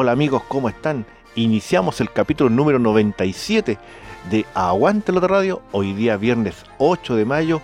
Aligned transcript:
Hola 0.00 0.12
amigos, 0.12 0.44
¿cómo 0.46 0.68
están? 0.68 1.04
Iniciamos 1.34 2.00
el 2.00 2.12
capítulo 2.12 2.50
número 2.50 2.78
97 2.78 3.78
de 4.30 4.46
Aguante 4.54 5.10
la 5.10 5.18
Radio, 5.18 5.60
hoy 5.72 5.92
día 5.92 6.16
viernes 6.16 6.64
8 6.78 7.16
de 7.16 7.24
mayo, 7.24 7.60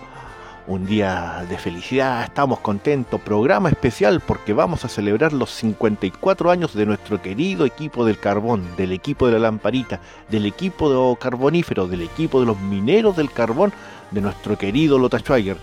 un 0.67 0.85
día 0.85 1.45
de 1.47 1.57
felicidad, 1.57 2.25
estamos 2.25 2.59
contentos, 2.59 3.21
programa 3.21 3.69
especial 3.69 4.19
porque 4.19 4.51
vamos 4.51 4.83
a 4.83 4.89
celebrar 4.89 5.31
los 5.31 5.49
54 5.51 6.51
años 6.51 6.73
de 6.73 6.85
nuestro 6.85 7.21
querido 7.21 7.65
equipo 7.65 8.03
del 8.03 8.19
carbón, 8.19 8.65
del 8.75 8.91
equipo 8.91 9.27
de 9.27 9.31
la 9.31 9.39
lamparita, 9.39 10.01
del 10.27 10.45
equipo 10.45 10.89
de 10.89 11.17
carbonífero, 11.17 11.87
del 11.87 12.01
equipo 12.01 12.41
de 12.41 12.47
los 12.47 12.59
mineros 12.59 13.15
del 13.15 13.31
carbón, 13.31 13.71
de 14.11 14.19
nuestro 14.19 14.57
querido 14.57 14.99
Lota 14.99 15.19
Schwager. 15.19 15.55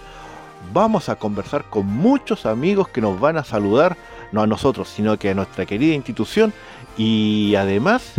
Vamos 0.72 1.10
a 1.10 1.16
conversar 1.16 1.64
con 1.64 1.84
muchos 1.84 2.46
amigos 2.46 2.88
que 2.88 3.02
nos 3.02 3.20
van 3.20 3.36
a 3.36 3.44
saludar 3.44 3.94
no 4.32 4.42
a 4.42 4.46
nosotros, 4.46 4.88
sino 4.88 5.18
que 5.18 5.30
a 5.30 5.34
nuestra 5.34 5.66
querida 5.66 5.94
institución 5.94 6.52
y 6.96 7.54
además 7.54 8.14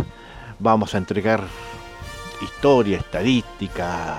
vamos 0.58 0.94
a 0.94 0.98
entregar 0.98 1.44
historia, 2.40 2.98
estadística 2.98 4.18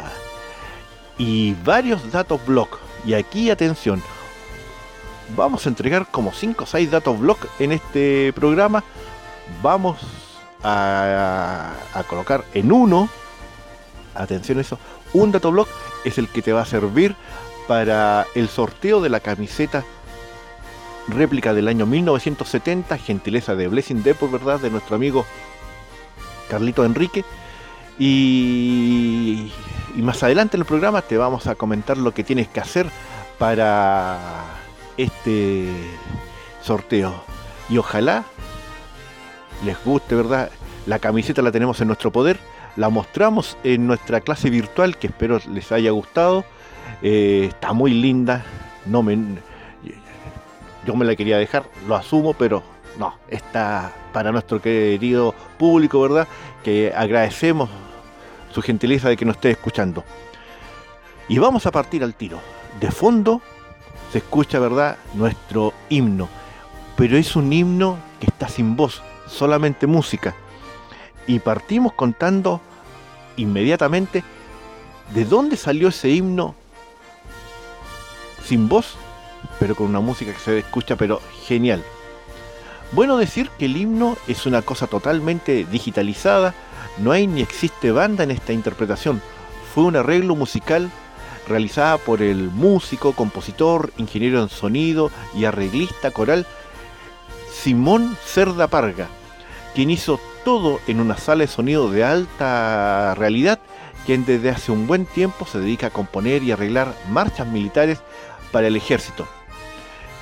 y 1.17 1.53
varios 1.63 2.11
datos 2.11 2.45
blog. 2.45 2.67
Y 3.05 3.13
aquí 3.13 3.49
atención, 3.49 4.01
vamos 5.35 5.65
a 5.65 5.69
entregar 5.69 6.07
como 6.11 6.33
5 6.33 6.63
o 6.63 6.67
6 6.67 6.91
datos 6.91 7.19
blog 7.19 7.37
en 7.59 7.71
este 7.71 8.33
programa. 8.33 8.83
Vamos 9.61 9.97
a, 10.63 11.73
colocar 12.09 12.43
en 12.53 12.71
uno, 12.71 13.09
atención 14.15 14.57
a 14.57 14.61
eso, 14.61 14.79
un 15.13 15.31
dato 15.31 15.51
blog 15.51 15.67
es 16.03 16.17
el 16.17 16.27
que 16.27 16.41
te 16.41 16.53
va 16.53 16.61
a 16.61 16.65
servir 16.65 17.15
para 17.67 18.25
el 18.35 18.49
sorteo 18.49 19.01
de 19.01 19.09
la 19.09 19.19
camiseta 19.19 19.83
réplica 21.07 21.53
del 21.53 21.67
año 21.67 21.85
1970, 21.85 22.97
gentileza 22.97 23.55
de 23.55 23.67
Blessing 23.67 24.03
Depot, 24.03 24.31
¿verdad? 24.31 24.59
De 24.59 24.69
nuestro 24.69 24.95
amigo 24.95 25.25
Carlito 26.49 26.85
Enrique. 26.85 27.23
Y, 27.97 29.51
más 29.95 30.21
adelante 30.23 30.57
en 30.57 30.61
el 30.61 30.65
programa 30.65 31.01
te 31.01 31.17
vamos 31.17 31.47
a 31.47 31.55
comentar 31.55 31.97
lo 31.97 32.13
que 32.13 32.23
tienes 32.23 32.49
que 32.49 32.59
hacer 32.59 32.87
para 33.37 34.19
este 34.97 35.69
sorteo. 36.61 37.23
Y 37.69 37.77
ojalá 37.77 38.25
les 39.63 39.81
guste, 39.83 40.15
¿verdad? 40.15 40.51
La 40.85 40.99
camiseta 40.99 41.41
la 41.41 41.51
tenemos 41.51 41.79
en 41.81 41.87
nuestro 41.87 42.11
poder. 42.11 42.39
La 42.75 42.89
mostramos 42.89 43.57
en 43.63 43.87
nuestra 43.87 44.19
clase 44.19 44.49
virtual, 44.49 44.97
que 44.97 45.07
espero 45.07 45.39
les 45.49 45.71
haya 45.71 45.91
gustado. 45.91 46.43
Eh, 47.01 47.45
está 47.47 47.71
muy 47.71 47.93
linda. 47.93 48.43
No 48.85 49.01
me, 49.01 49.17
yo 50.85 50.95
me 50.95 51.05
la 51.05 51.15
quería 51.15 51.37
dejar, 51.37 51.65
lo 51.87 51.95
asumo, 51.95 52.33
pero 52.33 52.63
no, 52.97 53.15
está 53.29 53.93
para 54.13 54.31
nuestro 54.31 54.61
querido 54.61 55.33
público, 55.57 56.01
¿verdad? 56.01 56.27
Que 56.63 56.93
agradecemos 56.95 57.69
su 58.51 58.61
gentileza 58.61 59.09
de 59.09 59.17
que 59.17 59.25
nos 59.25 59.35
esté 59.35 59.51
escuchando. 59.51 60.03
Y 61.27 61.39
vamos 61.39 61.65
a 61.65 61.71
partir 61.71 62.03
al 62.03 62.13
tiro. 62.13 62.39
De 62.79 62.91
fondo 62.91 63.41
se 64.11 64.19
escucha, 64.19 64.59
¿verdad? 64.59 64.97
Nuestro 65.13 65.73
himno. 65.89 66.29
Pero 66.95 67.17
es 67.17 67.35
un 67.35 67.51
himno 67.51 67.97
que 68.19 68.27
está 68.27 68.47
sin 68.47 68.75
voz, 68.75 69.01
solamente 69.27 69.87
música. 69.87 70.33
Y 71.27 71.39
partimos 71.39 71.93
contando 71.93 72.61
inmediatamente 73.35 74.23
de 75.13 75.25
dónde 75.25 75.57
salió 75.57 75.89
ese 75.89 76.09
himno 76.09 76.55
sin 78.45 78.69
voz 78.69 78.97
pero 79.59 79.75
con 79.75 79.87
una 79.87 79.99
música 79.99 80.33
que 80.33 80.39
se 80.39 80.59
escucha, 80.59 80.95
pero 80.95 81.21
genial. 81.45 81.83
Bueno 82.91 83.17
decir 83.17 83.49
que 83.57 83.65
el 83.65 83.77
himno 83.77 84.17
es 84.27 84.45
una 84.45 84.61
cosa 84.61 84.87
totalmente 84.87 85.65
digitalizada, 85.65 86.53
no 86.97 87.11
hay 87.11 87.27
ni 87.27 87.41
existe 87.41 87.91
banda 87.91 88.23
en 88.23 88.31
esta 88.31 88.53
interpretación, 88.53 89.21
fue 89.73 89.83
un 89.83 89.95
arreglo 89.95 90.35
musical 90.35 90.89
realizada 91.47 91.97
por 91.97 92.21
el 92.21 92.49
músico, 92.51 93.13
compositor, 93.13 93.91
ingeniero 93.97 94.41
en 94.41 94.49
sonido 94.49 95.11
y 95.35 95.45
arreglista 95.45 96.11
coral 96.11 96.45
Simón 97.51 98.15
Cerda 98.25 98.67
Parga, 98.67 99.07
quien 99.73 99.89
hizo 99.89 100.19
todo 100.43 100.79
en 100.87 100.99
una 100.99 101.17
sala 101.17 101.41
de 101.41 101.47
sonido 101.47 101.89
de 101.89 102.03
alta 102.03 103.15
realidad, 103.15 103.59
quien 104.05 104.25
desde 104.25 104.51
hace 104.51 104.71
un 104.71 104.87
buen 104.87 105.05
tiempo 105.05 105.45
se 105.45 105.59
dedica 105.59 105.87
a 105.87 105.89
componer 105.89 106.43
y 106.43 106.51
arreglar 106.51 106.93
marchas 107.09 107.47
militares 107.47 108.01
para 108.51 108.67
el 108.67 108.75
ejército. 108.75 109.27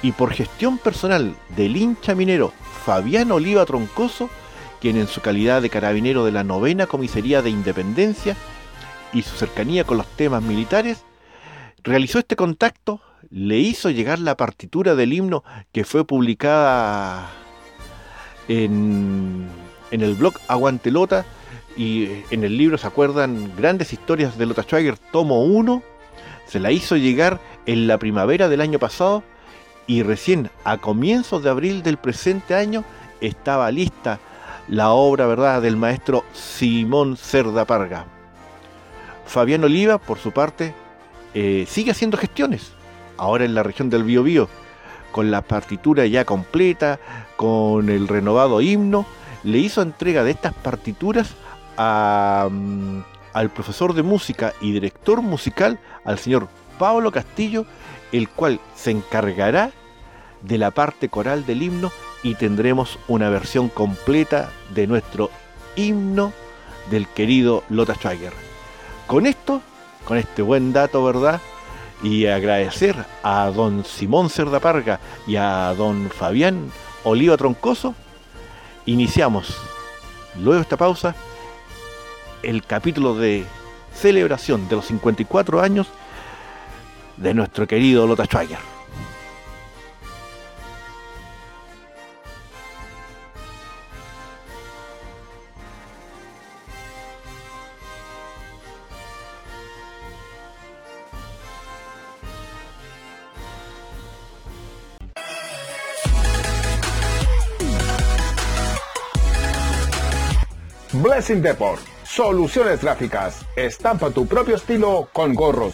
Y 0.01 0.11
por 0.11 0.34
gestión 0.34 0.78
personal 0.78 1.35
del 1.56 1.78
hincha 1.78 2.16
minero 2.16 2.53
Fabián 2.85 3.31
Oliva 3.31 3.66
Troncoso, 3.66 4.29
quien 4.81 4.97
en 4.97 5.07
su 5.07 5.22
calidad 5.22 5.61
de 5.61 5.69
carabinero 5.69 6.25
de 6.25 6.33
la 6.33 6.44
novena 6.44 6.88
comisaría 6.88 7.41
de 7.41 7.50
Independencia 7.50 8.35
y 9.13 9.22
su 9.22 9.35
cercanía 9.38 9.85
con 9.85 9.97
los 9.97 10.07
temas 10.07 10.44
militares, 10.44 11.06
realizó 11.83 12.19
este 12.19 12.35
contacto, 12.35 13.00
le 13.29 13.59
hizo 13.59 13.89
llegar 13.89 14.19
la 14.19 14.35
partitura 14.35 14.95
del 14.95 15.13
himno 15.13 15.44
que 15.72 15.85
fue 15.85 16.06
publicada 16.06 17.29
en, 18.47 19.47
en 19.91 20.01
el 20.01 20.16
blog 20.16 20.33
Aguantelota 20.47 21.25
y 21.78 22.09
en 22.29 22.44
el 22.44 22.57
libro 22.57 22.78
se 22.78 22.88
acuerdan 22.88 23.56
grandes 23.56 23.94
historias 23.94 24.38
de 24.38 24.45
Lota 24.45 24.63
Schwager, 24.63 24.97
tomo 24.97 25.44
1, 25.44 25.81
se 26.47 26.59
la 26.59 26.72
hizo 26.72 26.97
llegar 26.97 27.39
en 27.66 27.88
la 27.88 27.97
primavera 27.97 28.50
del 28.50 28.62
año 28.62 28.80
pasado 28.80 29.24
y 29.88 30.04
recién 30.04 30.50
a 30.63 30.77
comienzos 30.77 31.44
de 31.44 31.50
abril 31.50 31.83
del 31.83 31.98
presente 31.98 32.56
año 32.56 32.83
estaba 33.21 33.71
lista 33.71 34.19
la 34.68 34.92
obra 34.92 35.27
¿verdad? 35.27 35.62
del 35.62 35.75
maestro 35.75 36.24
Simón 36.33 37.18
Cerda 37.18 37.65
Parga. 37.65 38.06
Fabián 39.25 39.63
Oliva, 39.63 39.98
por 39.98 40.19
su 40.19 40.31
parte, 40.31 40.74
eh, 41.33 41.65
sigue 41.68 41.92
haciendo 41.92 42.18
gestiones, 42.18 42.74
ahora 43.18 43.45
en 43.45 43.56
la 43.56 43.63
región 43.63 43.89
del 43.89 44.04
Biobío, 44.04 44.48
con 45.12 45.31
la 45.31 45.42
partitura 45.42 46.06
ya 46.06 46.25
completa, 46.25 47.00
con 47.36 47.89
el 47.89 48.07
renovado 48.07 48.62
himno, 48.62 49.06
le 49.44 49.57
hizo 49.57 49.81
entrega 49.81 50.24
de 50.24 50.31
estas 50.31 50.54
partituras 50.54 51.33
a, 51.77 52.48
mm, 52.50 53.00
al 53.33 53.50
profesor 53.50 53.94
de 53.94 54.04
música 54.04 54.54
y 54.62 54.71
director 54.71 55.21
musical, 55.21 55.80
al 56.06 56.19
señor 56.19 56.48
Pablo 56.78 57.12
Castillo, 57.12 57.66
el 58.12 58.30
cual 58.30 58.60
se 58.75 58.92
encargará 58.92 59.72
de 60.42 60.58
la 60.58 60.72
parte 60.72 61.10
coral 61.10 61.46
del 61.46 61.62
himno 61.64 61.92
y 62.22 62.36
tendremos 62.36 63.00
una 63.08 63.30
versión 63.30 63.70
completa 63.70 64.50
de 64.74 64.88
nuestro 64.88 65.30
himno 65.75 66.34
del 66.90 67.08
querido 67.08 67.64
Lota 67.70 67.96
Schwager. 67.96 68.34
Con 69.08 69.25
esto, 69.25 69.62
con 70.06 70.18
este 70.18 70.42
buen 70.42 70.74
dato, 70.74 71.04
¿verdad? 71.04 71.40
y 72.04 72.25
agradecer 72.25 72.96
a 73.24 73.50
don 73.50 73.86
Simón 73.86 74.30
Cerdaparga 74.30 75.00
y 75.25 75.38
a 75.38 75.74
don 75.75 76.10
Fabián 76.10 76.70
Oliva 77.06 77.38
Troncoso, 77.38 77.96
iniciamos, 78.86 79.58
luego 80.38 80.62
esta 80.62 80.75
pausa, 80.75 81.16
el 82.44 82.64
capítulo 82.64 83.16
de 83.16 83.46
celebración 83.96 84.68
de 84.68 84.75
los 84.75 84.86
54 84.86 85.62
años 85.62 85.88
de 87.18 87.33
nuestro 87.33 87.68
querido 87.68 88.07
Lota 88.07 88.25
Schwager. 88.25 88.74
Blessing 111.04 111.42
Deport. 111.42 111.81
Soluciones 112.06 112.81
gráficas. 112.81 113.45
Estampa 113.56 114.12
tu 114.12 114.25
propio 114.25 114.56
estilo 114.56 115.10
con 115.12 115.33
gorros, 115.33 115.74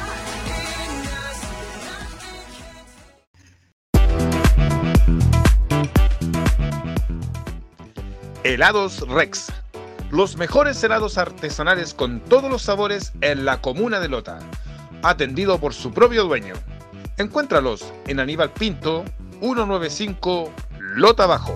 Helados 8.43 9.07
Rex. 9.07 9.51
Los 10.09 10.35
mejores 10.35 10.83
helados 10.83 11.19
artesanales 11.19 11.93
con 11.93 12.19
todos 12.21 12.49
los 12.49 12.63
sabores 12.63 13.13
en 13.21 13.45
la 13.45 13.61
comuna 13.61 13.99
de 13.99 14.09
Lota. 14.09 14.39
Atendido 15.03 15.59
por 15.59 15.75
su 15.75 15.93
propio 15.93 16.23
dueño. 16.23 16.55
Encuéntralos 17.17 17.93
en 18.07 18.19
Aníbal 18.19 18.51
Pinto, 18.51 19.05
195 19.41 20.51
Lota 20.95 21.27
Bajo. 21.27 21.55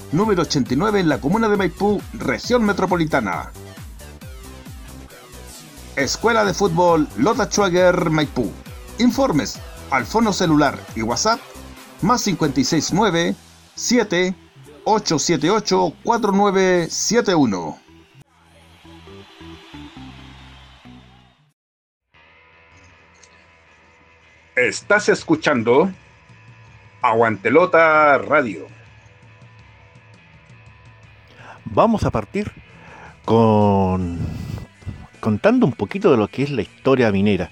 número 0.11 0.43
89 0.43 0.99
en 0.99 1.09
la 1.09 1.19
comuna 1.19 1.47
de 1.49 1.57
Maipú, 1.57 2.01
región 2.13 2.63
metropolitana. 2.63 3.51
Escuela 5.95 6.45
de 6.45 6.53
Fútbol 6.53 7.07
Lota 7.17 7.45
Schwager 7.49 8.09
Maipú. 8.09 8.51
Informes 8.99 9.59
al 9.89 10.05
fono 10.05 10.33
celular 10.33 10.79
y 10.95 11.01
WhatsApp 11.01 11.39
más 12.01 12.23
569 12.23 13.35
7 13.75 14.35
878 14.83 15.93
4971. 16.03 17.77
Estás 24.55 25.09
escuchando 25.09 25.91
Aguantelota 27.01 28.17
Radio. 28.17 28.70
Vamos 31.73 32.03
a 32.03 32.11
partir 32.11 32.51
con 33.23 34.19
contando 35.21 35.65
un 35.65 35.71
poquito 35.71 36.11
de 36.11 36.17
lo 36.17 36.27
que 36.27 36.43
es 36.43 36.49
la 36.49 36.63
historia 36.63 37.09
minera. 37.13 37.49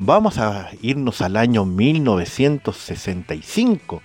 Vamos 0.00 0.38
a 0.38 0.70
irnos 0.82 1.22
al 1.22 1.36
año 1.36 1.64
1965. 1.64 4.02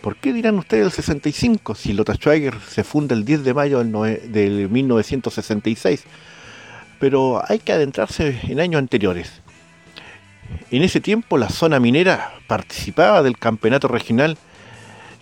¿Por 0.00 0.16
qué 0.16 0.32
dirán 0.32 0.58
ustedes 0.58 0.86
el 0.86 0.90
65 0.90 1.76
si 1.76 1.92
Lota 1.92 2.14
Schweiger 2.14 2.56
se 2.68 2.82
funda 2.82 3.14
el 3.14 3.24
10 3.24 3.44
de 3.44 3.54
mayo 3.54 3.78
del, 3.78 3.92
del 4.32 4.68
1966? 4.68 6.02
Pero 6.98 7.40
hay 7.46 7.60
que 7.60 7.70
adentrarse 7.70 8.40
en 8.42 8.58
años 8.58 8.80
anteriores. 8.80 9.40
En 10.72 10.82
ese 10.82 11.00
tiempo 11.00 11.38
la 11.38 11.48
zona 11.48 11.78
minera 11.78 12.32
participaba 12.48 13.22
del 13.22 13.38
campeonato 13.38 13.86
regional, 13.86 14.36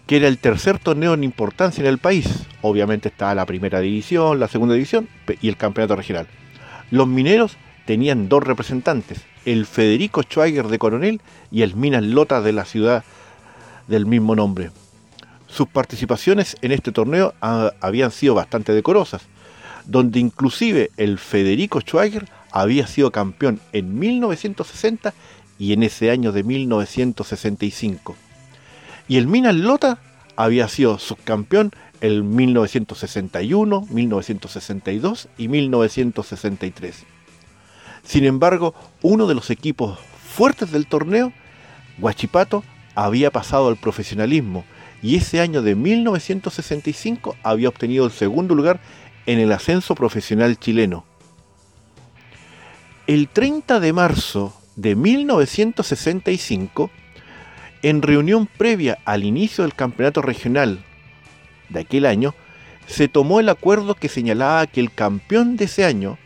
que 0.06 0.16
era 0.16 0.28
el 0.28 0.38
tercer 0.38 0.78
torneo 0.78 1.14
en 1.14 1.24
importancia 1.24 1.80
en 1.80 1.88
el 1.88 1.98
país. 1.98 2.46
Obviamente 2.62 3.08
estaba 3.08 3.34
la 3.34 3.46
primera 3.46 3.80
división, 3.80 4.38
la 4.38 4.48
segunda 4.48 4.74
división 4.74 5.08
y 5.40 5.48
el 5.48 5.56
campeonato 5.56 5.96
regional. 5.96 6.26
Los 6.90 7.08
mineros 7.08 7.56
tenían 7.86 8.28
dos 8.28 8.42
representantes, 8.44 9.22
el 9.44 9.66
Federico 9.66 10.22
Schweiger 10.22 10.68
de 10.68 10.78
Coronel 10.78 11.20
y 11.50 11.62
el 11.62 11.74
Minas 11.74 12.04
Lota 12.04 12.40
de 12.40 12.52
la 12.52 12.64
ciudad 12.64 13.04
del 13.88 14.06
mismo 14.06 14.34
nombre. 14.34 14.70
Sus 15.46 15.68
participaciones 15.68 16.56
en 16.62 16.72
este 16.72 16.92
torneo 16.92 17.34
ah, 17.40 17.72
habían 17.80 18.10
sido 18.10 18.34
bastante 18.34 18.72
decorosas, 18.72 19.22
donde 19.86 20.18
inclusive 20.18 20.90
el 20.96 21.18
Federico 21.18 21.80
Schweiger 21.80 22.28
había 22.50 22.86
sido 22.86 23.10
campeón 23.10 23.60
en 23.72 23.98
1960 23.98 25.12
y 25.58 25.72
en 25.72 25.82
ese 25.82 26.10
año 26.10 26.32
de 26.32 26.42
1965. 26.42 28.16
Y 29.06 29.18
el 29.18 29.26
Minas 29.26 29.54
Lota 29.54 29.98
había 30.36 30.68
sido 30.68 30.98
subcampeón 30.98 31.72
en 32.00 32.34
1961, 32.34 33.86
1962 33.90 35.28
y 35.38 35.48
1963. 35.48 37.04
Sin 38.02 38.24
embargo, 38.24 38.74
uno 39.02 39.26
de 39.26 39.34
los 39.34 39.50
equipos 39.50 39.98
fuertes 40.26 40.70
del 40.70 40.86
torneo, 40.86 41.32
Huachipato, 41.98 42.64
había 42.94 43.30
pasado 43.30 43.68
al 43.68 43.76
profesionalismo 43.76 44.64
y 45.02 45.16
ese 45.16 45.40
año 45.40 45.62
de 45.62 45.74
1965 45.74 47.36
había 47.42 47.68
obtenido 47.68 48.04
el 48.04 48.12
segundo 48.12 48.54
lugar 48.54 48.80
en 49.26 49.38
el 49.38 49.52
ascenso 49.52 49.94
profesional 49.94 50.58
chileno 50.58 51.04
el 53.06 53.28
30 53.28 53.80
de 53.80 53.92
marzo 53.92 54.58
de 54.76 54.96
1965, 54.96 56.90
en 57.84 58.00
reunión 58.00 58.46
previa 58.46 58.98
al 59.04 59.24
inicio 59.24 59.62
del 59.62 59.74
campeonato 59.74 60.22
regional 60.22 60.82
de 61.68 61.80
aquel 61.80 62.06
año, 62.06 62.34
se 62.86 63.08
tomó 63.08 63.40
el 63.40 63.50
acuerdo 63.50 63.94
que 63.94 64.08
señalaba 64.08 64.66
que 64.66 64.80
el 64.80 64.90
campeón 64.90 65.58
de 65.58 65.66
ese 65.66 65.84
año 65.84 66.16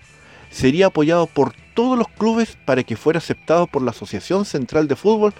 sería 0.51 0.87
apoyado 0.87 1.27
por 1.27 1.53
todos 1.75 1.99
los 1.99 2.07
clubes 2.07 2.57
para 2.65 2.85
que 2.85 2.95
fuera 2.95 3.19
aceptado 3.19 3.67
por 3.67 3.83
la 3.83 3.91
Asociación 3.91 4.45
Central 4.45 4.87
de 4.87 4.95
Fútbol 4.95 5.35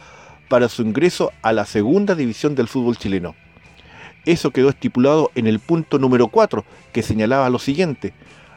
para 0.49 0.69
su 0.69 0.83
ingreso 0.83 1.33
a 1.41 1.53
la 1.53 1.65
segunda 1.67 2.17
división 2.17 2.57
del 2.57 2.67
fútbol 2.67 2.97
chileno. 2.97 3.37
Eso 4.25 4.51
quedó 4.51 4.71
estipulado 4.71 5.31
en 5.37 5.47
el 5.47 5.61
punto 5.61 6.01
número 6.01 6.27
4, 6.27 6.65
que 6.93 7.05
señalaba 7.05 7.49
lo 7.49 7.61
siguiente, 7.61 8.13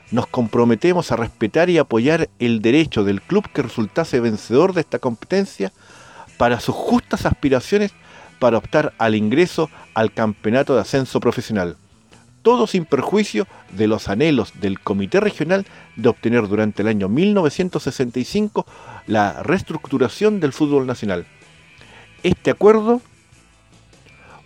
nos 0.09 0.25
comprometemos 0.25 1.11
a 1.11 1.15
respetar 1.15 1.69
y 1.69 1.77
apoyar 1.77 2.27
el 2.39 2.61
derecho 2.61 3.03
del 3.03 3.21
club 3.21 3.47
que 3.53 3.61
resultase 3.61 4.19
vencedor 4.19 4.73
de 4.73 4.81
esta 4.81 4.97
competencia 4.99 5.71
para 6.41 6.59
sus 6.59 6.73
justas 6.73 7.27
aspiraciones 7.27 7.91
para 8.39 8.57
optar 8.57 8.95
al 8.97 9.13
ingreso 9.13 9.69
al 9.93 10.11
campeonato 10.11 10.73
de 10.73 10.81
ascenso 10.81 11.19
profesional. 11.19 11.77
Todo 12.41 12.65
sin 12.65 12.85
perjuicio 12.85 13.45
de 13.73 13.85
los 13.85 14.09
anhelos 14.09 14.53
del 14.59 14.79
Comité 14.79 15.19
Regional 15.19 15.67
de 15.97 16.09
obtener 16.09 16.47
durante 16.47 16.81
el 16.81 16.87
año 16.87 17.09
1965 17.09 18.65
la 19.05 19.43
reestructuración 19.43 20.39
del 20.39 20.51
fútbol 20.51 20.87
nacional. 20.87 21.27
Este 22.23 22.49
acuerdo 22.49 23.03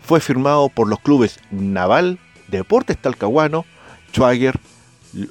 fue 0.01 0.19
firmado 0.19 0.67
por 0.67 0.89
los 0.89 0.99
clubes 0.99 1.39
Naval, 1.49 2.19
Deportes 2.49 2.97
Talcahuano, 2.97 3.63
Schwager, 4.11 4.59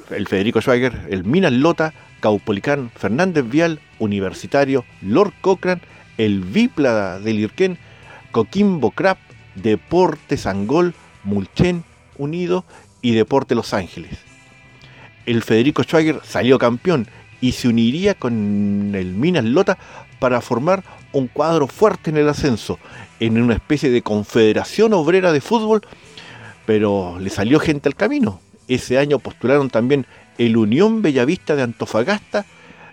el 0.09 0.27
Federico 0.27 0.63
Schwager, 0.63 1.09
el 1.11 1.25
Minas 1.25 1.53
Lota, 1.53 1.93
Caupolicán, 2.21 2.91
Fernández 2.97 3.47
Vial, 3.47 3.81
Universitario, 3.99 4.87
Lord 5.03 5.35
Cochrane, 5.43 5.83
el 6.19 6.41
Vipla 6.41 7.19
del 7.19 7.41
Irquén, 7.41 7.79
Coquimbo 8.33 8.91
Crap, 8.91 9.19
Deportes 9.55 10.47
Angol, 10.47 10.95
Mulchen 11.25 11.85
Unido 12.19 12.65
y 13.03 13.13
Deporte 13.13 13.55
Los 13.55 13.75
Ángeles. 13.75 14.19
El 15.27 15.43
Federico 15.43 15.83
Schwager 15.83 16.21
salió 16.25 16.59
campeón 16.59 17.09
y 17.41 17.53
se 17.53 17.69
uniría 17.69 18.15
con 18.15 18.93
el 18.95 19.15
Minas 19.15 19.45
Lota 19.45 19.79
para 20.19 20.41
formar 20.41 20.85
un 21.13 21.29
cuadro 21.29 21.67
fuerte 21.67 22.11
en 22.11 22.17
el 22.17 22.29
ascenso, 22.29 22.79
en 23.21 23.41
una 23.41 23.55
especie 23.55 23.91
de 23.91 24.03
confederación 24.03 24.93
obrera 24.95 25.33
de 25.33 25.41
fútbol, 25.41 25.83
pero 26.67 27.19
le 27.21 27.31
salió 27.31 27.61
gente 27.61 27.89
al 27.89 27.95
camino. 27.95 28.41
Ese 28.69 28.99
año 28.99 29.19
postularon 29.19 29.71
también 29.71 30.07
el 30.39 30.57
Unión 30.57 31.03
Bellavista 31.03 31.55
de 31.55 31.63
Antofagasta, 31.63 32.47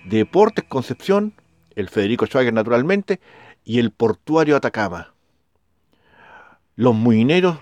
Deportes 0.06 0.66
Concepción, 0.68 1.34
el 1.76 1.90
Federico 1.90 2.26
Schwager 2.26 2.54
naturalmente, 2.54 3.20
y 3.64 3.80
el 3.80 3.92
Portuario 3.92 4.56
Atacama. 4.56 5.14
Los 6.76 6.96
muineros 6.96 7.58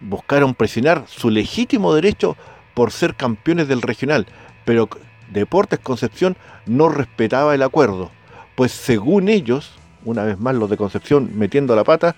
buscaron 0.00 0.54
presionar 0.54 1.04
su 1.06 1.30
legítimo 1.30 1.94
derecho 1.94 2.36
por 2.74 2.92
ser 2.92 3.14
campeones 3.14 3.68
del 3.68 3.82
regional, 3.82 4.26
pero 4.64 4.88
Deportes 5.30 5.78
Concepción 5.78 6.36
no 6.66 6.88
respetaba 6.88 7.54
el 7.54 7.62
acuerdo, 7.62 8.10
pues 8.54 8.72
según 8.72 9.28
ellos, 9.28 9.72
una 10.04 10.24
vez 10.24 10.38
más 10.38 10.54
los 10.54 10.70
de 10.70 10.76
Concepción 10.76 11.30
metiendo 11.34 11.74
la 11.76 11.84
pata, 11.84 12.16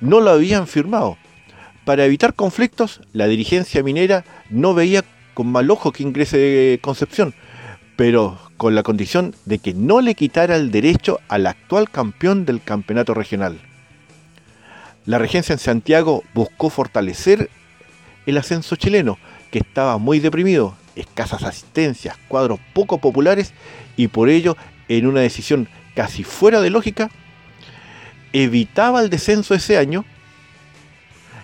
no 0.00 0.20
lo 0.20 0.30
habían 0.30 0.66
firmado. 0.66 1.16
Para 1.84 2.04
evitar 2.04 2.34
conflictos, 2.34 3.00
la 3.12 3.26
dirigencia 3.26 3.82
minera 3.82 4.24
no 4.50 4.74
veía 4.74 5.04
con 5.34 5.46
mal 5.46 5.70
ojo 5.70 5.92
que 5.92 6.02
ingrese 6.02 6.78
Concepción, 6.82 7.34
pero 7.96 8.38
con 8.58 8.74
la 8.74 8.82
condición 8.82 9.34
de 9.46 9.60
que 9.60 9.72
no 9.72 10.02
le 10.02 10.14
quitara 10.14 10.56
el 10.56 10.70
derecho 10.70 11.20
al 11.28 11.46
actual 11.46 11.88
campeón 11.90 12.44
del 12.44 12.60
campeonato 12.62 13.14
regional. 13.14 13.58
La 15.06 15.16
regencia 15.16 15.54
en 15.54 15.58
Santiago 15.58 16.24
buscó 16.34 16.68
fortalecer 16.68 17.48
el 18.26 18.36
ascenso 18.36 18.76
chileno, 18.76 19.16
que 19.50 19.60
estaba 19.60 19.96
muy 19.96 20.18
deprimido, 20.18 20.76
escasas 20.96 21.44
asistencias, 21.44 22.18
cuadros 22.28 22.60
poco 22.74 22.98
populares 22.98 23.54
y 23.96 24.08
por 24.08 24.28
ello, 24.28 24.56
en 24.88 25.06
una 25.06 25.20
decisión 25.20 25.68
casi 25.94 26.24
fuera 26.24 26.60
de 26.60 26.70
lógica, 26.70 27.10
evitaba 28.32 29.00
el 29.00 29.08
descenso 29.08 29.54
ese 29.54 29.78
año 29.78 30.04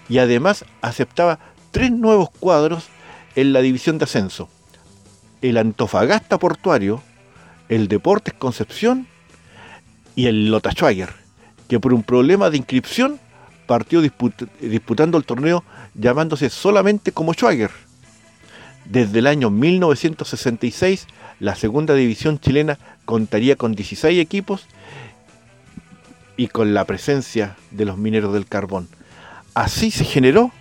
y 0.08 0.18
además 0.18 0.64
aceptaba 0.82 1.38
tres 1.70 1.92
nuevos 1.92 2.28
cuadros 2.30 2.88
en 3.36 3.52
la 3.52 3.60
división 3.60 3.98
de 3.98 4.04
ascenso. 4.04 4.48
El 5.44 5.58
Antofagasta 5.58 6.38
Portuario, 6.38 7.02
el 7.68 7.86
Deportes 7.86 8.32
Concepción 8.32 9.06
y 10.16 10.24
el 10.24 10.50
Lota 10.50 10.70
Schwager, 10.70 11.10
que 11.68 11.78
por 11.78 11.92
un 11.92 12.02
problema 12.02 12.48
de 12.48 12.56
inscripción 12.56 13.20
partió 13.66 14.00
disputando 14.00 15.18
el 15.18 15.26
torneo 15.26 15.62
llamándose 15.94 16.48
solamente 16.48 17.12
como 17.12 17.34
Schwager. 17.34 17.70
Desde 18.86 19.18
el 19.18 19.26
año 19.26 19.50
1966, 19.50 21.08
la 21.40 21.54
segunda 21.56 21.92
división 21.92 22.40
chilena 22.40 22.78
contaría 23.04 23.56
con 23.56 23.74
16 23.74 24.18
equipos 24.18 24.66
y 26.38 26.46
con 26.48 26.72
la 26.72 26.86
presencia 26.86 27.54
de 27.70 27.84
los 27.84 27.98
mineros 27.98 28.32
del 28.32 28.46
carbón. 28.46 28.88
Así 29.52 29.90
se 29.90 30.06
generó 30.06 30.52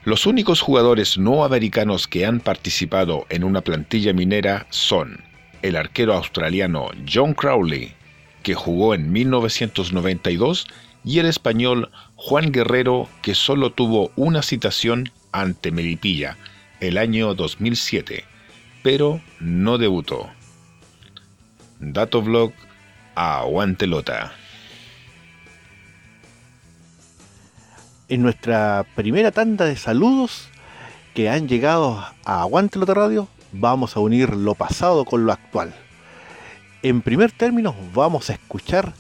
Los 0.10 0.25
únicos 0.25 0.60
jugadores 0.62 1.20
no 1.20 1.44
americanos 1.44 2.08
que 2.08 2.25
han 2.25 2.39
participado 2.39 3.28
en 3.30 3.44
una 3.44 3.62
plantilla 3.62 4.12
minera 4.12 4.66
son 4.72 5.24
el 5.62 5.75
arquero 5.75 6.16
australiano 6.16 6.89
John 7.08 7.36
Crowley, 7.36 7.94
que 8.42 8.56
jugó 8.56 8.96
en 8.96 9.12
1992, 9.12 10.66
y 11.06 11.20
el 11.20 11.28
español 11.28 11.92
Juan 12.16 12.51
Guerrero, 12.51 13.08
que 13.22 13.36
solo 13.36 13.70
tuvo 13.70 14.12
una 14.16 14.42
citación 14.42 15.12
ante 15.32 15.72
Melipilla 15.72 16.38
el 16.80 16.98
año 16.98 17.36
2007, 17.36 18.25
pero 18.82 19.22
no 19.39 19.78
debutó. 19.78 20.28
Datoblog 21.80 22.51
a 23.13 23.42
Aguantelota. 23.42 24.34
En 28.10 28.24
nuestra 28.24 28.86
primera 28.96 29.32
tanda 29.32 29.66
de 29.66 29.78
saludos 29.78 30.50
que 31.13 31.30
han 31.30 31.48
llegado 31.48 32.04
a 32.25 32.42
Aguantelota 32.42 32.96
Radio, 32.96 33.28
vamos 33.51 33.96
a 33.96 34.00
unir 34.00 34.36
lo 34.36 34.56
pasado 34.56 35.06
con 35.06 35.25
lo 35.25 35.32
actual. 35.32 35.74
En 36.82 37.01
primer 37.01 37.32
término, 37.32 37.75
vamos 37.94 38.30
a 38.30 38.34
escuchar 38.34 38.94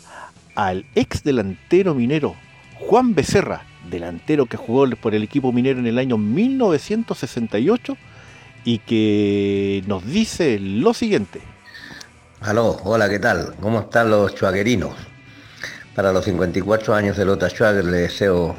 al 0.55 0.85
ex 0.93 1.23
delantero 1.23 1.95
minero 1.95 2.35
Juan 2.79 3.15
Becerra, 3.15 3.63
delantero 3.89 4.45
que 4.45 4.57
jugó 4.57 4.87
por 4.91 5.15
el 5.15 5.23
equipo 5.23 5.51
minero 5.51 5.79
en 5.79 5.87
el 5.87 5.97
año 5.97 6.17
1968 6.17 7.97
y 8.63 8.77
que 8.79 9.83
nos 9.87 10.05
dice 10.05 10.59
lo 10.59 10.93
siguiente. 10.93 11.41
Aló, 12.41 12.79
hola, 12.83 13.09
¿qué 13.09 13.19
tal? 13.19 13.55
¿Cómo 13.59 13.79
están 13.79 14.11
los 14.11 14.35
chuaguerinos? 14.35 14.93
Para 15.95 16.13
los 16.13 16.25
54 16.25 16.93
años 16.93 17.17
de 17.17 17.25
Lota 17.25 17.49
Schwager 17.49 17.83
le 17.83 17.97
deseo 17.97 18.55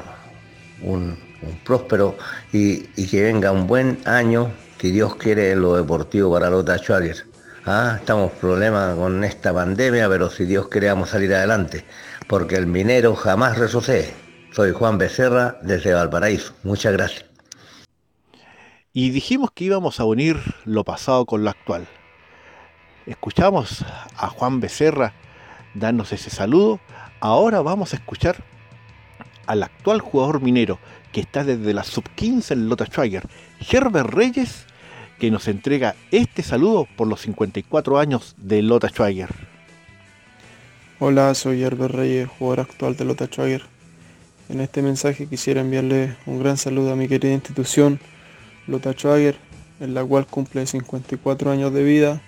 un, 0.83 1.17
próspero 1.63 2.17
y, 2.51 2.83
que 3.07 3.23
venga 3.23 3.51
un 3.51 3.67
buen 3.67 3.97
año, 4.05 4.51
si 4.79 4.91
Dios 4.91 5.15
quiere, 5.15 5.55
lo 5.55 5.75
deportivo 5.75 6.31
para 6.31 6.49
Lota 6.49 6.77
Schwager. 6.77 7.25
Ah, 7.65 7.97
estamos 7.99 8.31
problemas 8.33 8.95
con 8.95 9.23
esta 9.23 9.53
pandemia, 9.53 10.09
pero 10.09 10.29
si 10.29 10.45
Dios 10.45 10.67
quiere 10.67 10.87
vamos 10.87 11.09
a 11.09 11.11
salir 11.13 11.33
adelante, 11.33 11.85
porque 12.27 12.55
el 12.55 12.67
minero 12.67 13.15
jamás 13.15 13.57
retrocede. 13.57 14.13
Soy 14.51 14.71
Juan 14.71 14.97
Becerra 14.97 15.57
desde 15.61 15.93
Valparaíso. 15.93 16.53
Muchas 16.63 16.93
gracias. 16.93 17.25
Y 18.93 19.11
dijimos 19.11 19.51
que 19.51 19.63
íbamos 19.63 19.99
a 19.99 20.05
unir 20.05 20.37
lo 20.65 20.83
pasado 20.83 21.25
con 21.25 21.43
lo 21.43 21.49
actual. 21.49 21.87
Escuchamos 23.05 23.85
a 24.17 24.27
Juan 24.27 24.59
Becerra 24.59 25.13
darnos 25.73 26.11
ese 26.11 26.29
saludo. 26.29 26.79
Ahora 27.19 27.61
vamos 27.61 27.93
a 27.93 27.95
escuchar 27.95 28.43
al 29.51 29.63
actual 29.63 29.99
jugador 29.99 30.41
minero 30.41 30.79
que 31.11 31.19
está 31.19 31.43
desde 31.43 31.73
la 31.73 31.83
sub-15 31.83 32.51
en 32.51 32.69
Lota 32.69 32.85
Schwager, 32.85 33.27
Herbert 33.69 34.09
Reyes, 34.09 34.65
que 35.19 35.29
nos 35.29 35.49
entrega 35.49 35.93
este 36.09 36.41
saludo 36.41 36.87
por 36.95 37.07
los 37.07 37.19
54 37.19 37.99
años 37.99 38.33
de 38.37 38.61
Lota 38.61 38.87
Schwager. 38.87 39.27
Hola, 40.99 41.33
soy 41.35 41.63
Herbert 41.63 41.93
Reyes, 41.93 42.29
jugador 42.29 42.61
actual 42.61 42.95
de 42.95 43.03
Lota 43.03 43.25
Schwager. 43.25 43.63
En 44.47 44.61
este 44.61 44.81
mensaje 44.81 45.27
quisiera 45.27 45.59
enviarle 45.59 46.15
un 46.25 46.39
gran 46.39 46.55
saludo 46.55 46.93
a 46.93 46.95
mi 46.95 47.09
querida 47.09 47.33
institución, 47.33 47.99
Lota 48.67 48.93
Schwager, 48.93 49.35
en 49.81 49.93
la 49.93 50.05
cual 50.05 50.27
cumple 50.27 50.65
54 50.65 51.51
años 51.51 51.73
de 51.73 51.83
vida. 51.83 52.21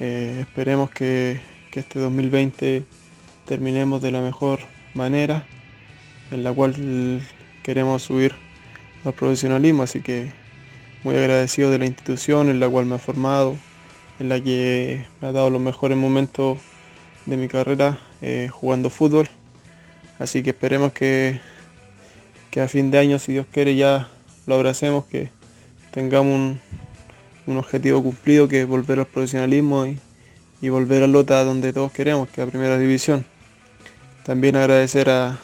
Eh, 0.00 0.38
esperemos 0.40 0.88
que, 0.88 1.42
que 1.70 1.80
este 1.80 1.98
2020 1.98 2.84
terminemos 3.44 4.00
de 4.00 4.12
la 4.12 4.22
mejor 4.22 4.60
manera 4.94 5.44
en 6.30 6.44
la 6.44 6.52
cual 6.52 7.22
queremos 7.62 8.02
subir 8.02 8.34
al 9.04 9.12
profesionalismo, 9.12 9.82
así 9.82 10.00
que 10.00 10.32
muy 11.04 11.16
agradecido 11.16 11.70
de 11.70 11.78
la 11.78 11.86
institución 11.86 12.48
en 12.48 12.60
la 12.60 12.68
cual 12.68 12.86
me 12.86 12.96
ha 12.96 12.98
formado, 12.98 13.56
en 14.18 14.28
la 14.28 14.40
que 14.40 15.06
me 15.20 15.28
ha 15.28 15.32
dado 15.32 15.50
los 15.50 15.60
mejores 15.60 15.96
momentos 15.96 16.58
de 17.26 17.36
mi 17.36 17.48
carrera 17.48 17.98
eh, 18.20 18.48
jugando 18.50 18.90
fútbol. 18.90 19.28
Así 20.18 20.42
que 20.42 20.50
esperemos 20.50 20.92
que, 20.92 21.40
que, 22.50 22.60
a 22.60 22.68
fin 22.68 22.90
de 22.90 22.98
año, 22.98 23.18
si 23.18 23.32
Dios 23.32 23.46
quiere, 23.52 23.76
ya 23.76 24.08
lo 24.46 24.56
abracemos, 24.56 25.04
que 25.04 25.30
tengamos 25.92 26.34
un, 26.34 26.60
un 27.46 27.56
objetivo 27.58 28.02
cumplido, 28.02 28.48
que 28.48 28.62
es 28.62 28.66
volver 28.66 28.98
al 28.98 29.06
profesionalismo 29.06 29.86
y, 29.86 29.98
y 30.60 30.68
volver 30.68 31.04
a 31.04 31.06
Lota 31.06 31.44
donde 31.44 31.72
todos 31.72 31.92
queremos, 31.92 32.28
que 32.28 32.40
es 32.40 32.46
la 32.46 32.50
primera 32.50 32.78
división. 32.78 33.24
También 34.24 34.56
agradecer 34.56 35.08
a, 35.08 35.38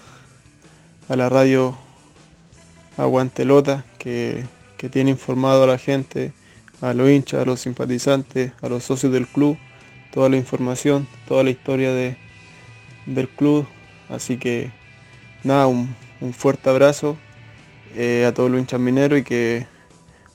a 1.08 1.16
la 1.16 1.28
radio 1.28 1.76
Aguantelota 2.96 3.84
que, 3.98 4.44
que 4.76 4.88
tiene 4.88 5.10
informado 5.10 5.64
a 5.64 5.66
la 5.66 5.78
gente 5.78 6.32
a 6.80 6.92
los 6.92 7.08
hinchas, 7.08 7.42
a 7.42 7.44
los 7.44 7.60
simpatizantes, 7.60 8.52
a 8.60 8.68
los 8.68 8.84
socios 8.84 9.12
del 9.12 9.26
club, 9.26 9.56
toda 10.12 10.28
la 10.28 10.36
información, 10.36 11.06
toda 11.26 11.42
la 11.42 11.50
historia 11.50 11.92
de, 11.92 12.16
del 13.06 13.28
club. 13.28 13.66
Así 14.08 14.36
que 14.36 14.70
nada, 15.42 15.66
un, 15.66 15.94
fuerte 16.32 16.70
abrazo 16.70 17.16
eh, 17.94 18.24
a 18.26 18.32
todos 18.32 18.50
los 18.50 18.60
hinchas 18.60 18.80
mineros 18.80 19.18
y 19.18 19.22
que 19.22 19.66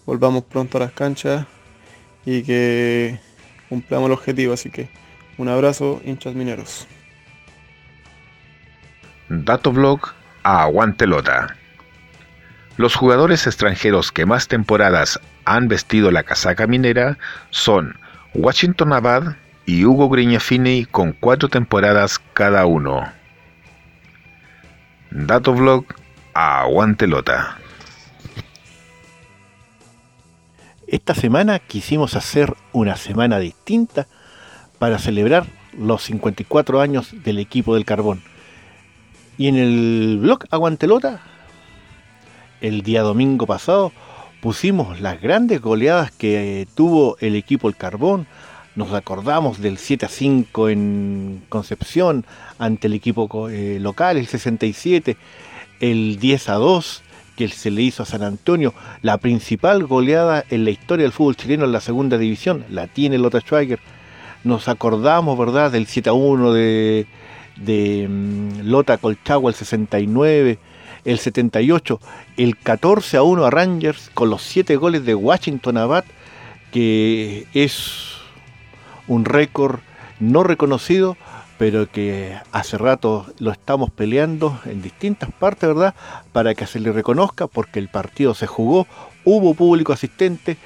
volvamos 0.05 0.43
pronto 0.43 0.77
a 0.77 0.81
las 0.81 0.91
canchas 0.91 1.45
y 2.25 2.43
que 2.43 3.19
cumplamos 3.69 4.07
el 4.07 4.13
objetivo. 4.13 4.53
Así 4.53 4.69
que 4.69 4.89
un 5.37 5.49
abrazo, 5.49 6.01
hinchas 6.03 6.33
mineros. 6.35 6.87
Dato 9.29 9.71
a 10.49 10.63
Aguantelota. 10.63 11.55
Los 12.75 12.95
jugadores 12.95 13.45
extranjeros 13.45 14.11
que 14.11 14.25
más 14.25 14.47
temporadas 14.47 15.19
han 15.45 15.67
vestido 15.67 16.09
la 16.09 16.23
casaca 16.23 16.65
minera 16.65 17.19
son 17.51 17.99
Washington 18.33 18.93
Abad 18.93 19.35
y 19.67 19.85
Hugo 19.85 20.09
Grignafini 20.09 20.85
con 20.85 21.11
cuatro 21.11 21.49
temporadas 21.49 22.17
cada 22.33 22.65
uno. 22.65 23.03
Dato 25.11 25.53
blog 25.53 25.85
a 26.33 26.61
Aguantelota. 26.61 27.59
Esta 30.87 31.13
semana 31.13 31.59
quisimos 31.59 32.15
hacer 32.15 32.55
una 32.71 32.95
semana 32.95 33.37
distinta 33.37 34.07
para 34.79 34.97
celebrar 34.97 35.45
los 35.77 36.01
54 36.05 36.81
años 36.81 37.13
del 37.23 37.37
equipo 37.37 37.75
del 37.75 37.85
carbón. 37.85 38.23
Y 39.39 39.47
en 39.47 39.55
el 39.55 40.19
blog 40.21 40.43
Aguantelota 40.51 41.21
el 42.59 42.81
día 42.81 43.03
domingo 43.03 43.47
pasado 43.47 43.93
pusimos 44.41 44.99
las 44.99 45.21
grandes 45.21 45.61
goleadas 45.61 46.11
que 46.11 46.67
tuvo 46.75 47.15
el 47.21 47.37
equipo 47.37 47.69
El 47.69 47.77
Carbón. 47.77 48.27
Nos 48.75 48.91
acordamos 48.91 49.61
del 49.61 49.77
7 49.77 50.07
a 50.07 50.09
5 50.09 50.67
en 50.67 51.41
Concepción 51.47 52.25
ante 52.57 52.87
el 52.87 52.93
equipo 52.93 53.47
eh, 53.47 53.77
local, 53.79 54.17
el 54.17 54.27
67, 54.27 55.15
el 55.79 56.19
10 56.19 56.49
a 56.49 56.53
2 56.55 57.03
que 57.37 57.47
se 57.47 57.71
le 57.71 57.81
hizo 57.81 58.03
a 58.03 58.05
San 58.05 58.23
Antonio, 58.23 58.73
la 59.01 59.19
principal 59.19 59.85
goleada 59.85 60.43
en 60.49 60.65
la 60.65 60.71
historia 60.71 61.03
del 61.03 61.13
fútbol 61.13 61.37
chileno 61.37 61.63
en 61.63 61.71
la 61.71 61.79
segunda 61.79 62.17
división, 62.17 62.65
la 62.69 62.87
tiene 62.87 63.17
Lota 63.17 63.39
Schweiger. 63.39 63.79
Nos 64.43 64.67
acordamos, 64.67 65.37
¿verdad?, 65.37 65.71
del 65.71 65.87
7 65.87 66.09
a 66.09 66.13
1 66.13 66.51
de, 66.51 67.07
de 67.63 68.07
mm, 68.09 68.61
Lota 68.63 68.97
Colchagua, 68.97 69.51
el 69.51 69.55
69, 69.55 70.59
el 71.05 71.19
78, 71.19 71.99
el 72.37 72.57
14 72.57 73.17
a 73.17 73.23
1 73.23 73.45
a 73.45 73.49
Rangers 73.49 74.09
con 74.13 74.29
los 74.29 74.41
7 74.43 74.75
goles 74.75 75.05
de 75.05 75.15
Washington 75.15 75.77
Abad, 75.77 76.05
que 76.71 77.47
es 77.53 78.17
un 79.07 79.25
récord 79.25 79.79
no 80.19 80.43
reconocido, 80.43 81.17
pero 81.57 81.91
que 81.91 82.37
hace 82.51 82.77
rato 82.77 83.25
lo 83.39 83.51
estamos 83.51 83.91
peleando 83.91 84.59
en 84.65 84.81
distintas 84.81 85.31
partes, 85.31 85.67
¿verdad? 85.67 85.95
Para 86.31 86.55
que 86.55 86.65
se 86.65 86.79
le 86.79 86.91
reconozca, 86.91 87.47
porque 87.47 87.79
el 87.79 87.89
partido 87.89 88.33
se 88.33 88.47
jugó, 88.47 88.87
hubo 89.25 89.53
público 89.53 89.91
asistente, 89.91 90.57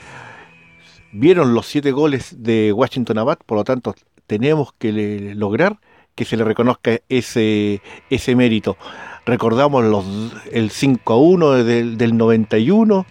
vieron 1.11 1.53
los 1.53 1.67
7 1.67 1.91
goles 1.91 2.43
de 2.43 2.73
Washington 2.73 3.17
Abad, 3.19 3.39
por 3.45 3.57
lo 3.57 3.63
tanto 3.63 3.95
tenemos 4.27 4.73
que 4.73 5.33
lograr 5.35 5.77
que 6.15 6.25
se 6.25 6.37
le 6.37 6.43
reconozca 6.43 6.99
ese, 7.09 7.81
ese 8.09 8.35
mérito. 8.35 8.77
Recordamos 9.25 9.83
los, 9.85 10.05
el 10.51 10.69
5 10.69 11.13
a 11.13 11.17
1 11.17 11.51
del, 11.63 11.97
del 11.97 12.17
91, 12.17 13.05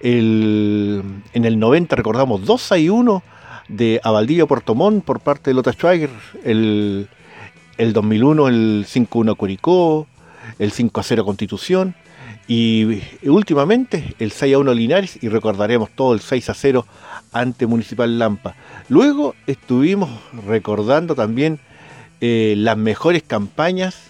el, 0.00 1.02
en 1.32 1.44
el 1.44 1.58
90 1.58 1.96
recordamos 1.96 2.44
2 2.44 2.72
a 2.72 2.76
1 2.76 3.22
de 3.68 4.00
Abaldillo 4.02 4.46
Portomón 4.46 5.00
por 5.00 5.20
parte 5.20 5.50
de 5.50 5.54
Lota 5.54 5.72
Schweiger, 5.72 6.10
el, 6.44 7.08
el 7.76 7.92
2001 7.92 8.48
el 8.48 8.84
5 8.86 9.18
a 9.18 9.20
1 9.22 9.34
Curicó, 9.34 10.06
el 10.58 10.72
5 10.72 11.00
a 11.00 11.02
0 11.02 11.24
Constitución 11.24 11.94
y 12.46 13.02
últimamente 13.24 14.14
el 14.18 14.32
6 14.32 14.54
a 14.54 14.58
1 14.58 14.74
Linares 14.74 15.18
y 15.20 15.28
recordaremos 15.28 15.90
todo 15.90 16.14
el 16.14 16.20
6 16.20 16.48
a 16.50 16.54
0 16.54 16.86
ante 17.32 17.66
Municipal 17.66 18.18
Lampa. 18.18 18.54
Luego 18.88 19.34
estuvimos 19.46 20.08
recordando 20.46 21.14
también 21.14 21.60
eh, 22.20 22.54
las 22.56 22.76
mejores 22.76 23.22
campañas 23.22 24.08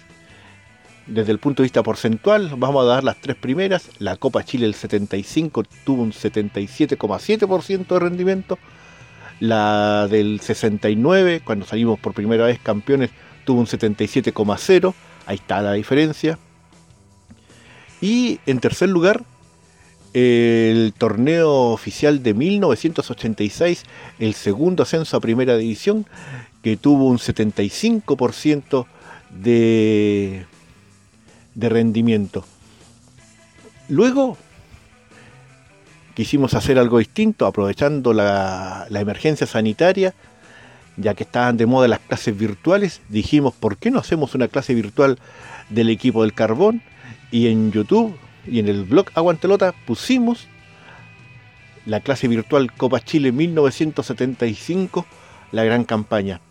desde 1.09 1.31
el 1.31 1.39
punto 1.39 1.63
de 1.63 1.65
vista 1.65 1.83
porcentual, 1.83 2.51
vamos 2.55 2.83
a 2.83 2.87
dar 2.87 3.03
las 3.03 3.19
tres 3.19 3.35
primeras. 3.35 3.89
La 3.99 4.15
Copa 4.15 4.43
Chile 4.43 4.65
el 4.65 4.75
75 4.75 5.63
tuvo 5.83 6.03
un 6.03 6.11
77,7% 6.11 7.87
de 7.87 7.99
rendimiento. 7.99 8.59
La 9.39 10.07
del 10.09 10.39
69, 10.39 11.41
cuando 11.43 11.65
salimos 11.65 11.99
por 11.99 12.13
primera 12.13 12.45
vez 12.45 12.59
campeones, 12.59 13.09
tuvo 13.45 13.59
un 13.59 13.67
77,0. 13.67 14.93
Ahí 15.25 15.35
está 15.35 15.61
la 15.61 15.73
diferencia. 15.73 16.37
Y 18.01 18.39
en 18.45 18.59
tercer 18.59 18.89
lugar, 18.89 19.23
el 20.13 20.93
torneo 20.97 21.71
oficial 21.71 22.23
de 22.23 22.33
1986, 22.33 23.83
el 24.19 24.33
segundo 24.33 24.83
ascenso 24.83 25.17
a 25.17 25.21
primera 25.21 25.57
división, 25.57 26.05
que 26.61 26.77
tuvo 26.77 27.05
un 27.05 27.17
75% 27.17 28.85
de 29.29 30.45
de 31.59 31.69
rendimiento. 31.69 32.45
Luego 33.89 34.37
quisimos 36.13 36.53
hacer 36.53 36.79
algo 36.79 36.99
distinto, 36.99 37.45
aprovechando 37.45 38.13
la, 38.13 38.87
emergencia 38.89 39.45
sanitaria, 39.45 40.13
ya 40.97 41.13
que 41.13 41.23
estaban 41.23 41.57
de 41.57 41.65
moda 41.65 41.87
las 41.87 41.99
clases 41.99 42.37
virtuales, 42.37 43.01
dijimos, 43.09 43.53
¿por 43.53 43.77
qué 43.77 43.91
no 43.91 43.99
hacemos 43.99 44.35
una 44.35 44.47
clase 44.47 44.73
virtual 44.73 45.17
del 45.69 45.89
equipo 45.89 46.21
del 46.21 46.33
carbón? 46.33 46.81
Y 47.31 47.47
en 47.47 47.71
YouTube 47.71 48.17
y 48.47 48.59
en 48.59 48.67
el 48.67 48.83
blog 48.83 49.07
Aguantelota 49.13 49.73
pusimos 49.85 50.47
la 51.85 51.99
clase 51.99 52.27
virtual 52.27 52.71
Copa 52.73 52.99
Chile 52.99 53.31
1975, 53.31 55.05
la 55.51 55.63
gran 55.63 55.83
campaña. 55.83 56.41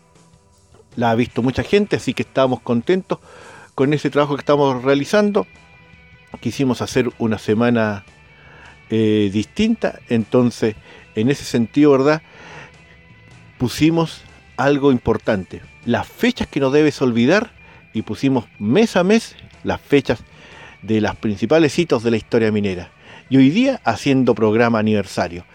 La 0.95 1.11
ha 1.11 1.15
visto 1.15 1.41
mucha 1.41 1.63
gente, 1.63 1.95
así 1.95 2.13
que 2.13 2.23
estábamos 2.23 2.61
contentos 2.61 3.19
con 3.75 3.93
ese 3.93 4.09
trabajo 4.09 4.35
que 4.35 4.41
estamos 4.41 4.83
realizando, 4.83 5.47
quisimos 6.41 6.81
hacer 6.81 7.09
una 7.17 7.37
semana 7.37 8.03
eh, 8.89 9.29
distinta, 9.31 9.99
entonces 10.09 10.75
en 11.15 11.29
ese 11.29 11.45
sentido, 11.45 11.91
¿verdad? 11.91 12.21
Pusimos 13.57 14.21
algo 14.57 14.91
importante, 14.91 15.61
las 15.85 16.07
fechas 16.07 16.47
que 16.47 16.59
no 16.59 16.71
debes 16.71 17.01
olvidar 17.01 17.51
y 17.93 18.01
pusimos 18.01 18.45
mes 18.59 18.95
a 18.95 19.03
mes 19.03 19.35
las 19.63 19.79
fechas 19.79 20.19
de 20.81 21.01
las 21.01 21.15
principales 21.15 21.77
hitos 21.79 22.03
de 22.03 22.11
la 22.11 22.17
historia 22.17 22.51
minera. 22.51 22.91
Y 23.29 23.37
hoy 23.37 23.49
día 23.49 23.79
haciendo 23.83 24.35
programa 24.35 24.79
aniversario. 24.79 25.45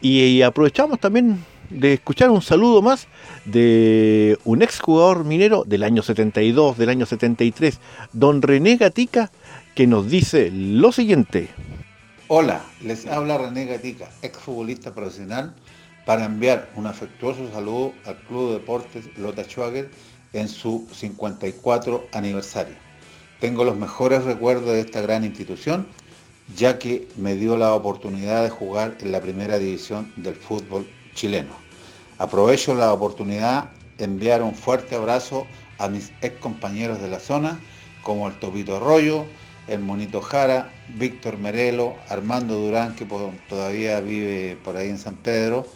y 0.00 0.42
aprovechamos 0.42 1.00
también 1.00 1.44
de 1.70 1.94
escuchar 1.94 2.30
un 2.30 2.42
saludo 2.42 2.82
más 2.82 3.06
de 3.44 4.38
un 4.44 4.62
exjugador 4.62 5.24
minero 5.24 5.64
del 5.66 5.82
año 5.82 6.02
72, 6.02 6.78
del 6.78 6.88
año 6.88 7.06
73, 7.06 7.78
don 8.12 8.42
René 8.42 8.76
Gatica, 8.76 9.30
que 9.74 9.86
nos 9.86 10.08
dice 10.08 10.50
lo 10.52 10.92
siguiente. 10.92 11.48
Hola, 12.28 12.62
les 12.82 13.06
habla 13.06 13.38
René 13.38 13.66
Gatica, 13.66 14.08
exfutbolista 14.22 14.94
profesional, 14.94 15.54
para 16.04 16.24
enviar 16.24 16.70
un 16.74 16.86
afectuoso 16.86 17.50
saludo 17.52 17.92
al 18.06 18.16
Club 18.22 18.48
de 18.48 18.54
Deportes 18.54 19.18
Lota 19.18 19.44
Schwager 19.44 19.90
en 20.32 20.48
su 20.48 20.86
54 20.92 22.08
aniversario. 22.12 22.74
Tengo 23.40 23.64
los 23.64 23.76
mejores 23.76 24.24
recuerdos 24.24 24.70
de 24.70 24.80
esta 24.80 25.00
gran 25.00 25.24
institución, 25.24 25.86
ya 26.56 26.78
que 26.78 27.08
me 27.16 27.36
dio 27.36 27.56
la 27.56 27.74
oportunidad 27.74 28.42
de 28.42 28.50
jugar 28.50 28.96
en 29.00 29.12
la 29.12 29.20
primera 29.20 29.58
división 29.58 30.12
del 30.16 30.34
fútbol 30.34 30.86
chileno. 31.18 31.50
Aprovecho 32.18 32.74
la 32.74 32.92
oportunidad 32.92 33.70
de 33.98 34.04
enviar 34.04 34.42
un 34.42 34.54
fuerte 34.54 34.94
abrazo 34.94 35.46
a 35.78 35.88
mis 35.88 36.12
ex 36.22 36.38
compañeros 36.38 37.00
de 37.00 37.08
la 37.08 37.18
zona, 37.18 37.58
como 38.02 38.28
el 38.28 38.38
Topito 38.38 38.76
Arroyo, 38.76 39.24
el 39.66 39.80
Monito 39.80 40.20
Jara, 40.22 40.70
Víctor 40.96 41.36
Merelo, 41.36 41.96
Armando 42.08 42.54
Durán, 42.54 42.94
que 42.94 43.04
todavía 43.48 44.00
vive 44.00 44.56
por 44.64 44.76
ahí 44.76 44.88
en 44.88 44.98
San 44.98 45.16
Pedro, 45.16 45.66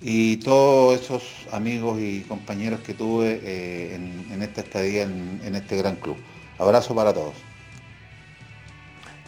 y 0.00 0.36
todos 0.38 1.00
esos 1.00 1.22
amigos 1.52 1.98
y 2.00 2.22
compañeros 2.22 2.80
que 2.80 2.94
tuve 2.94 3.40
eh, 3.42 3.94
en, 4.30 4.42
esta 4.42 4.60
estadía 4.60 5.04
en, 5.04 5.40
en 5.44 5.54
este 5.54 5.76
gran 5.76 5.96
club. 5.96 6.16
Abrazo 6.58 6.94
para 6.94 7.12
todos. 7.12 7.34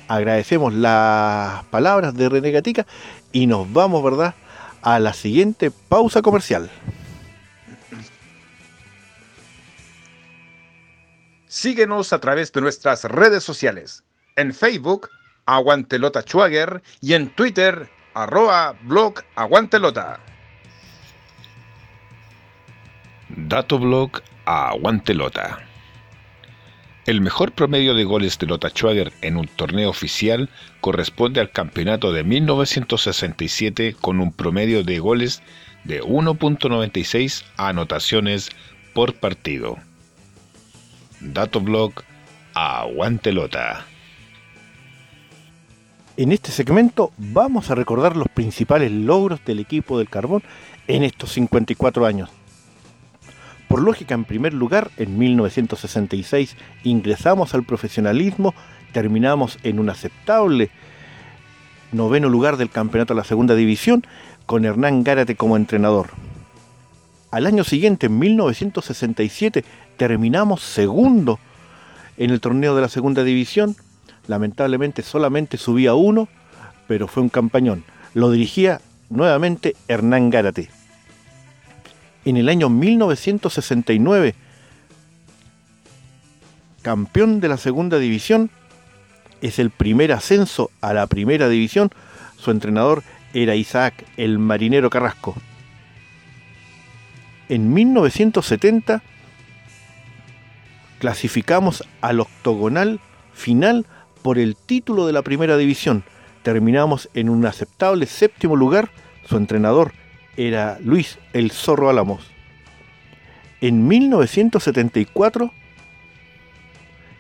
Agradecemos 0.09 0.75
las 0.75 1.65
palabras 1.67 2.15
de 2.15 2.29
René 2.29 2.51
Gatica 2.51 2.85
y 3.33 3.47
nos 3.47 3.73
vamos, 3.73 4.03
¿verdad? 4.03 4.35
A 4.83 4.99
la 4.99 5.13
siguiente 5.13 5.71
pausa 5.71 6.23
comercial. 6.23 6.71
Síguenos 11.47 12.13
a 12.13 12.21
través 12.21 12.53
de 12.53 12.61
nuestras 12.61 13.05
redes 13.05 13.43
sociales. 13.43 14.05
En 14.37 14.55
Facebook, 14.55 15.09
Aguantelota 15.47 16.23
Schwager 16.23 16.83
y 17.01 17.15
en 17.15 17.29
Twitter, 17.31 17.91
arroba 18.15 18.77
blog 18.83 19.23
aguantelota. 19.35 20.21
Datoblog 23.29 24.23
Aguantelota. 24.45 25.70
El 27.07 27.23
mejor 27.23 27.53
promedio 27.53 27.95
de 27.95 28.05
goles 28.05 28.39
de 28.39 28.47
Lota 28.47 28.69
Schwager 28.69 29.13
en 29.23 29.39
un 29.39 29.47
torneo 29.47 29.89
oficial 29.89 30.51
corresponde 30.83 31.41
al 31.41 31.51
campeonato 31.51 32.13
de 32.13 32.25
1967 32.25 33.97
con 33.99 34.21
un 34.21 34.33
promedio 34.33 34.85
de 34.85 34.99
goles 34.99 35.43
de 35.85 36.03
1.96 36.03 37.45
anotaciones 37.57 38.51
por 38.93 39.15
partido. 39.15 39.79
Datoblog 41.21 41.93
Aguantelota. 42.53 43.87
En 46.19 46.33
este 46.33 46.53
segmento 46.53 47.13
vamos 47.17 47.71
a 47.71 47.75
recordar 47.75 48.15
los 48.15 48.29
principales 48.29 48.93
logros 48.93 49.43
del 49.47 49.59
equipo 49.59 49.99
del 49.99 50.11
Carbón 50.11 50.43
en 50.87 51.03
estos 51.03 51.33
54 51.33 52.05
años. 52.05 52.29
Por 53.71 53.83
lógica, 53.83 54.17
en 54.17 54.25
primer 54.25 54.53
lugar, 54.53 54.91
en 54.97 55.17
1966 55.17 56.57
ingresamos 56.83 57.55
al 57.55 57.63
profesionalismo, 57.63 58.53
terminamos 58.91 59.61
en 59.63 59.79
un 59.79 59.91
aceptable 59.91 60.71
noveno 61.93 62.29
lugar 62.29 62.57
del 62.57 62.69
campeonato 62.69 63.15
de 63.15 63.19
la 63.19 63.25
segunda 63.25 63.55
división 63.55 64.05
con 64.45 64.65
Hernán 64.65 65.05
Gárate 65.05 65.37
como 65.37 65.57
entrenador. 65.57 66.09
Al 67.31 67.47
año 67.47 67.63
siguiente, 67.63 68.07
en 68.07 68.19
1967, 68.19 69.65
terminamos 69.97 70.63
segundo 70.63 71.39
en 72.17 72.31
el 72.31 72.41
torneo 72.41 72.75
de 72.75 72.83
la 72.83 72.89
segunda 72.89 73.23
división. 73.23 73.77
Lamentablemente 74.27 75.03
solamente 75.03 75.59
subía 75.59 75.95
uno, 75.95 76.27
pero 76.89 77.07
fue 77.07 77.23
un 77.23 77.29
campañón. 77.29 77.85
Lo 78.15 78.33
dirigía 78.33 78.81
nuevamente 79.11 79.77
Hernán 79.87 80.31
Gárate 80.31 80.80
en 82.25 82.37
el 82.37 82.49
año 82.49 82.69
1969, 82.69 84.35
campeón 86.83 87.41
de 87.41 87.49
la 87.49 87.57
segunda 87.57 87.99
división, 87.99 88.51
es 89.41 89.59
el 89.59 89.71
primer 89.71 90.13
ascenso 90.13 90.71
a 90.81 90.93
la 90.93 91.07
primera 91.07 91.49
división. 91.49 91.91
Su 92.37 92.51
entrenador 92.51 93.03
era 93.33 93.55
Isaac 93.55 94.05
el 94.17 94.39
Marinero 94.39 94.91
Carrasco. 94.91 95.35
En 97.49 97.73
1970 97.73 99.03
clasificamos 100.99 101.83
al 102.01 102.21
octogonal 102.21 103.01
final 103.33 103.87
por 104.23 104.39
el 104.39 104.55
título 104.55 105.07
de 105.07 105.13
la 105.13 105.23
primera 105.23 105.57
división. 105.57 106.05
Terminamos 106.43 107.09
en 107.15 107.29
un 107.31 107.47
aceptable 107.47 108.07
séptimo 108.07 108.57
lugar. 108.57 108.91
Su 109.27 109.37
entrenador 109.37 109.93
era 110.49 110.79
Luis 110.83 111.19
el 111.33 111.51
Zorro 111.51 111.91
Álamos. 111.91 112.23
En 113.61 113.87
1974 113.87 115.53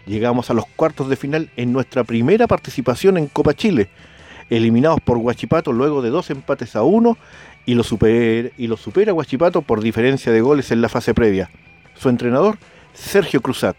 llegamos 0.06 0.50
a 0.50 0.54
los 0.54 0.64
cuartos 0.66 1.08
de 1.10 1.16
final 1.16 1.50
en 1.56 1.72
nuestra 1.72 2.02
primera 2.04 2.46
participación 2.46 3.18
en 3.18 3.26
Copa 3.26 3.52
Chile, 3.52 3.90
eliminados 4.48 5.00
por 5.02 5.18
Huachipato 5.18 5.72
luego 5.72 6.00
de 6.00 6.08
dos 6.08 6.30
empates 6.30 6.74
a 6.76 6.82
uno 6.82 7.18
y 7.66 7.74
lo, 7.74 7.82
y 7.82 8.68
supera 8.76 9.12
Huachipato 9.12 9.60
por 9.62 9.82
diferencia 9.82 10.32
de 10.32 10.40
goles 10.40 10.70
en 10.70 10.80
la 10.80 10.88
fase 10.88 11.12
previa. 11.12 11.50
Su 11.94 12.08
entrenador, 12.08 12.56
Sergio 12.94 13.42
Cruzat. 13.42 13.76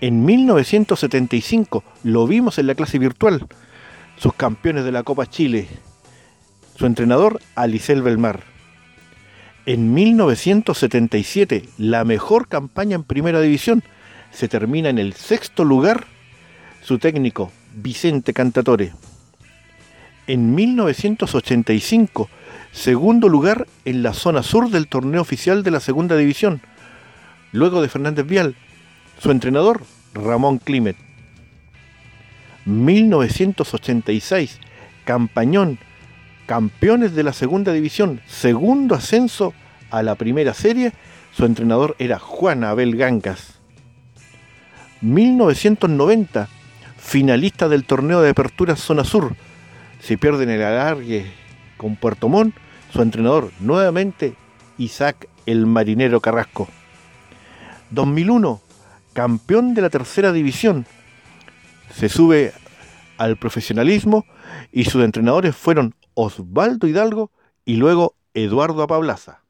En 0.00 0.24
1975 0.24 1.84
lo 2.02 2.26
vimos 2.26 2.58
en 2.58 2.66
la 2.66 2.74
clase 2.74 2.98
virtual, 2.98 3.46
sus 4.16 4.34
campeones 4.34 4.84
de 4.84 4.92
la 4.92 5.04
Copa 5.04 5.26
Chile, 5.26 5.68
su 6.76 6.86
entrenador, 6.86 7.40
Alicel 7.54 8.02
Belmar. 8.02 8.40
En 9.66 9.94
1977, 9.94 11.64
la 11.78 12.04
mejor 12.04 12.48
campaña 12.48 12.96
en 12.96 13.04
primera 13.04 13.40
división 13.40 13.82
se 14.30 14.48
termina 14.48 14.90
en 14.90 14.98
el 14.98 15.14
sexto 15.14 15.64
lugar 15.64 16.06
su 16.82 16.98
técnico, 16.98 17.50
Vicente 17.74 18.34
Cantatore. 18.34 18.92
En 20.26 20.54
1985, 20.54 22.28
segundo 22.72 23.28
lugar 23.28 23.66
en 23.84 24.02
la 24.02 24.12
zona 24.12 24.42
sur 24.42 24.70
del 24.70 24.88
torneo 24.88 25.22
oficial 25.22 25.62
de 25.62 25.70
la 25.70 25.80
segunda 25.80 26.16
división, 26.16 26.60
luego 27.52 27.80
de 27.80 27.88
Fernández 27.88 28.26
Vial, 28.26 28.54
su 29.18 29.30
entrenador, 29.30 29.82
Ramón 30.12 30.58
Climet. 30.58 30.96
1986, 32.66 34.58
campañón 35.04 35.78
campeones 36.46 37.14
de 37.14 37.22
la 37.22 37.32
segunda 37.32 37.72
división, 37.72 38.20
segundo 38.26 38.94
ascenso 38.94 39.54
a 39.90 40.02
la 40.02 40.14
primera 40.14 40.54
serie, 40.54 40.92
su 41.32 41.44
entrenador 41.44 41.96
era 41.98 42.18
Juan 42.18 42.64
Abel 42.64 42.96
Gancas. 42.96 43.58
1990, 45.00 46.48
finalista 46.96 47.68
del 47.68 47.84
torneo 47.84 48.22
de 48.22 48.30
apertura 48.30 48.76
Zona 48.76 49.04
Sur, 49.04 49.34
se 50.00 50.18
pierde 50.18 50.44
en 50.44 50.50
el 50.50 50.62
alargue 50.62 51.26
con 51.76 51.96
Puerto 51.96 52.28
Montt, 52.28 52.54
su 52.92 53.02
entrenador 53.02 53.50
nuevamente 53.60 54.34
Isaac 54.78 55.28
el 55.46 55.66
Marinero 55.66 56.20
Carrasco. 56.20 56.68
2001, 57.90 58.60
campeón 59.12 59.74
de 59.74 59.82
la 59.82 59.90
tercera 59.90 60.32
división, 60.32 60.86
se 61.94 62.08
sube 62.08 62.52
al 63.18 63.36
profesionalismo 63.36 64.24
y 64.72 64.84
sus 64.84 65.04
entrenadores 65.04 65.54
fueron 65.54 65.94
Osvaldo 66.14 66.86
Hidalgo 66.86 67.30
y 67.64 67.76
luego 67.76 68.14
Eduardo 68.34 68.82
Apablaza. 68.82 69.42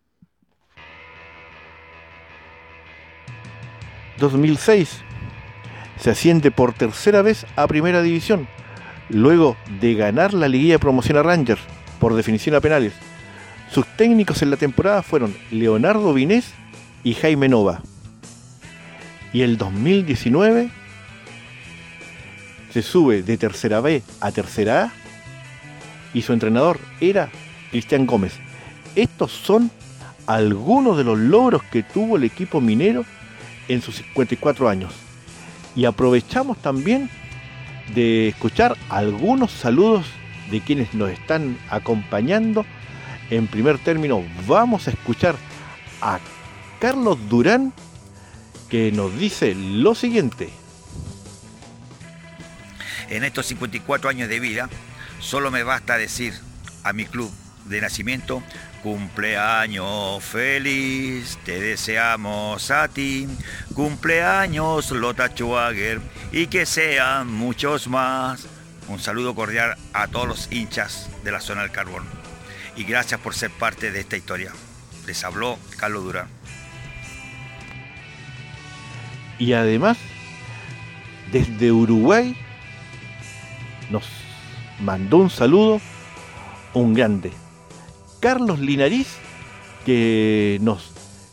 2006 4.19 5.03
se 6.01 6.11
asciende 6.11 6.51
por 6.51 6.73
tercera 6.73 7.23
vez 7.23 7.47
a 7.57 7.67
Primera 7.67 8.03
División, 8.03 8.49
luego 9.09 9.57
de 9.81 9.95
ganar 9.95 10.35
la 10.35 10.49
liguilla 10.49 10.75
de 10.75 10.79
promoción 10.79 11.19
a 11.19 11.23
Rangers 11.23 11.63
por 11.99 12.15
definición 12.15 12.55
a 12.55 12.61
penales. 12.61 12.93
Sus 13.71 13.87
técnicos 13.97 14.43
en 14.43 14.51
la 14.51 14.57
temporada 14.57 15.03
fueron 15.03 15.37
Leonardo 15.51 16.13
Vinés 16.13 16.53
y 17.03 17.15
Jaime 17.15 17.49
Nova. 17.49 17.83
Y 19.33 19.43
el 19.43 19.59
2019 19.59 20.71
se 22.71 22.83
sube 22.83 23.23
de 23.23 23.37
tercera 23.37 23.81
B 23.81 24.03
a 24.21 24.31
tercera 24.31 24.85
A 24.85 25.04
y 26.15 26.23
su 26.23 26.33
entrenador 26.33 26.79
era 27.01 27.29
Cristian 27.71 28.07
Gómez. 28.07 28.35
Estos 28.95 29.33
son 29.33 29.71
algunos 30.27 30.97
de 30.97 31.05
los 31.05 31.19
logros 31.19 31.63
que 31.65 31.83
tuvo 31.83 32.17
el 32.17 32.25
equipo 32.25 32.61
minero 32.61 33.05
en 33.69 33.83
sus 33.83 33.97
54 33.97 34.69
años. 34.69 34.95
Y 35.77 35.85
aprovechamos 35.85 36.57
también 36.59 37.11
de 37.95 38.29
escuchar 38.29 38.77
algunos 38.89 39.51
saludos 39.51 40.07
de 40.51 40.61
quienes 40.61 40.95
nos 40.95 41.11
están 41.11 41.59
acompañando. 41.69 42.65
En 43.31 43.49
primer 43.49 43.79
término, 43.79 44.23
vamos 44.47 44.87
a 44.87 44.93
escuchar 44.93 45.35
a 46.01 46.21
Carlos 46.81 47.19
Durán 47.29 47.73
que 48.69 48.93
nos 48.93 49.17
dice 49.19 49.55
lo 49.55 49.95
siguiente. 49.95 50.51
En 53.11 53.25
estos 53.25 53.47
54 53.47 54.09
años 54.09 54.29
de 54.29 54.41
vida, 54.41 54.69
Solo 55.25 55.51
me 55.51 55.63
basta 55.63 55.97
decir 55.97 56.35
a 56.83 56.93
mi 56.93 57.07
club 57.07 57.33
de 57.65 57.81
nacimiento, 57.81 58.43
cumpleaños 58.83 60.23
feliz, 60.23 61.39
te 61.47 61.59
deseamos 61.59 62.71
a 62.71 62.89
ti, 62.89 63.27
cumpleaños 63.75 64.91
Lota 64.91 65.29
Schwager 65.29 66.03
y 66.31 66.49
que 66.49 66.67
sean 66.67 67.33
muchos 67.33 67.89
más. 67.89 68.47
Un 68.87 69.01
saludo 69.01 69.35
cordial 69.35 69.79
a 69.95 70.09
todos 70.09 70.29
los 70.29 70.53
hinchas 70.53 71.09
de 71.25 71.33
la 71.33 71.41
zona 71.41 71.63
del 71.63 71.71
carbón 71.71 72.05
y 72.77 72.85
gracias 72.85 73.19
por 73.19 73.35
ser 73.35 73.51
parte 73.51 73.91
de 73.91 74.01
esta 74.01 74.19
historia. 74.19 74.53
Les 75.07 75.25
habló 75.25 75.59
Carlos 75.79 76.05
Durán. 76.05 76.29
Y 79.39 79.55
además, 79.55 79.97
desde 81.33 81.73
Uruguay 81.73 82.37
nos 83.89 84.05
mandó 84.81 85.19
un 85.19 85.31
saludo, 85.31 85.81
un 86.73 86.95
grande. 86.95 87.33
Carlos 88.21 88.59
Linariz, 88.59 89.17
que 89.85 90.59
nos 90.61 90.93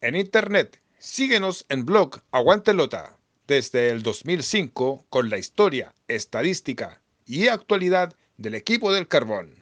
En 0.01 0.15
internet, 0.15 0.81
síguenos 1.01 1.67
en 1.69 1.85
blog 1.85 2.21
Aguantelota 2.31 3.17
desde 3.51 3.91
el 3.91 4.03
2005 4.05 5.07
con 5.11 5.29
la 5.29 5.37
historia, 5.37 5.93
estadística 6.07 7.03
y 7.27 7.49
actualidad 7.49 8.15
del 8.37 8.55
equipo 8.55 8.93
del 8.93 9.09
carbón. 9.09 9.57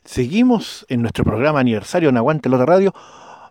Seguimos 0.05 0.85
en 0.91 1.01
nuestro 1.01 1.25
programa 1.25 1.61
aniversario 1.61 2.11
en 2.11 2.19
Aguante 2.19 2.51
Lota 2.51 2.67
Radio 2.67 2.93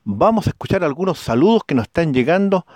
vamos 0.04 0.46
a 0.46 0.52
escuchar 0.52 0.84
algunos 0.84 1.18
saludos 1.18 1.64
que 1.66 1.74
nos 1.74 1.86
están 1.86 2.14
llegando. 2.14 2.68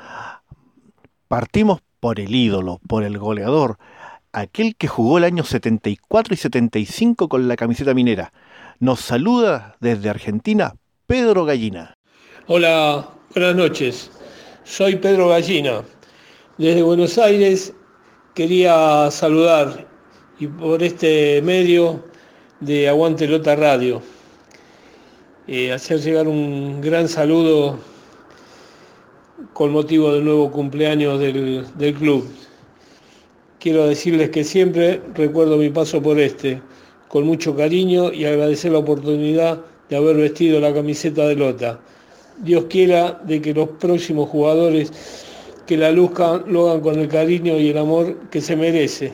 Partimos 1.28 1.84
por 2.00 2.20
el 2.20 2.34
ídolo, 2.34 2.80
por 2.88 3.04
el 3.04 3.20
goleador, 3.20 3.78
aquel 4.32 4.76
que 4.76 4.88
jugó 4.88 5.18
el 5.18 5.24
año 5.24 5.44
74 5.44 6.34
y 6.34 6.38
75 6.38 7.30
con 7.30 7.48
la 7.48 7.56
camiseta 7.56 7.94
minera. 7.94 8.32
Nos 8.80 9.00
saluda 9.02 9.76
desde 9.80 10.10
Argentina 10.10 10.76
Pedro 11.08 11.46
Gallina. 11.46 11.94
Hola, 12.48 13.10
buenas 13.34 13.56
noches. 13.56 14.12
Soy 14.64 14.96
Pedro 14.96 15.30
Gallina. 15.30 15.82
Desde 16.58 16.82
Buenos 16.82 17.18
Aires 17.18 17.74
quería 18.36 19.10
saludar 19.12 19.88
y 20.40 20.48
por 20.48 20.84
este 20.84 21.42
medio 21.42 22.04
de 22.60 22.90
Aguante 22.90 23.28
Lota 23.28 23.56
Radio 23.56 24.02
eh, 25.48 25.72
hacer 25.72 26.00
llegar 26.00 26.28
un 26.28 26.80
gran 26.80 27.08
saludo 27.08 27.80
con 29.54 29.72
motivo 29.72 30.14
del 30.14 30.24
nuevo 30.24 30.52
cumpleaños 30.52 31.20
del, 31.20 31.66
del 31.76 31.94
club. 31.96 32.30
Quiero 33.60 33.88
decirles 33.88 34.30
que 34.30 34.46
siempre 34.46 35.02
recuerdo 35.14 35.58
mi 35.58 35.70
paso 35.70 36.02
por 36.02 36.18
este, 36.18 36.62
con 37.10 37.26
mucho 37.26 37.58
cariño 37.58 38.10
y 38.14 38.24
agradecer 38.24 38.72
la 38.72 38.78
oportunidad 38.78 39.60
de 39.90 39.98
haber 39.98 40.16
vestido 40.16 40.62
la 40.62 40.74
camiseta 40.74 41.28
de 41.28 41.36
Lota. 41.36 41.78
Dios 42.38 42.68
quiera 42.70 43.20
de 43.26 43.42
que 43.42 43.54
los 43.54 43.68
próximos 43.72 44.30
jugadores 44.30 44.94
que 45.68 45.76
la 45.76 45.92
luzcan 45.92 46.46
lo 46.48 46.70
hagan 46.70 46.80
con 46.80 47.00
el 47.00 47.10
cariño 47.10 47.58
y 47.58 47.68
el 47.68 47.78
amor 47.78 48.18
que 48.30 48.40
se 48.40 48.56
merece. 48.56 49.12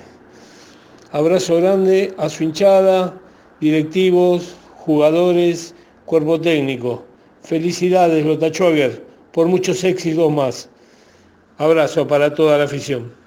Abrazo 1.11 1.55
grande 1.55 2.13
a 2.17 2.29
su 2.29 2.43
hinchada, 2.43 3.19
directivos, 3.59 4.55
jugadores 4.75 5.73
cuerpo 6.05 6.39
técnico. 6.39 7.03
Felicidades, 7.41 8.23
Lota 8.23 8.49
Schwager, 8.49 9.03
por 9.31 9.47
muchos 9.47 9.83
éxitos 9.83 10.31
más. 10.31 10.69
Abrazo 11.57 12.05
para 12.05 12.31
toda 12.35 12.59
la 12.59 12.65
afición. 12.65 13.24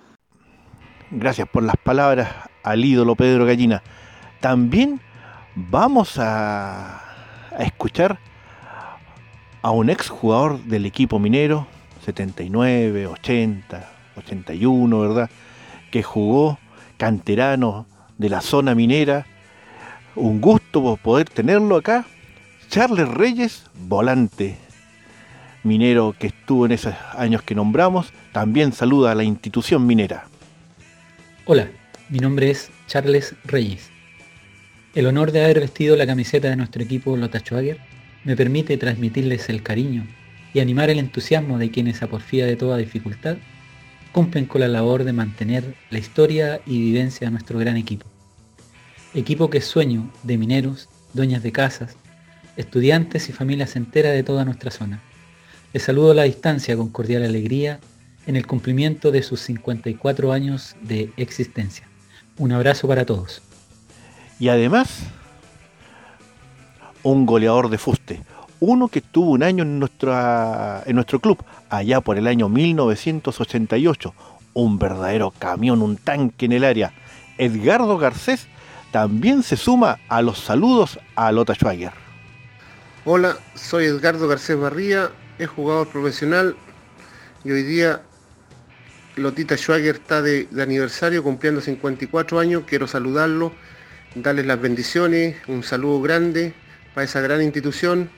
Gracias 1.10 1.48
por 1.48 1.62
las 1.62 1.76
palabras 1.76 2.28
al 2.62 2.84
ídolo 2.84 3.14
Pedro 3.14 3.46
Gallina. 3.46 3.82
También 4.40 5.00
vamos 5.54 6.18
a, 6.18 7.00
a 7.56 7.62
escuchar 7.62 8.18
a 9.62 9.70
un 9.70 9.90
ex 9.90 10.08
jugador 10.08 10.62
del 10.64 10.86
equipo 10.86 11.18
minero, 11.18 11.66
79, 12.04 13.06
80, 13.06 13.90
81, 14.16 15.00
¿verdad? 15.00 15.30
Que 15.90 16.02
jugó 16.02 16.58
canterano 16.96 17.86
de 18.18 18.28
la 18.28 18.40
zona 18.40 18.74
minera. 18.74 19.26
Un 20.14 20.40
gusto 20.40 20.96
poder 20.96 21.28
tenerlo 21.30 21.76
acá 21.76 22.04
Charles 22.68 23.08
Reyes, 23.08 23.64
volante 23.88 24.58
minero 25.64 26.14
que 26.18 26.28
estuvo 26.28 26.66
en 26.66 26.72
esos 26.72 26.94
años 27.16 27.42
que 27.42 27.54
nombramos, 27.54 28.12
también 28.32 28.72
saluda 28.72 29.12
a 29.12 29.14
la 29.14 29.24
institución 29.24 29.86
minera. 29.86 30.26
Hola, 31.50 31.70
mi 32.10 32.18
nombre 32.18 32.50
es 32.50 32.68
Charles 32.88 33.34
Reyes. 33.42 33.88
El 34.94 35.06
honor 35.06 35.32
de 35.32 35.42
haber 35.42 35.60
vestido 35.60 35.96
la 35.96 36.06
camiseta 36.06 36.50
de 36.50 36.56
nuestro 36.56 36.82
equipo 36.82 37.16
Lota 37.16 37.38
Schwager 37.38 37.78
me 38.22 38.36
permite 38.36 38.76
transmitirles 38.76 39.48
el 39.48 39.62
cariño 39.62 40.06
y 40.52 40.60
animar 40.60 40.90
el 40.90 40.98
entusiasmo 40.98 41.56
de 41.56 41.70
quienes 41.70 42.02
a 42.02 42.06
porfía 42.06 42.44
de 42.44 42.56
toda 42.56 42.76
dificultad 42.76 43.38
cumplen 44.12 44.44
con 44.44 44.60
la 44.60 44.68
labor 44.68 45.04
de 45.04 45.14
mantener 45.14 45.74
la 45.88 45.98
historia 45.98 46.60
y 46.66 46.82
vivencia 46.82 47.26
de 47.26 47.30
nuestro 47.30 47.58
gran 47.58 47.78
equipo. 47.78 48.04
Equipo 49.14 49.48
que 49.48 49.56
es 49.56 49.64
sueño 49.64 50.12
de 50.24 50.36
mineros, 50.36 50.90
dueñas 51.14 51.42
de 51.42 51.52
casas, 51.52 51.96
estudiantes 52.58 53.30
y 53.30 53.32
familias 53.32 53.74
enteras 53.74 54.12
de 54.12 54.22
toda 54.22 54.44
nuestra 54.44 54.70
zona. 54.70 55.00
Les 55.72 55.82
saludo 55.82 56.10
a 56.10 56.14
la 56.14 56.24
distancia 56.24 56.76
con 56.76 56.90
cordial 56.90 57.24
alegría 57.24 57.80
en 58.28 58.36
el 58.36 58.46
cumplimiento 58.46 59.10
de 59.10 59.22
sus 59.22 59.40
54 59.40 60.32
años 60.32 60.76
de 60.82 61.10
existencia. 61.16 61.88
Un 62.36 62.52
abrazo 62.52 62.86
para 62.86 63.06
todos. 63.06 63.40
Y 64.38 64.48
además, 64.48 65.00
un 67.02 67.24
goleador 67.24 67.70
de 67.70 67.78
fuste, 67.78 68.20
uno 68.60 68.88
que 68.88 69.00
tuvo 69.00 69.30
un 69.30 69.42
año 69.42 69.62
en, 69.64 69.78
nuestra, 69.78 70.82
en 70.84 70.96
nuestro 70.96 71.20
club, 71.20 71.42
allá 71.70 72.02
por 72.02 72.18
el 72.18 72.26
año 72.26 72.50
1988, 72.50 74.14
un 74.52 74.78
verdadero 74.78 75.30
camión, 75.30 75.80
un 75.80 75.96
tanque 75.96 76.44
en 76.44 76.52
el 76.52 76.64
área. 76.64 76.92
Edgardo 77.38 77.96
Garcés 77.96 78.46
también 78.92 79.42
se 79.42 79.56
suma 79.56 80.00
a 80.06 80.20
los 80.20 80.38
saludos 80.38 81.00
a 81.16 81.32
Lota 81.32 81.54
Schwager. 81.54 81.92
Hola, 83.06 83.38
soy 83.54 83.86
Edgardo 83.86 84.28
Garcés 84.28 84.58
Barría, 84.58 85.12
es 85.38 85.48
jugador 85.48 85.88
profesional 85.88 86.56
y 87.42 87.52
hoy 87.52 87.62
día 87.62 88.02
Lotita 89.18 89.56
Schwager 89.56 89.96
está 89.96 90.22
de, 90.22 90.48
aniversario 90.60 91.22
cumpliendo 91.22 91.60
54 91.60 92.38
años. 92.38 92.64
Quiero 92.66 92.86
saludarlo, 92.86 93.52
darles 94.14 94.46
las 94.46 94.60
bendiciones, 94.60 95.36
un 95.46 95.62
saludo 95.62 96.00
grande 96.00 96.54
para 96.94 97.04
esa 97.04 97.20
gran 97.20 97.42
institución. 97.42 98.10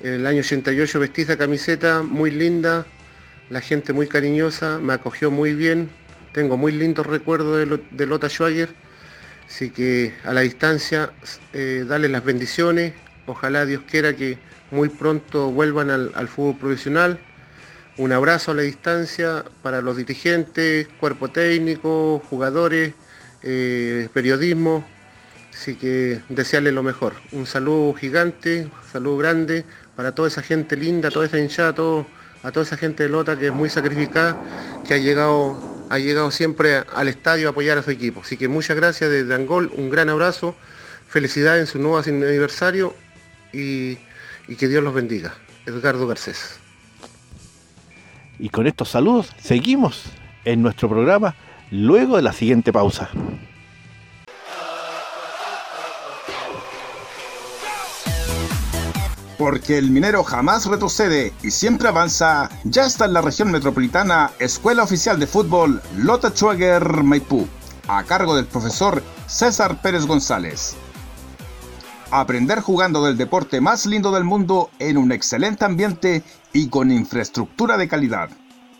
En 0.00 0.14
el 0.14 0.26
año 0.26 0.40
88 0.40 1.00
vestí 1.00 1.24
camiseta 1.26 2.02
muy 2.02 2.30
linda, 2.30 2.86
la 3.50 3.60
gente 3.60 3.92
muy 3.92 4.06
cariñosa, 4.06 4.78
me 4.78 4.94
acogió 4.94 5.30
muy 5.30 5.54
bien. 5.54 5.90
Tengo 6.32 6.56
muy 6.56 6.72
lindos 6.72 7.06
recuerdos 7.06 7.68
de, 7.90 8.06
Lota 8.06 8.28
Schwager. 8.28 8.70
Así 9.48 9.70
que 9.70 10.14
a 10.24 10.32
la 10.32 10.42
distancia, 10.42 11.12
eh, 11.52 11.84
darles 11.86 12.10
las 12.12 12.24
bendiciones, 12.24 12.92
Ojalá 13.30 13.64
Dios 13.64 13.82
quiera 13.88 14.16
que 14.16 14.38
muy 14.72 14.88
pronto 14.88 15.52
vuelvan 15.52 15.88
al, 15.90 16.28
fútbol 16.28 16.56
profesional. 16.56 17.20
Un 18.00 18.12
abrazo 18.12 18.52
a 18.52 18.54
la 18.54 18.62
distancia 18.62 19.44
para 19.62 19.82
los 19.82 19.98
dirigentes, 19.98 20.88
cuerpo 20.98 21.28
técnico, 21.28 22.22
jugadores, 22.30 22.94
eh, 23.42 24.08
periodismo. 24.14 24.86
Así 25.52 25.74
que 25.74 26.22
desearle 26.30 26.72
lo 26.72 26.82
mejor. 26.82 27.12
Un 27.30 27.44
saludo 27.44 27.92
gigante, 27.92 28.62
un 28.62 28.90
saludo 28.90 29.18
grande 29.18 29.66
para 29.96 30.14
toda 30.14 30.28
esa 30.28 30.40
gente 30.40 30.78
linda, 30.78 31.10
toda 31.10 31.26
esa 31.26 31.38
hinchada, 31.38 31.74
a 32.42 32.50
toda 32.50 32.64
esa 32.64 32.78
gente 32.78 33.02
de 33.02 33.10
Lota 33.10 33.38
que 33.38 33.48
es 33.48 33.52
muy 33.52 33.68
sacrificada, 33.68 34.34
que 34.88 34.94
ha 34.94 34.96
llegado, 34.96 36.30
siempre 36.30 36.82
al 36.94 37.08
estadio 37.08 37.48
a 37.48 37.50
apoyar 37.50 37.76
a 37.76 37.82
su 37.82 37.90
equipo. 37.90 38.22
Así 38.22 38.38
que 38.38 38.48
muchas 38.48 38.78
gracias 38.78 39.10
desde 39.10 39.34
Angol, 39.34 39.70
un 39.76 39.90
gran 39.90 40.08
abrazo, 40.08 40.56
felicidades 41.06 41.60
en 41.60 41.66
su 41.66 41.78
nuevo 41.78 41.98
aniversario 41.98 42.94
y, 43.52 43.98
y 44.48 44.56
que 44.56 44.68
Dios 44.68 44.82
los 44.82 44.94
bendiga. 44.94 45.34
Edgardo 45.66 46.06
Garcés. 46.06 46.59
Y 48.40 48.48
con 48.48 48.66
estos 48.66 48.88
saludos 48.88 49.30
seguimos 49.38 50.04
en 50.46 50.62
nuestro 50.62 50.88
programa 50.88 51.34
luego 51.70 52.16
de 52.16 52.22
la 52.22 52.32
siguiente 52.32 52.72
pausa. 52.72 53.10
Porque 59.36 59.76
el 59.76 59.90
minero 59.90 60.24
jamás 60.24 60.64
retrocede 60.66 61.34
y 61.42 61.50
siempre 61.50 61.88
avanza, 61.88 62.50
ya 62.64 62.86
está 62.86 63.04
en 63.04 63.12
la 63.12 63.20
región 63.20 63.50
metropolitana 63.50 64.30
Escuela 64.38 64.84
Oficial 64.84 65.20
de 65.20 65.26
Fútbol 65.26 65.82
Lota 65.98 66.30
Schwager 66.30 67.02
Maipú, 67.02 67.46
a 67.88 68.04
cargo 68.04 68.34
del 68.36 68.46
profesor 68.46 69.02
César 69.26 69.82
Pérez 69.82 70.06
González. 70.06 70.76
Aprender 72.10 72.60
jugando 72.60 73.04
del 73.04 73.16
deporte 73.16 73.60
más 73.60 73.86
lindo 73.86 74.10
del 74.10 74.24
mundo 74.24 74.70
en 74.78 74.96
un 74.98 75.12
excelente 75.12 75.64
ambiente 75.64 76.24
y 76.52 76.68
con 76.68 76.90
infraestructura 76.90 77.76
de 77.76 77.88
calidad. 77.88 78.30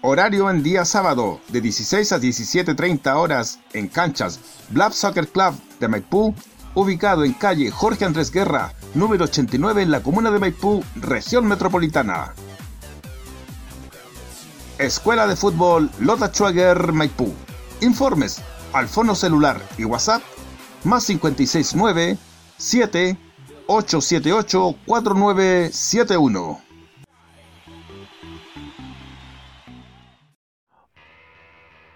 Horario 0.02 0.48
en 0.50 0.62
día 0.62 0.84
sábado 0.84 1.40
de 1.48 1.60
16 1.60 2.12
a 2.12 2.18
17.30 2.18 3.14
horas 3.16 3.58
en 3.72 3.88
canchas 3.88 4.40
Blab 4.70 4.92
Soccer 4.92 5.28
Club 5.28 5.54
de 5.78 5.88
Maipú 5.88 6.34
ubicado 6.74 7.24
en 7.24 7.32
calle 7.32 7.70
Jorge 7.70 8.04
Andrés 8.04 8.30
Guerra, 8.30 8.72
número 8.94 9.24
89 9.24 9.82
en 9.82 9.90
la 9.90 10.02
comuna 10.02 10.30
de 10.30 10.38
Maipú, 10.38 10.82
región 10.96 11.46
metropolitana. 11.46 12.34
Escuela 14.78 15.26
de 15.26 15.36
Fútbol 15.36 15.90
Lota 15.98 16.28
Schwager 16.28 16.92
Maipú. 16.92 17.34
Informes 17.82 18.40
al 18.72 18.88
fono 18.88 19.14
celular 19.14 19.60
y 19.76 19.84
WhatsApp 19.84 20.22
más 20.84 21.04
569 21.06 22.16
7 22.56 23.18
878 23.66 24.74
4971. 24.86 26.69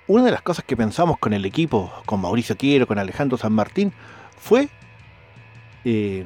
Una 0.07 0.25
de 0.25 0.31
las 0.33 0.43
cosas 0.43 0.67
que 0.67 0.77
pensamos 0.77 1.19
con 1.19 1.33
el 1.33 1.47
equipo, 1.47 1.91
con 2.05 2.21
Mauricio 2.21 2.59
Quiero, 2.59 2.87
con 2.87 2.99
Alejandro 2.99 3.39
San 3.39 3.55
Martín, 3.55 3.91
fue 4.37 4.69
eh, 5.87 6.25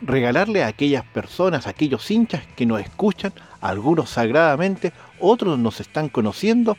regalarle 0.00 0.64
a 0.64 0.68
aquellas 0.68 1.04
personas, 1.04 1.66
a 1.66 1.70
aquellos 1.70 2.10
hinchas 2.10 2.42
que 2.56 2.64
nos 2.64 2.80
escuchan, 2.80 3.34
algunos 3.60 4.08
sagradamente, 4.08 4.94
otros 5.18 5.58
nos 5.58 5.80
están 5.80 6.08
conociendo, 6.08 6.78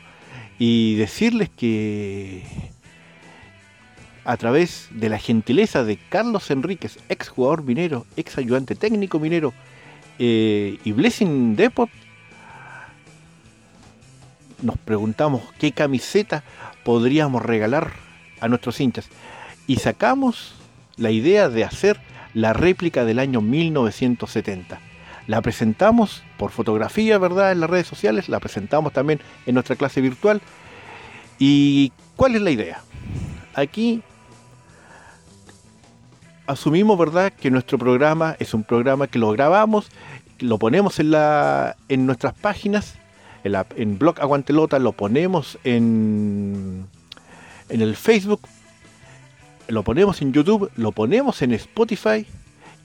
y 0.58 0.96
decirles 0.96 1.50
que 1.50 2.42
a 4.24 4.36
través 4.36 4.88
de 4.90 5.08
la 5.08 5.18
gentileza 5.18 5.84
de 5.84 5.98
Carlos 6.08 6.50
Enríquez, 6.50 6.98
ex 7.08 7.28
jugador 7.28 7.62
minero, 7.62 8.06
ex 8.16 8.38
ayudante 8.38 8.74
técnico 8.74 9.20
minero, 9.20 9.52
eh, 10.18 10.78
y 10.84 10.90
Blessing 10.90 11.54
Depot, 11.54 11.88
nos 14.62 14.78
preguntamos 14.78 15.42
qué 15.58 15.72
camiseta 15.72 16.44
podríamos 16.84 17.42
regalar 17.42 17.92
a 18.40 18.48
nuestros 18.48 18.80
hinchas 18.80 19.08
y 19.66 19.76
sacamos 19.76 20.54
la 20.96 21.10
idea 21.10 21.48
de 21.48 21.64
hacer 21.64 22.00
la 22.34 22.52
réplica 22.52 23.04
del 23.04 23.18
año 23.18 23.40
1970. 23.40 24.80
La 25.26 25.40
presentamos 25.40 26.22
por 26.36 26.50
fotografía, 26.50 27.18
¿verdad? 27.18 27.52
En 27.52 27.60
las 27.60 27.70
redes 27.70 27.86
sociales, 27.86 28.28
la 28.28 28.40
presentamos 28.40 28.92
también 28.92 29.20
en 29.46 29.54
nuestra 29.54 29.76
clase 29.76 30.00
virtual. 30.00 30.40
¿Y 31.38 31.92
cuál 32.16 32.34
es 32.34 32.42
la 32.42 32.50
idea? 32.50 32.82
Aquí 33.54 34.02
asumimos, 36.46 36.98
¿verdad?, 36.98 37.32
que 37.32 37.50
nuestro 37.50 37.78
programa 37.78 38.36
es 38.40 38.52
un 38.54 38.64
programa 38.64 39.06
que 39.06 39.18
lo 39.18 39.30
grabamos, 39.30 39.90
lo 40.40 40.58
ponemos 40.58 40.98
en, 40.98 41.12
en 41.88 42.06
nuestras 42.06 42.34
páginas, 42.34 42.96
en, 43.44 43.52
la, 43.52 43.66
en 43.76 43.98
Blog 43.98 44.20
Aguantelota, 44.20 44.78
lo 44.78 44.92
ponemos 44.92 45.58
en, 45.64 46.86
en 47.68 47.82
el 47.82 47.96
Facebook 47.96 48.48
lo 49.68 49.82
ponemos 49.82 50.20
en 50.20 50.32
YouTube, 50.32 50.70
lo 50.76 50.92
ponemos 50.92 51.40
en 51.42 51.52
Spotify 51.52 52.26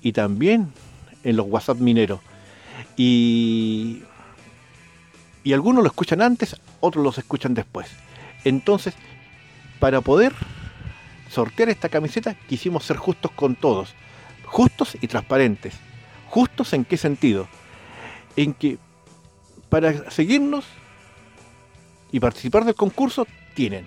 y 0.02 0.13
también 0.13 0.72
en 1.24 1.36
los 1.36 1.48
WhatsApp 1.48 1.80
mineros. 1.80 2.22
Y, 2.96 4.04
y 5.43 5.54
algunos 5.54 5.84
lo 5.84 5.89
escuchan 5.89 6.22
antes, 6.22 6.56
otros 6.80 7.04
los 7.04 7.17
escuchan 7.17 7.54
después. 7.54 7.88
Entonces, 8.46 8.93
para 9.80 10.02
poder 10.02 10.34
sortear 11.30 11.70
esta 11.70 11.89
camiseta, 11.89 12.36
quisimos 12.48 12.86
ser 12.86 12.98
justos 12.98 13.32
con 13.32 13.56
todos. 13.56 13.93
Justos 14.46 14.98
y 15.02 15.08
transparentes. 15.08 15.76
¿Justos 16.30 16.72
en 16.74 16.86
qué 16.86 16.96
sentido? 16.96 17.48
En 18.36 18.54
que 18.54 18.78
para 19.69 20.10
seguirnos 20.10 20.65
y 22.12 22.19
participar 22.19 22.65
del 22.65 22.75
concurso 22.75 23.27
tienen 23.53 23.86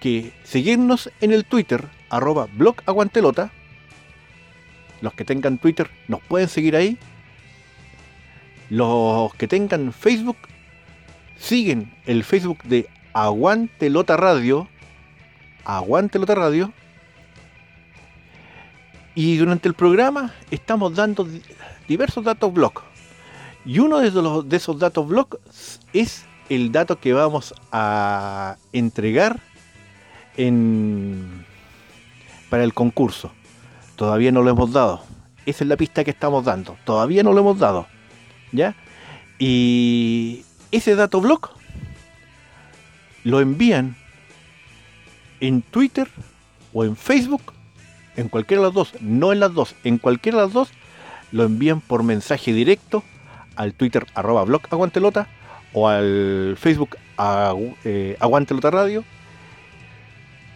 que 0.00 0.32
seguirnos 0.44 1.10
en 1.20 1.32
el 1.32 1.44
Twitter, 1.44 1.88
arroba 2.10 2.46
blog 2.52 2.76
aguantelota. 2.86 3.50
Los 5.00 5.12
que 5.14 5.24
tengan 5.24 5.58
Twitter 5.58 5.90
nos 6.08 6.20
pueden 6.22 6.48
seguir 6.48 6.76
ahí. 6.76 6.98
Los 8.70 9.34
que 9.34 9.46
tengan 9.48 9.92
Facebook 9.92 10.38
siguen 11.36 11.92
el 12.06 12.24
Facebook 12.24 12.62
de 12.64 12.88
Aguantelota 13.12 14.16
Radio. 14.16 14.68
Aguantelota 15.64 16.34
Radio. 16.34 16.72
Y 19.14 19.36
durante 19.36 19.68
el 19.68 19.74
programa 19.74 20.34
estamos 20.50 20.94
dando 20.94 21.26
diversos 21.88 22.24
datos 22.24 22.52
blog. 22.52 22.82
Y 23.66 23.80
uno 23.80 23.98
de, 23.98 24.56
esos 24.56 24.78
datos 24.78 25.08
blog 25.08 25.40
es 25.92 26.24
el 26.48 26.70
dato 26.70 27.00
que 27.00 27.12
vamos 27.12 27.52
a 27.72 28.56
entregar 28.72 29.40
para 32.48 32.62
el 32.62 32.72
concurso. 32.72 33.32
Todavía 33.96 34.30
no 34.30 34.42
lo 34.42 34.50
hemos 34.50 34.72
dado. 34.72 35.02
Esa 35.46 35.64
es 35.64 35.68
la 35.68 35.76
pista 35.76 36.04
que 36.04 36.12
estamos 36.12 36.44
dando. 36.44 36.76
Todavía 36.84 37.24
no 37.24 37.32
lo 37.32 37.40
hemos 37.40 37.58
dado. 37.58 37.88
¿Ya? 38.52 38.76
Y 39.40 40.44
ese 40.70 40.94
dato 40.94 41.20
blog 41.20 41.50
lo 43.24 43.40
envían 43.40 43.96
en 45.40 45.62
Twitter 45.62 46.08
o 46.72 46.84
en 46.84 46.94
Facebook, 46.94 47.52
en 48.16 48.28
cualquiera 48.28 48.60
de 48.60 48.68
las 48.68 48.74
dos, 48.74 48.92
no 49.00 49.32
en 49.32 49.40
las 49.40 49.52
dos, 49.52 49.74
en 49.82 49.98
cualquiera 49.98 50.38
de 50.38 50.44
las 50.44 50.52
dos, 50.52 50.68
lo 51.32 51.42
envían 51.42 51.80
por 51.80 52.04
mensaje 52.04 52.52
directo 52.52 53.02
al 53.56 53.74
Twitter 53.74 54.06
arroba 54.14 54.44
blog 54.44 54.62
aguantelota 54.70 55.26
o 55.72 55.88
al 55.88 56.56
Facebook 56.58 56.96
eh, 57.84 58.16
aguantelota 58.20 58.70
radio 58.70 59.04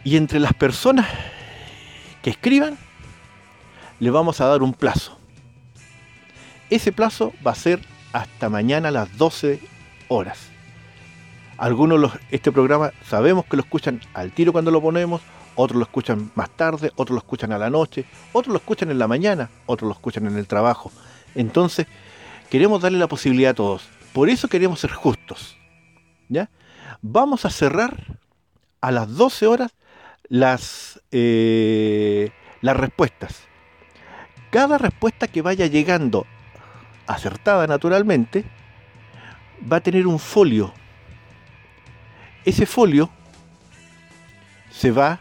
y 0.04 0.16
entre 0.16 0.40
las 0.40 0.54
personas 0.54 1.06
que 2.22 2.30
escriban, 2.30 2.78
le 3.98 4.10
vamos 4.10 4.40
a 4.40 4.46
dar 4.46 4.62
un 4.62 4.72
plazo. 4.72 5.18
Ese 6.70 6.92
plazo 6.92 7.32
va 7.46 7.52
a 7.52 7.56
ser 7.56 7.80
hasta 8.12 8.48
mañana 8.48 8.88
a 8.88 8.92
las 8.92 9.16
12 9.16 9.60
horas. 10.08 10.48
Algunos 11.58 12.00
los, 12.00 12.12
este 12.30 12.50
programa 12.52 12.92
sabemos 13.06 13.44
que 13.44 13.56
lo 13.56 13.62
escuchan 13.62 14.00
al 14.14 14.32
tiro 14.32 14.52
cuando 14.52 14.70
lo 14.70 14.80
ponemos, 14.80 15.20
otros 15.54 15.76
lo 15.76 15.84
escuchan 15.84 16.30
más 16.34 16.48
tarde, 16.50 16.92
otros 16.96 17.14
lo 17.14 17.18
escuchan 17.18 17.52
a 17.52 17.58
la 17.58 17.68
noche, 17.68 18.06
otros 18.32 18.52
lo 18.52 18.58
escuchan 18.58 18.90
en 18.90 18.98
la 18.98 19.08
mañana, 19.08 19.50
otros 19.66 19.88
lo 19.88 19.92
escuchan 19.92 20.26
en 20.26 20.38
el 20.38 20.46
trabajo. 20.46 20.90
Entonces, 21.34 21.86
queremos 22.50 22.82
darle 22.82 22.98
la 22.98 23.06
posibilidad 23.06 23.52
a 23.52 23.54
todos. 23.54 23.88
Por 24.12 24.28
eso 24.28 24.48
queremos 24.48 24.80
ser 24.80 24.90
justos. 24.90 25.56
¿Ya? 26.28 26.50
Vamos 27.00 27.44
a 27.44 27.50
cerrar 27.50 28.18
a 28.80 28.90
las 28.90 29.14
12 29.14 29.46
horas 29.46 29.72
las, 30.28 31.00
eh, 31.12 32.30
las 32.60 32.76
respuestas. 32.76 33.42
Cada 34.50 34.78
respuesta 34.78 35.28
que 35.28 35.42
vaya 35.42 35.66
llegando, 35.66 36.26
acertada 37.06 37.66
naturalmente, 37.66 38.44
va 39.70 39.76
a 39.76 39.80
tener 39.80 40.06
un 40.06 40.18
folio. 40.18 40.72
Ese 42.44 42.66
folio 42.66 43.10
se 44.70 44.90
va 44.90 45.20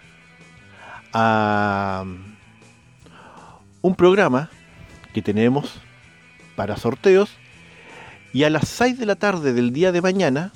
a 1.13 2.05
un 3.81 3.95
programa 3.95 4.49
que 5.13 5.21
tenemos 5.21 5.81
para 6.59 6.75
sorteos 6.75 7.29
y 8.33 8.43
a 8.43 8.49
las 8.49 8.67
6 8.67 8.99
de 8.99 9.05
la 9.05 9.15
tarde 9.15 9.53
del 9.53 9.71
día 9.71 9.93
de 9.93 10.01
mañana 10.01 10.51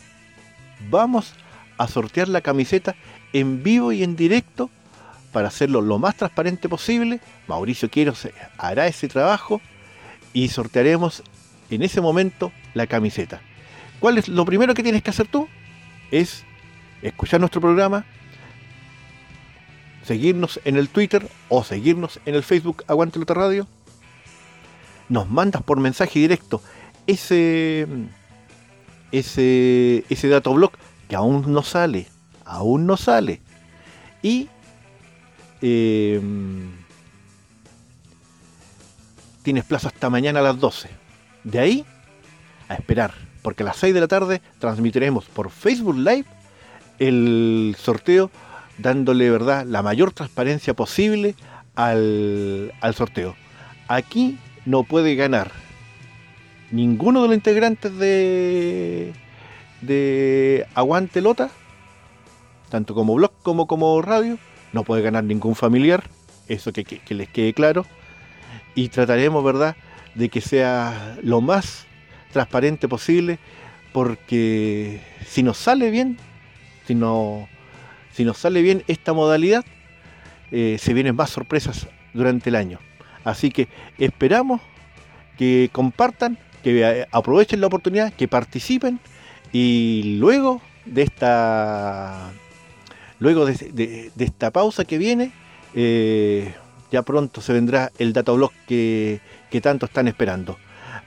vamos 0.89 1.34
a 1.78 1.88
sortear 1.88 2.28
la 2.28 2.41
camiseta 2.41 2.97
en 3.32 3.64
vivo 3.64 3.93
y 3.93 4.04
en 4.04 4.18
directo 4.18 4.70
para 5.32 5.47
hacerlo 5.47 5.80
lo 5.80 5.99
más 5.99 6.18
transparente 6.18 6.68
posible. 6.68 7.22
Mauricio 7.47 7.89
Quiero 7.89 8.14
hará 8.58 8.88
ese 8.88 9.08
trabajo 9.08 9.62
y 10.34 10.49
sortearemos 10.49 11.24
en 11.70 11.84
ese 11.84 12.01
momento 12.01 12.51
la 12.74 12.86
camiseta. 12.86 13.39
¿Cuál 14.01 14.18
es 14.18 14.28
lo 14.28 14.43
primero 14.43 14.74
que 14.74 14.84
tienes 14.84 15.04
que 15.04 15.12
hacer 15.12 15.28
tú? 15.28 15.47
Es 16.12 16.43
escuchar 17.01 17.39
nuestro 17.39 17.62
programa, 17.62 18.04
seguirnos 20.04 20.60
en 20.66 20.76
el 20.76 20.89
Twitter 20.89 21.26
o 21.47 21.64
seguirnos 21.64 22.20
en 22.26 22.36
el 22.36 22.43
Facebook 22.43 22.84
Aguante 22.89 23.20
Lota 23.20 23.36
Radio. 23.36 23.70
Nos 25.10 25.30
mandas 25.30 25.64
por 25.64 25.80
mensaje 25.80 26.20
directo 26.20 26.62
ese 27.08 27.88
ese 29.12 30.06
ese 30.10 30.39
blog 30.39 30.72
que 31.08 31.16
aún 31.16 31.51
no 31.54 31.64
sale, 31.64 32.08
aún 32.45 32.86
no 32.86 32.97
sale. 32.97 33.41
Y 34.22 34.49
em, 35.62 36.72
tienes 39.43 39.66
plazo 39.66 39.88
hasta 39.88 40.10
mañana 40.10 40.39
a 40.39 40.43
las 40.43 40.60
12. 40.60 40.89
De 41.43 41.60
ahí 41.60 41.86
a 42.70 42.76
esperar, 42.76 43.14
porque 43.41 43.64
a 43.64 43.68
las 43.68 43.78
6 43.78 43.93
de 43.93 43.99
la 43.99 44.08
tarde 44.08 44.41
transmitiremos 44.60 45.26
por 45.26 45.49
Facebook 45.49 45.97
Live 45.97 46.26
el 46.99 47.76
sorteo 47.78 48.32
dándole 48.78 49.30
verdad 49.30 49.66
la 49.66 49.82
mayor 49.82 50.12
transparencia 50.14 50.74
posible 50.74 51.36
al, 51.76 52.72
sorteo. 52.95 53.36
Aquí 53.88 54.38
no 54.66 54.84
puede 54.84 55.16
ganar 55.16 55.51
ninguno 56.72 57.22
de 57.22 57.28
los 57.28 57.36
integrantes 57.36 57.95
de, 57.97 59.14
de 59.82 60.66
Aguante 60.74 61.22
Lota, 61.22 61.51
tanto 62.70 62.95
como 62.95 63.14
blog 63.16 63.32
como 63.43 63.68
como 63.68 64.01
radio, 64.01 64.38
no 64.74 64.84
puede 64.84 65.03
ganar 65.03 65.24
ningún 65.24 65.55
familiar, 65.55 66.03
eso 66.47 66.74
que, 66.74 66.99
les 67.09 67.30
quede 67.30 67.53
claro, 67.53 67.86
y 68.76 68.89
trataremos, 68.89 69.43
¿verdad?, 69.43 69.76
de 70.16 70.30
que 70.30 70.41
sea 70.41 71.18
lo 71.22 71.41
más 71.41 71.86
transparente 72.32 72.88
posible, 72.88 73.38
porque 73.91 74.99
si 75.26 75.43
nos 75.43 75.57
sale 75.57 75.91
bien, 75.91 76.18
si, 76.88 76.95
no, 76.95 77.47
si 78.11 78.26
nos 78.26 78.39
sale 78.39 78.64
bien 78.64 78.84
esta 78.88 79.14
modalidad, 79.14 79.64
eh, 80.51 80.78
se 80.80 80.93
vienen 80.93 81.16
más 81.16 81.30
sorpresas 81.30 81.88
durante 82.14 82.49
el 82.49 82.55
año. 82.55 82.80
Así 83.24 83.51
que 83.51 83.67
esperamos 83.97 84.61
que 85.38 85.69
compartan, 85.71 86.38
que 86.63 86.82
eh, 86.82 87.07
aprovechen 87.11 87.61
la 87.61 87.67
oportunidad, 87.67 88.13
que 88.13 88.28
participen 88.28 88.99
y 89.51 90.17
luego 90.19 90.61
de 90.86 91.03
esta 91.03 92.32
luego 93.19 93.45
de, 93.45 94.11
esta 94.17 94.51
pausa 94.51 94.84
que 94.84 94.97
viene, 94.97 95.32
eh, 95.74 96.53
ya 96.91 97.03
pronto 97.03 97.39
se 97.41 97.53
vendrá 97.53 97.91
el 97.97 98.11
datablog 98.11 98.51
que, 98.67 99.21
que 99.49 99.61
tanto 99.61 99.86
están 99.86 100.07
esperando. 100.07 100.57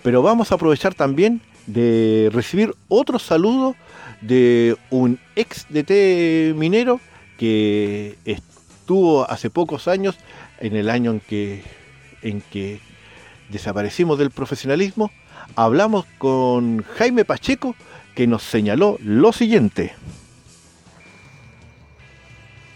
Pero 0.02 0.22
vamos 0.22 0.50
a 0.50 0.54
aprovechar 0.54 0.94
también 0.94 1.42
de 1.66 2.30
recibir 2.32 2.74
otro 2.88 3.18
saludo 3.18 3.76
de 4.20 4.76
un 4.90 5.18
ex 5.34 5.66
DT 5.68 6.54
minero 6.56 7.00
que 7.38 8.16
estuvo 8.24 9.28
hace 9.30 9.50
pocos 9.50 9.88
años, 9.88 10.16
en 10.60 10.74
el 10.74 10.88
año 10.88 11.10
en 11.10 11.20
que, 11.20 11.62
en 12.26 12.40
que 12.40 12.80
desaparecimos 13.48 14.18
del 14.18 14.30
profesionalismo, 14.30 15.10
hablamos 15.54 16.06
con 16.18 16.82
Jaime 16.96 17.24
Pacheco 17.24 17.74
que 18.14 18.26
nos 18.26 18.42
señaló 18.42 18.98
lo 19.02 19.32
siguiente. 19.32 19.94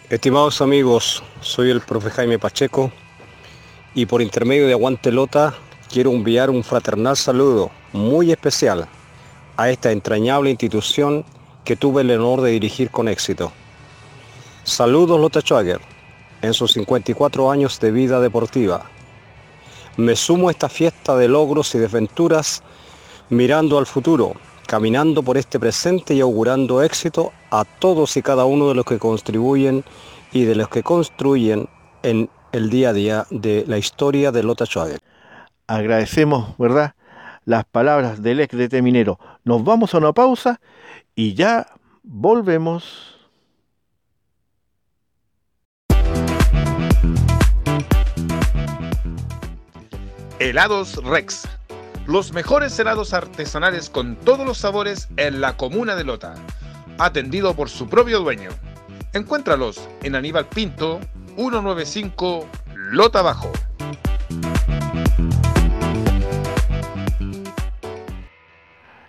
Estimados 0.08 0.60
amigos, 0.60 1.22
soy 1.40 1.70
el 1.70 1.80
profe 1.80 2.10
Jaime 2.10 2.38
Pacheco 2.38 2.92
y 3.94 4.06
por 4.06 4.22
intermedio 4.22 4.66
de 4.66 4.72
Aguantelota 4.72 5.54
quiero 5.90 6.10
enviar 6.12 6.50
un 6.50 6.62
fraternal 6.62 7.16
saludo 7.16 7.70
muy 7.92 8.30
especial 8.30 8.88
a 9.56 9.70
esta 9.70 9.92
entrañable 9.92 10.50
institución 10.50 11.24
que 11.64 11.76
tuve 11.76 12.02
el 12.02 12.10
honor 12.12 12.40
de 12.42 12.50
dirigir 12.50 12.90
con 12.90 13.08
éxito. 13.08 13.52
Saludos 14.64 15.20
Lota 15.20 15.40
Schwager 15.40 15.80
en 16.42 16.54
sus 16.54 16.72
54 16.72 17.50
años 17.50 17.78
de 17.80 17.90
vida 17.90 18.20
deportiva. 18.20 18.84
Me 20.00 20.16
sumo 20.16 20.48
a 20.48 20.52
esta 20.52 20.70
fiesta 20.70 21.14
de 21.14 21.28
logros 21.28 21.74
y 21.74 21.78
desventuras 21.78 22.62
mirando 23.28 23.76
al 23.76 23.84
futuro, 23.84 24.32
caminando 24.66 25.22
por 25.22 25.36
este 25.36 25.60
presente 25.60 26.14
y 26.14 26.22
augurando 26.22 26.82
éxito 26.82 27.32
a 27.50 27.66
todos 27.66 28.16
y 28.16 28.22
cada 28.22 28.46
uno 28.46 28.70
de 28.70 28.76
los 28.76 28.86
que 28.86 28.98
contribuyen 28.98 29.84
y 30.32 30.44
de 30.44 30.54
los 30.54 30.70
que 30.70 30.82
construyen 30.82 31.68
en 32.02 32.30
el 32.52 32.70
día 32.70 32.88
a 32.88 32.92
día 32.94 33.26
de 33.28 33.64
la 33.68 33.76
historia 33.76 34.32
de 34.32 34.42
Lota 34.42 34.64
Schwager. 34.64 35.00
Agradecemos, 35.66 36.56
¿verdad? 36.56 36.94
las 37.44 37.66
palabras 37.66 38.22
del 38.22 38.40
ex 38.40 38.56
DT 38.56 38.80
minero. 38.80 39.18
Nos 39.44 39.62
vamos 39.64 39.92
a 39.94 39.98
una 39.98 40.14
pausa 40.14 40.60
y 41.14 41.34
ya 41.34 41.66
volvemos. 42.02 43.09
Helados 50.40 50.96
Rex. 51.04 51.46
Los 52.06 52.32
mejores 52.32 52.78
helados 52.78 53.12
artesanales 53.12 53.90
con 53.90 54.16
todos 54.16 54.46
los 54.46 54.56
sabores 54.56 55.08
en 55.18 55.42
la 55.42 55.58
comuna 55.58 55.96
de 55.96 56.04
Lota. 56.04 56.34
Atendido 56.98 57.54
por 57.54 57.68
su 57.68 57.90
propio 57.90 58.20
dueño. 58.20 58.48
Encuéntralos 59.12 59.86
en 60.02 60.14
Aníbal 60.14 60.46
Pinto, 60.46 60.98
195 61.36 62.48
Lota 62.74 63.20
Bajo. 63.20 63.52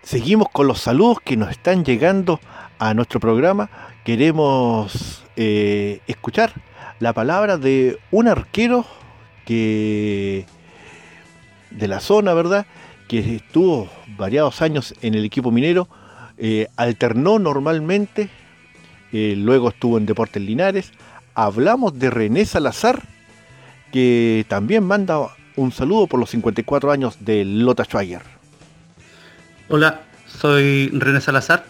Seguimos 0.03 0.49
con 0.51 0.67
los 0.67 0.81
saludos 0.81 1.19
que 1.23 1.37
nos 1.37 1.51
están 1.51 1.85
llegando 1.85 2.41
a 2.77 2.93
nuestro 2.93 3.21
programa. 3.21 3.69
Queremos 4.03 5.23
eh, 5.37 6.01
escuchar 6.07 6.51
la 6.99 7.13
palabra 7.13 7.55
de 7.55 7.99
un 8.11 8.27
arquero 8.27 8.85
que 9.45 10.45
de 11.71 11.87
la 11.87 11.99
zona, 11.99 12.33
¿verdad? 12.33 12.65
Que 13.07 13.35
estuvo 13.35 13.89
variados 14.17 14.61
años 14.61 14.93
en 15.01 15.15
el 15.15 15.25
equipo 15.25 15.51
minero, 15.51 15.87
eh, 16.37 16.67
alternó 16.75 17.39
normalmente, 17.39 18.29
eh, 19.11 19.35
luego 19.37 19.69
estuvo 19.69 19.97
en 19.97 20.05
Deportes 20.05 20.41
Linares. 20.41 20.91
Hablamos 21.33 21.97
de 21.97 22.09
René 22.09 22.45
Salazar, 22.45 23.03
que 23.91 24.45
también 24.47 24.83
manda 24.83 25.27
un 25.55 25.71
saludo 25.71 26.07
por 26.07 26.19
los 26.19 26.29
54 26.29 26.91
años 26.91 27.17
de 27.19 27.45
Lota 27.45 27.83
Schwager. 27.83 28.21
Hola, 29.69 30.01
soy 30.27 30.89
René 30.89 31.21
Salazar 31.21 31.65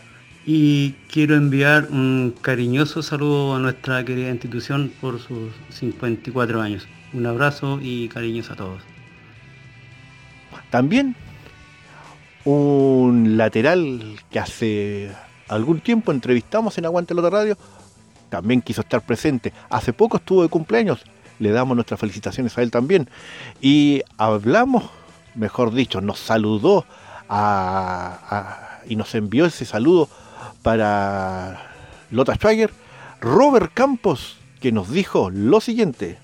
y 0.45 0.93
quiero 1.11 1.35
enviar 1.35 1.87
un 1.91 2.33
cariñoso 2.41 3.03
saludo 3.03 3.55
a 3.55 3.59
nuestra 3.59 4.03
querida 4.05 4.29
institución 4.29 4.91
por 5.01 5.19
sus 5.19 5.51
54 5.69 6.61
años. 6.61 6.87
Un 7.13 7.25
abrazo 7.25 7.79
y 7.81 8.07
cariños 8.07 8.49
a 8.49 8.55
todos. 8.55 8.90
También 10.71 11.15
un 12.45 13.37
lateral 13.37 14.19
que 14.31 14.39
hace 14.39 15.11
algún 15.47 15.81
tiempo 15.81 16.11
entrevistamos 16.11 16.77
en 16.77 16.85
Aguante 16.85 17.13
Lota 17.13 17.29
Radio, 17.29 17.57
también 18.29 18.61
quiso 18.61 18.81
estar 18.81 19.01
presente. 19.01 19.53
Hace 19.69 19.93
poco 19.93 20.17
estuvo 20.17 20.41
de 20.41 20.49
cumpleaños, 20.49 21.03
le 21.39 21.51
damos 21.51 21.75
nuestras 21.75 21.99
felicitaciones 21.99 22.57
a 22.57 22.61
él 22.61 22.71
también. 22.71 23.09
Y 23.59 24.01
hablamos, 24.17 24.85
mejor 25.35 25.73
dicho, 25.73 26.01
nos 26.01 26.19
saludó 26.19 26.85
y 28.87 28.95
nos 28.95 29.13
envió 29.13 29.45
ese 29.45 29.65
saludo 29.65 30.07
para 30.63 31.71
Lota 32.11 32.35
Schwager, 32.35 32.71
Robert 33.19 33.71
Campos, 33.73 34.37
que 34.61 34.71
nos 34.71 34.89
dijo 34.89 35.29
lo 35.29 35.59
siguiente. 35.59 36.17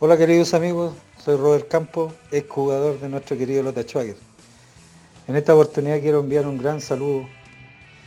Hola 0.00 0.16
queridos 0.16 0.54
amigos, 0.54 0.94
soy 1.24 1.36
Robert 1.36 1.68
Campos, 1.68 2.12
ex 2.32 2.50
jugador 2.50 2.98
de 2.98 3.08
nuestro 3.08 3.38
querido 3.38 3.62
Lota 3.62 3.82
Schwager. 3.84 4.16
En 5.28 5.36
esta 5.36 5.54
oportunidad 5.54 6.00
quiero 6.00 6.18
enviar 6.18 6.48
un 6.48 6.58
gran 6.58 6.80
saludo 6.80 7.28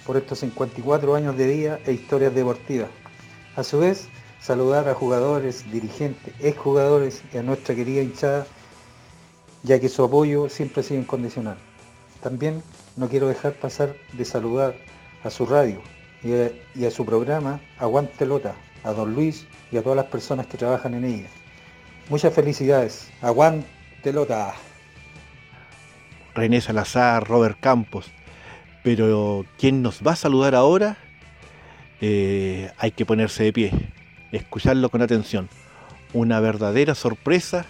por 0.05 0.17
estos 0.17 0.39
54 0.39 1.15
años 1.15 1.37
de 1.37 1.47
vida 1.47 1.79
e 1.85 1.93
historias 1.93 2.35
deportivas. 2.35 2.89
A 3.55 3.63
su 3.63 3.79
vez, 3.79 4.09
saludar 4.41 4.89
a 4.89 4.93
jugadores, 4.93 5.63
dirigentes, 5.71 6.33
exjugadores 6.41 7.23
y 7.33 7.37
a 7.37 7.43
nuestra 7.43 7.73
querida 7.73 8.01
hinchada, 8.01 8.47
ya 9.63 9.79
que 9.79 9.87
su 9.87 10.03
apoyo 10.03 10.49
siempre 10.49 10.81
ha 10.81 10.83
sido 10.83 10.99
incondicional. 10.99 11.57
También 12.21 12.61
no 12.97 13.07
quiero 13.07 13.29
dejar 13.29 13.53
pasar 13.53 13.95
de 14.11 14.25
saludar 14.25 14.75
a 15.23 15.29
su 15.29 15.45
radio 15.45 15.79
y 16.21 16.85
a, 16.85 16.91
su 16.91 17.05
programa 17.05 17.61
Aguante 17.79 18.25
Lota, 18.25 18.55
a 18.83 18.91
don 18.91 19.15
Luis 19.15 19.47
y 19.71 19.77
a 19.77 19.83
todas 19.83 19.95
las 19.95 20.07
personas 20.07 20.47
que 20.47 20.57
trabajan 20.57 20.95
en 20.95 21.05
ella. 21.05 21.44
Muchas 22.07 22.33
felicidades. 22.35 23.09
Aguante 23.21 24.13
Lota. 24.13 24.53
René 26.35 26.61
Salazar, 26.61 27.27
Robert 27.27 27.57
Campos. 27.59 28.11
Pero 28.83 29.43
quien 29.57 29.81
nos 29.81 30.01
va 30.05 30.11
a 30.11 30.15
saludar 30.15 30.53
ahora, 30.53 30.97
eh, 32.01 32.69
hay 32.77 32.91
que 32.91 33.05
ponerse 33.05 33.45
de 33.45 33.53
pie, 33.53 33.71
escucharlo 34.31 34.89
con 34.89 35.01
atención. 35.01 35.49
una 36.13 36.39
verdadera 36.39 36.95
sorpresa 36.95 37.65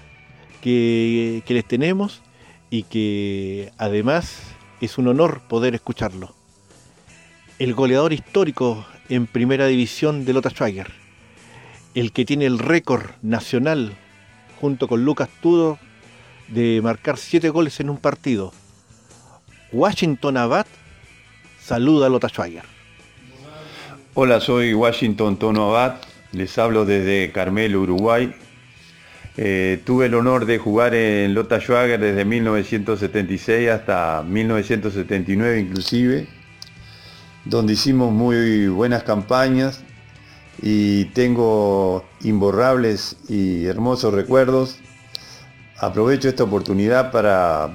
que, 0.62 1.42
que 1.48 1.54
les 1.56 1.66
tenemos 1.66 2.22
y 2.70 2.84
que 2.84 3.72
además 3.78 4.44
es 4.82 4.98
un 4.98 5.08
honor 5.08 5.42
poder 5.48 5.74
escucharlo. 5.74 6.36
El 7.58 7.74
goleador 7.74 8.14
histórico 8.14 8.86
en 9.10 9.26
primera 9.26 9.66
división 9.66 10.26
de 10.26 10.34
Lota 10.34 10.50
Schwager, 10.50 10.92
el 11.96 12.12
que 12.12 12.26
tiene 12.26 12.46
el 12.46 12.60
récord 12.60 13.12
nacional 13.22 13.98
junto 14.60 14.88
con 14.88 15.04
Lucas 15.04 15.30
Tudor 15.42 15.78
de 16.48 16.80
marcar 16.84 17.18
siete 17.18 17.50
goles 17.50 17.80
en 17.80 17.90
un 17.90 17.98
partido. 17.98 18.54
Washington 19.72 20.38
Abad 20.38 20.66
saluda 21.60 22.08
a 22.08 22.10
Lota 22.10 22.30
Schwager. 22.30 22.64
Hola, 24.14 24.40
soy 24.40 24.74
Washington 24.74 25.38
Tono 25.38 25.70
Abad, 25.70 25.98
les 26.32 26.58
hablo 26.58 26.86
desde 26.86 27.32
Carmelo, 27.32 27.82
Uruguay. 27.82 28.34
Eh, 29.38 29.82
tuve 29.86 30.06
el 30.06 30.14
honor 30.14 30.46
de 30.46 30.58
jugar 30.58 30.96
en 30.96 31.34
Lota 31.34 31.60
Schwager 31.60 32.00
desde 32.00 32.24
1976 32.24 33.70
hasta 33.70 34.24
1979 34.26 35.60
inclusive, 35.60 36.28
donde 37.44 37.74
hicimos 37.74 38.14
muy 38.14 38.68
buenas 38.68 39.04
campañas 39.04 39.85
y 40.68 41.06
tengo 41.06 42.04
imborrables 42.22 43.18
y 43.30 43.68
hermosos 43.68 44.12
recuerdos. 44.12 44.80
Aprovecho 45.78 46.28
esta 46.28 46.44
oportunidad 46.44 47.12
para 47.12 47.70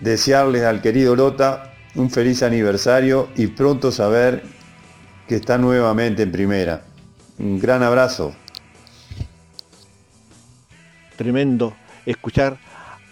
desearles 0.00 0.62
al 0.62 0.80
querido 0.80 1.14
Lota 1.14 1.74
un 1.96 2.08
feliz 2.08 2.42
aniversario 2.42 3.28
y 3.36 3.48
pronto 3.48 3.92
saber 3.92 4.42
que 5.28 5.36
está 5.36 5.58
nuevamente 5.58 6.22
en 6.22 6.32
primera. 6.32 6.82
Un 7.38 7.58
gran 7.58 7.82
abrazo. 7.82 8.34
Tremendo 11.16 11.74
escuchar 12.06 12.58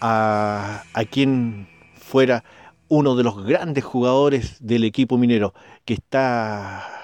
a, 0.01 0.85
a 0.95 1.05
quien 1.05 1.69
fuera 2.01 2.43
uno 2.89 3.15
de 3.15 3.25
los 3.25 3.45
grandes 3.45 3.85
jugadores 3.85 4.57
del 4.61 4.85
equipo 4.85 5.19
minero 5.19 5.53
que 5.85 5.93
está 5.93 6.98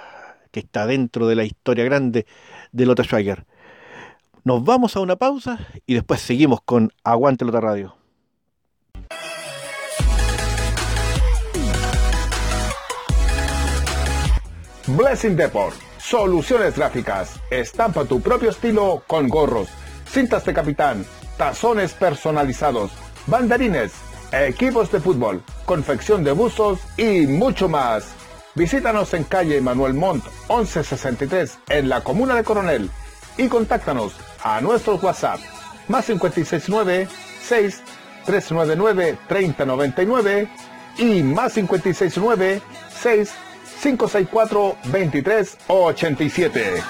que 0.55 0.61
está 0.61 0.87
dentro 0.87 1.27
de 1.27 1.35
la 1.35 1.43
historia 1.43 1.85
grande 1.85 2.27
de 2.71 2.87
Lota 2.87 3.03
Schwager. 3.03 3.45
Nos 4.45 4.63
vamos 4.63 4.95
a 4.95 5.01
una 5.01 5.17
pausa 5.17 5.59
y 5.85 5.95
después 5.95 6.21
seguimos 6.21 6.61
con 6.65 6.93
Aguante 7.03 7.45
Lota 7.45 7.61
Radio. 7.61 7.97
Blessing 14.87 15.35
Deport. 15.35 15.75
Soluciones 15.99 16.77
gráficas. 16.77 17.41
Estampa 17.51 18.05
tu 18.05 18.21
propio 18.21 18.51
estilo 18.51 19.03
con 19.09 19.29
gorros, 19.29 19.69
cintas 20.07 20.45
de 20.45 20.55
capitán, 20.55 21.05
tazones 21.37 21.95
personalizados, 21.95 22.93
banderines, 23.27 23.93
equipos 24.31 24.93
de 24.93 25.01
fútbol, 25.01 25.43
confección 25.65 26.23
de 26.23 26.31
buzos 26.31 26.79
y 26.97 27.27
mucho 27.27 27.69
más. 27.69 28.15
Visítanos 28.55 29.13
en 29.15 29.25
calle 29.25 29.61
Manuel 29.61 29.95
Montt 29.95 30.25
1163 30.49 31.59
en 31.71 31.89
la 31.89 32.03
comuna 32.03 32.37
de 32.37 32.45
Coronel 32.45 32.89
y 33.37 33.49
contáctanos 33.49 34.15
a 34.45 34.61
nuestro 34.61 34.95
WhatsApp 34.97 35.41
más 35.89 36.07
569 36.07 37.09
6 37.43 37.83
399 38.27 39.19
3099 39.29 40.49
y 40.99 41.23
más 41.25 41.55
569 41.55 42.63
6 42.91 43.33
564 43.83 44.77
2387. 44.85 46.83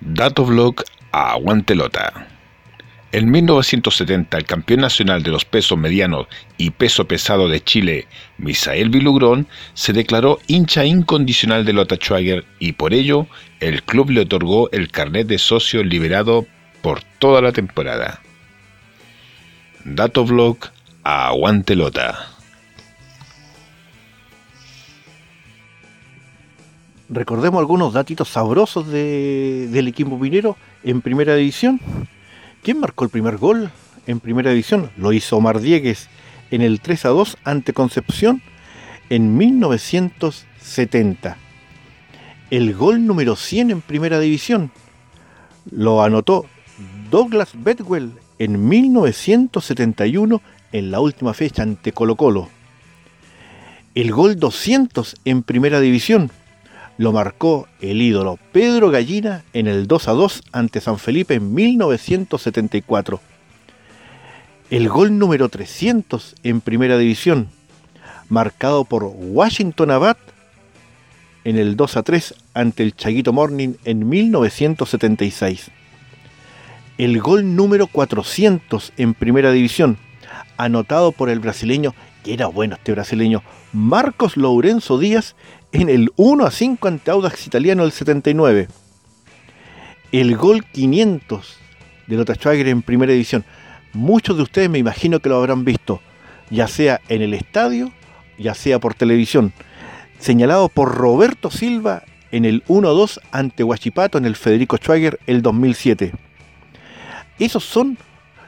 Datoblog 0.00 0.76
a 1.12 1.32
Aguantelota. 1.32 2.33
En 3.14 3.30
1970, 3.30 4.36
el 4.36 4.44
campeón 4.44 4.80
nacional 4.80 5.22
de 5.22 5.30
los 5.30 5.44
pesos 5.44 5.78
medianos 5.78 6.26
y 6.58 6.70
peso 6.70 7.06
pesado 7.06 7.46
de 7.46 7.62
Chile, 7.62 8.08
Misael 8.38 8.90
Vilugrón, 8.90 9.46
se 9.74 9.92
declaró 9.92 10.40
hincha 10.48 10.84
incondicional 10.84 11.64
de 11.64 11.74
Lota 11.74 11.94
Schwager 11.94 12.44
y 12.58 12.72
por 12.72 12.92
ello 12.92 13.28
el 13.60 13.84
club 13.84 14.10
le 14.10 14.22
otorgó 14.22 14.68
el 14.72 14.90
carnet 14.90 15.28
de 15.28 15.38
socio 15.38 15.84
liberado 15.84 16.44
por 16.82 17.04
toda 17.20 17.40
la 17.40 17.52
temporada. 17.52 18.20
Datovlog 19.84 20.58
a 21.04 21.28
Aguantelota. 21.28 22.18
Recordemos 27.08 27.60
algunos 27.60 27.92
datitos 27.92 28.28
sabrosos 28.28 28.88
de, 28.88 29.68
del 29.70 29.86
equipo 29.86 30.18
minero 30.18 30.56
en 30.82 31.00
primera 31.00 31.36
división. 31.36 31.80
¿Quién 32.64 32.80
marcó 32.80 33.04
el 33.04 33.10
primer 33.10 33.36
gol 33.36 33.70
en 34.06 34.20
primera 34.20 34.48
división? 34.48 34.90
Lo 34.96 35.12
hizo 35.12 35.36
Omar 35.36 35.60
Diegues 35.60 36.08
en 36.50 36.62
el 36.62 36.80
3 36.80 37.04
a 37.04 37.10
2 37.10 37.36
ante 37.44 37.74
Concepción 37.74 38.40
en 39.10 39.36
1970. 39.36 41.36
El 42.50 42.74
gol 42.74 43.06
número 43.06 43.36
100 43.36 43.70
en 43.70 43.82
primera 43.82 44.18
división 44.18 44.70
lo 45.70 46.02
anotó 46.02 46.46
Douglas 47.10 47.50
Bedwell 47.52 48.12
en 48.38 48.66
1971 48.66 50.40
en 50.72 50.90
la 50.90 51.00
última 51.00 51.34
fecha 51.34 51.64
ante 51.64 51.92
Colo 51.92 52.16
Colo. 52.16 52.48
El 53.94 54.10
gol 54.10 54.36
200 54.36 55.16
en 55.26 55.42
primera 55.42 55.80
división 55.80 56.30
lo 56.96 57.12
marcó 57.12 57.68
el 57.80 58.00
ídolo 58.00 58.38
Pedro 58.52 58.90
Gallina 58.90 59.44
en 59.52 59.66
el 59.66 59.86
2 59.86 60.08
a 60.08 60.12
2 60.12 60.42
ante 60.52 60.80
San 60.80 60.98
Felipe 60.98 61.34
en 61.34 61.54
1974. 61.54 63.20
El 64.70 64.88
gol 64.88 65.18
número 65.18 65.48
300 65.48 66.36
en 66.42 66.60
primera 66.60 66.96
división, 66.96 67.48
marcado 68.28 68.84
por 68.84 69.04
Washington 69.04 69.90
Abad 69.90 70.16
en 71.44 71.58
el 71.58 71.76
2 71.76 71.96
a 71.96 72.02
3 72.02 72.34
ante 72.54 72.82
el 72.82 72.94
Chaguito 72.94 73.32
Morning 73.32 73.74
en 73.84 74.08
1976. 74.08 75.70
El 76.96 77.20
gol 77.20 77.56
número 77.56 77.86
400 77.88 78.92
en 78.96 79.14
primera 79.14 79.52
división, 79.52 79.98
anotado 80.56 81.12
por 81.12 81.28
el 81.28 81.40
brasileño, 81.40 81.94
que 82.24 82.32
era 82.32 82.46
bueno 82.46 82.74
este 82.74 82.92
brasileño, 82.92 83.42
Marcos 83.72 84.36
Lourenço 84.36 84.98
Díaz 84.98 85.36
en 85.72 85.88
el 85.90 86.10
1 86.16 86.46
a 86.46 86.50
5 86.50 86.88
ante 86.88 87.10
Audax 87.10 87.46
Italiano 87.46 87.82
del 87.82 87.92
79. 87.92 88.68
El 90.10 90.36
gol 90.36 90.64
500 90.64 91.58
de 92.06 92.16
Lota 92.16 92.34
Schwager 92.34 92.68
en 92.68 92.82
primera 92.82 93.12
división. 93.12 93.44
Muchos 93.92 94.36
de 94.36 94.42
ustedes 94.42 94.70
me 94.70 94.78
imagino 94.78 95.20
que 95.20 95.28
lo 95.28 95.36
habrán 95.36 95.64
visto, 95.64 96.00
ya 96.50 96.66
sea 96.66 97.00
en 97.08 97.20
el 97.20 97.34
estadio, 97.34 97.92
ya 98.38 98.54
sea 98.54 98.80
por 98.80 98.94
televisión. 98.94 99.52
Señalado 100.18 100.68
por 100.70 100.94
Roberto 100.94 101.50
Silva 101.50 102.04
en 102.32 102.46
el 102.46 102.64
1-2 102.64 103.20
ante 103.32 103.64
Huachipato 103.64 104.16
en 104.16 104.24
el 104.24 104.34
Federico 104.34 104.78
Schwager 104.78 105.20
el 105.26 105.42
2007. 105.42 106.12
Esos 107.38 107.64
son 107.64 107.98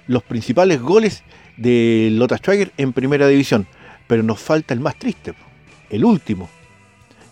los 0.06 0.22
principales 0.22 0.80
goles 0.80 1.22
de 1.56 2.10
Lota 2.12 2.38
Schwager 2.38 2.72
en 2.76 2.92
primera 2.92 3.28
división. 3.28 3.66
Pero 4.06 4.22
nos 4.22 4.40
falta 4.40 4.72
el 4.72 4.80
más 4.80 4.96
triste, 4.96 5.34
el 5.90 6.04
último, 6.04 6.48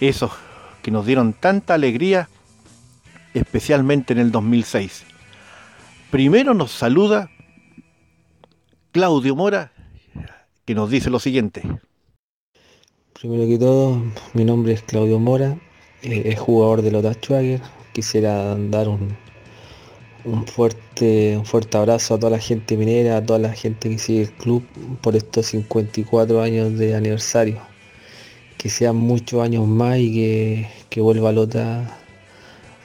Esos 0.00 0.32
que 0.82 0.90
nos 0.90 1.06
dieron 1.06 1.32
tanta 1.32 1.74
alegría 1.74 2.28
especialmente 3.34 4.12
en 4.12 4.20
el 4.20 4.30
2006. 4.30 5.04
Primero 6.10 6.54
nos 6.54 6.70
saluda 6.70 7.30
Claudio 8.92 9.36
Mora, 9.36 9.72
que 10.64 10.74
nos 10.74 10.90
dice 10.90 11.10
lo 11.10 11.20
siguiente. 11.20 11.62
Primero 13.20 13.46
que 13.46 13.58
todo, 13.58 14.02
mi 14.32 14.44
nombre 14.44 14.72
es 14.72 14.82
Claudio 14.82 15.18
Mora, 15.18 15.58
eh, 16.02 16.22
es 16.26 16.38
jugador 16.38 16.82
de 16.82 16.92
Lota 16.92 17.12
Schwager. 17.14 17.60
Quisiera 17.92 18.54
dar 18.54 18.88
un, 18.88 19.16
un, 20.24 20.46
fuerte, 20.46 21.36
un 21.36 21.44
fuerte 21.44 21.76
abrazo 21.76 22.14
a 22.14 22.18
toda 22.18 22.30
la 22.30 22.38
gente 22.38 22.76
minera, 22.76 23.16
a 23.16 23.26
toda 23.26 23.40
la 23.40 23.52
gente 23.52 23.90
que 23.90 23.98
sigue 23.98 24.22
el 24.22 24.32
club 24.32 24.64
por 25.02 25.16
estos 25.16 25.46
54 25.46 26.40
años 26.40 26.78
de 26.78 26.94
aniversario. 26.94 27.67
Que 28.58 28.68
sean 28.68 28.96
muchos 28.96 29.42
años 29.42 29.66
más 29.66 29.98
y 29.98 30.12
que, 30.12 30.68
que 30.90 31.00
vuelva 31.00 31.32
Lota 31.32 31.98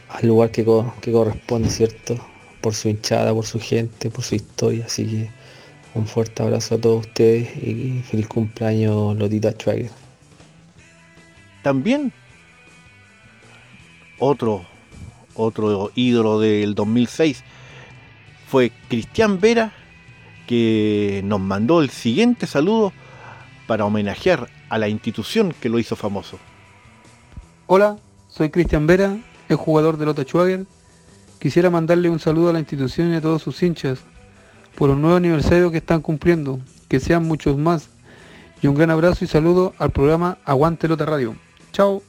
al 0.07 0.28
lugar 0.28 0.51
que, 0.51 0.63
que 1.01 1.11
corresponde, 1.11 1.69
¿cierto? 1.69 2.15
Por 2.61 2.74
su 2.74 2.89
hinchada, 2.89 3.34
por 3.34 3.45
su 3.45 3.59
gente, 3.59 4.09
por 4.09 4.24
su 4.24 4.36
historia. 4.36 4.86
Así 4.86 5.05
que 5.05 5.30
un 5.95 6.07
fuerte 6.07 6.41
abrazo 6.43 6.76
a 6.76 6.78
todos 6.78 7.07
ustedes 7.07 7.55
y 7.57 8.01
feliz 8.03 8.28
cumpleaños 8.28 9.17
Lotita 9.17 9.51
Schwager. 9.51 9.91
También 11.63 12.13
otro, 14.19 14.65
otro 15.36 15.91
ídolo 15.95 16.39
del 16.39 16.76
2006 16.76 17.43
fue 18.47 18.71
Cristian 18.89 19.39
Vera, 19.39 19.74
que 20.47 21.21
nos 21.26 21.39
mandó 21.39 21.82
el 21.82 21.89
siguiente 21.89 22.47
saludo 22.47 22.93
para 23.65 23.86
homenajear 23.86 24.49
a 24.74 24.80
la 24.80 24.89
institución 24.89 25.53
que 25.61 25.69
lo 25.69 25.78
hizo 25.78 25.95
famoso. 25.95 26.39
Hola, 27.67 27.97
soy 28.28 28.49
Cristian 28.49 28.88
Vera, 28.88 29.15
el 29.47 29.55
jugador 29.55 29.97
de 29.97 30.05
Lota 30.07 30.24
Schwager. 30.24 30.65
Quisiera 31.38 31.69
mandarle 31.69 32.09
un 32.09 32.19
saludo 32.19 32.49
a 32.49 32.53
la 32.53 32.59
institución 32.59 33.13
y 33.13 33.17
a 33.17 33.21
todos 33.21 33.43
sus 33.43 33.61
hinchas 33.61 33.99
por 34.76 34.89
un 34.89 34.99
nuevo 34.99 35.17
aniversario 35.17 35.69
que 35.69 35.78
están 35.78 36.01
cumpliendo, 36.01 36.59
que 36.88 36.99
sean 36.99 37.21
muchos 37.21 37.55
más. 37.55 37.89
Y 38.63 38.67
un 38.67 38.74
gran 38.74 38.89
abrazo 38.89 39.24
y 39.24 39.28
saludo 39.28 39.76
al 39.78 39.91
programa 39.91 40.39
Aguante 40.43 40.88
Lota 40.88 41.05
Radio. 41.05 41.36
Chao. 41.71 42.01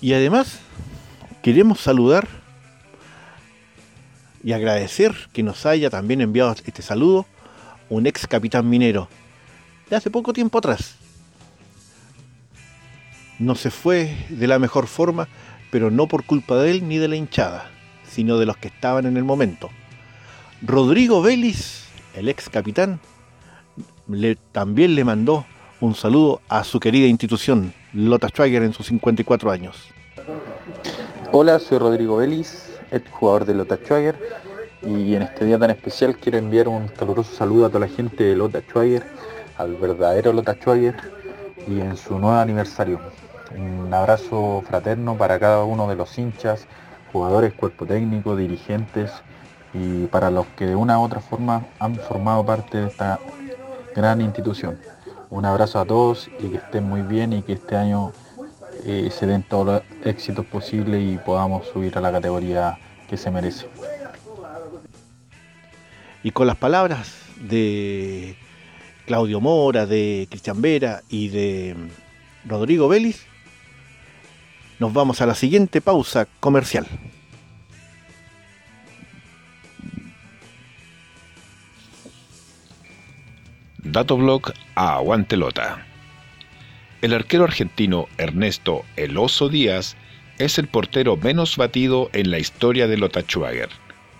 Y 0.00 0.14
además, 0.14 0.60
queremos 1.42 1.80
saludar 1.80 2.26
y 4.42 4.52
agradecer 4.52 5.14
que 5.34 5.42
nos 5.42 5.66
haya 5.66 5.90
también 5.90 6.22
enviado 6.22 6.54
este 6.64 6.80
saludo 6.80 7.26
un 7.90 8.06
ex 8.06 8.26
capitán 8.26 8.66
minero 8.66 9.10
de 9.90 9.96
hace 9.96 10.10
poco 10.10 10.32
tiempo 10.32 10.58
atrás. 10.58 10.94
No 13.38 13.54
se 13.56 13.70
fue 13.70 14.16
de 14.28 14.46
la 14.46 14.58
mejor 14.58 14.86
forma, 14.86 15.28
pero 15.70 15.90
no 15.90 16.06
por 16.06 16.24
culpa 16.24 16.56
de 16.56 16.70
él 16.70 16.88
ni 16.88 16.98
de 16.98 17.08
la 17.08 17.16
hinchada, 17.16 17.70
sino 18.08 18.38
de 18.38 18.46
los 18.46 18.56
que 18.56 18.68
estaban 18.68 19.06
en 19.06 19.16
el 19.16 19.24
momento. 19.24 19.68
Rodrigo 20.62 21.22
Vélez, 21.22 21.84
el 22.14 22.28
ex 22.28 22.48
capitán, 22.48 23.00
le, 24.08 24.36
también 24.52 24.94
le 24.94 25.04
mandó 25.04 25.46
un 25.80 25.94
saludo 25.94 26.42
a 26.48 26.64
su 26.64 26.78
querida 26.78 27.06
institución, 27.06 27.72
Lota 27.92 28.28
Schwager, 28.28 28.62
en 28.62 28.72
sus 28.72 28.86
54 28.86 29.50
años. 29.50 29.88
Hola, 31.32 31.58
soy 31.58 31.78
Rodrigo 31.78 32.18
Vélez, 32.18 32.78
ex 32.90 33.10
jugador 33.10 33.46
de 33.46 33.54
Lota 33.54 33.76
Schwager, 33.76 34.16
y 34.82 35.14
en 35.14 35.22
este 35.22 35.46
día 35.46 35.58
tan 35.58 35.70
especial 35.70 36.16
quiero 36.16 36.38
enviar 36.38 36.68
un 36.68 36.88
caluroso 36.88 37.34
saludo 37.34 37.66
a 37.66 37.68
toda 37.68 37.80
la 37.80 37.88
gente 37.88 38.24
de 38.24 38.36
Lota 38.36 38.60
Schwager, 38.60 39.04
al 39.60 39.76
verdadero 39.76 40.32
Lota 40.32 40.54
Schwager, 40.54 40.96
y 41.66 41.80
en 41.80 41.96
su 41.96 42.18
nuevo 42.18 42.38
aniversario. 42.38 42.98
Un 43.54 43.92
abrazo 43.92 44.62
fraterno 44.66 45.16
para 45.16 45.38
cada 45.38 45.64
uno 45.64 45.88
de 45.88 45.96
los 45.96 46.18
hinchas, 46.18 46.66
jugadores, 47.12 47.52
cuerpo 47.52 47.84
técnico, 47.84 48.36
dirigentes 48.36 49.10
y 49.74 50.06
para 50.06 50.30
los 50.30 50.46
que 50.56 50.66
de 50.66 50.74
una 50.74 50.98
u 50.98 51.02
otra 51.02 51.20
forma 51.20 51.66
han 51.78 51.96
formado 51.96 52.44
parte 52.44 52.78
de 52.78 52.86
esta 52.88 53.18
gran 53.94 54.20
institución. 54.20 54.78
Un 55.28 55.44
abrazo 55.44 55.78
a 55.78 55.84
todos 55.84 56.28
y 56.38 56.48
que 56.48 56.56
estén 56.56 56.84
muy 56.84 57.02
bien 57.02 57.32
y 57.32 57.42
que 57.42 57.52
este 57.52 57.76
año 57.76 58.12
eh, 58.84 59.10
se 59.10 59.26
den 59.26 59.42
todos 59.42 59.66
los 59.66 59.82
éxitos 60.04 60.46
posibles 60.46 61.02
y 61.02 61.18
podamos 61.18 61.66
subir 61.66 61.98
a 61.98 62.00
la 62.00 62.10
categoría 62.10 62.78
que 63.08 63.16
se 63.16 63.30
merece. 63.30 63.68
Y 66.22 66.30
con 66.30 66.46
las 66.46 66.56
palabras 66.56 67.14
de 67.36 68.36
Claudio 69.06 69.40
Mora, 69.40 69.86
de 69.86 70.26
Cristian 70.30 70.60
Vera 70.62 71.02
y 71.08 71.28
de 71.28 71.76
Rodrigo 72.44 72.88
Vélez, 72.88 73.26
nos 74.78 74.92
vamos 74.92 75.20
a 75.20 75.26
la 75.26 75.34
siguiente 75.34 75.80
pausa 75.80 76.26
comercial. 76.40 76.86
Datoblog 83.82 84.52
a 84.74 84.96
Aguantelota. 84.96 85.84
El 87.02 87.14
arquero 87.14 87.44
argentino 87.44 88.08
Ernesto 88.18 88.84
El 88.96 89.16
Oso 89.16 89.48
Díaz 89.48 89.96
es 90.38 90.58
el 90.58 90.68
portero 90.68 91.16
menos 91.16 91.56
batido 91.56 92.08
en 92.12 92.30
la 92.30 92.38
historia 92.38 92.86
de 92.86 92.96
Lota 92.96 93.22
Schwager, 93.22 93.68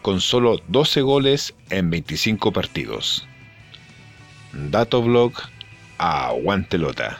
con 0.03 0.20
solo 0.20 0.61
12 0.68 1.03
goles 1.03 1.55
en 1.70 1.89
25 1.91 2.53
partidos. 2.53 3.26
Datoblog 4.53 5.34
a 5.98 6.28
Aguantelota. 6.28 7.18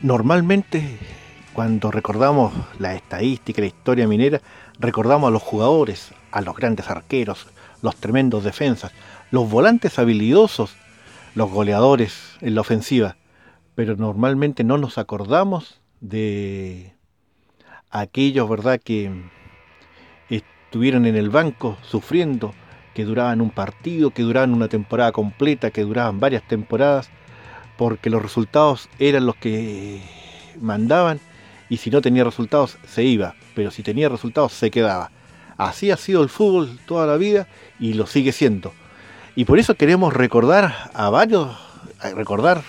Normalmente, 0.00 0.98
cuando 1.52 1.90
recordamos 1.90 2.52
la 2.78 2.94
estadística, 2.94 3.60
la 3.60 3.66
historia 3.66 4.06
minera, 4.06 4.40
recordamos 4.78 5.28
a 5.28 5.30
los 5.30 5.42
jugadores, 5.42 6.12
a 6.30 6.42
los 6.42 6.54
grandes 6.54 6.88
arqueros, 6.90 7.46
los 7.82 7.96
tremendos 7.96 8.44
defensas, 8.44 8.92
los 9.30 9.50
volantes 9.50 9.98
habilidosos, 9.98 10.76
los 11.34 11.50
goleadores 11.50 12.36
en 12.40 12.54
la 12.54 12.60
ofensiva, 12.60 13.16
pero 13.74 13.96
normalmente 13.96 14.64
no 14.64 14.78
nos 14.78 14.96
acordamos 14.96 15.80
de 16.00 16.94
aquellos, 17.90 18.48
¿verdad?, 18.48 18.80
que 18.82 19.10
estuvieron 20.28 21.06
en 21.06 21.16
el 21.16 21.30
banco 21.30 21.78
sufriendo, 21.82 22.54
que 22.96 23.04
duraban 23.04 23.42
un 23.42 23.50
partido, 23.50 24.08
que 24.08 24.22
duraban 24.22 24.54
una 24.54 24.68
temporada 24.68 25.12
completa, 25.12 25.70
que 25.70 25.82
duraban 25.82 26.18
varias 26.18 26.42
temporadas, 26.48 27.10
porque 27.76 28.08
los 28.08 28.22
resultados 28.22 28.88
eran 28.98 29.26
los 29.26 29.36
que 29.36 30.00
mandaban 30.62 31.20
y 31.68 31.76
si 31.76 31.90
no 31.90 32.00
tenía 32.00 32.24
resultados 32.24 32.78
se 32.86 33.04
iba, 33.04 33.34
pero 33.54 33.70
si 33.70 33.82
tenía 33.82 34.08
resultados 34.08 34.54
se 34.54 34.70
quedaba. 34.70 35.10
Así 35.58 35.90
ha 35.90 35.98
sido 35.98 36.22
el 36.22 36.30
fútbol 36.30 36.78
toda 36.86 37.06
la 37.06 37.18
vida 37.18 37.48
y 37.78 37.92
lo 37.92 38.06
sigue 38.06 38.32
siendo. 38.32 38.72
Y 39.34 39.44
por 39.44 39.58
eso 39.58 39.74
queremos 39.74 40.14
recordar 40.14 40.90
a 40.94 41.10
varios, 41.10 41.54
recordar 42.14 42.62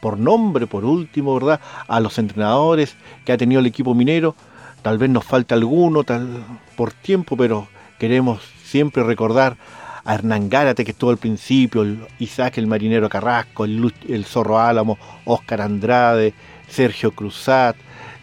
por 0.00 0.20
nombre, 0.20 0.68
por 0.68 0.84
último, 0.84 1.34
¿verdad? 1.34 1.60
A 1.88 1.98
los 1.98 2.16
entrenadores 2.18 2.94
que 3.24 3.32
ha 3.32 3.36
tenido 3.36 3.58
el 3.58 3.66
equipo 3.66 3.92
minero. 3.92 4.36
Tal 4.82 4.98
vez 4.98 5.10
nos 5.10 5.24
falte 5.24 5.54
alguno 5.54 6.04
tal, 6.04 6.44
por 6.76 6.92
tiempo, 6.92 7.36
pero 7.36 7.66
queremos 7.98 8.40
siempre 8.68 9.02
recordar 9.02 9.56
a 10.04 10.14
Hernán 10.14 10.48
Gárate, 10.48 10.84
que 10.84 10.92
estuvo 10.92 11.10
al 11.10 11.18
principio, 11.18 11.84
Isaac 12.18 12.58
el 12.58 12.66
Marinero 12.66 13.08
Carrasco, 13.08 13.64
el, 13.64 14.24
Zorro 14.24 14.58
Álamo, 14.58 14.98
Oscar 15.24 15.62
Andrade, 15.62 16.34
Sergio 16.68 17.12
Cruzat, 17.12 17.76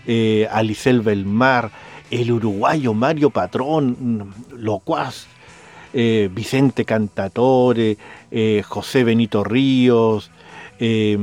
eh, 0.08 0.48
Alicel 0.52 1.02
Belmar, 1.02 1.72
el 2.12 2.32
uruguayo 2.32 2.94
Mario 2.94 3.30
Patrón, 3.30 4.34
Locuaz, 4.56 5.28
eh, 5.94 6.30
Vicente 6.32 6.86
Cantatore, 6.86 7.98
eh, 8.32 8.64
José 8.68 9.04
Benito 9.04 9.44
Ríos, 9.44 10.30
eh, 10.80 11.18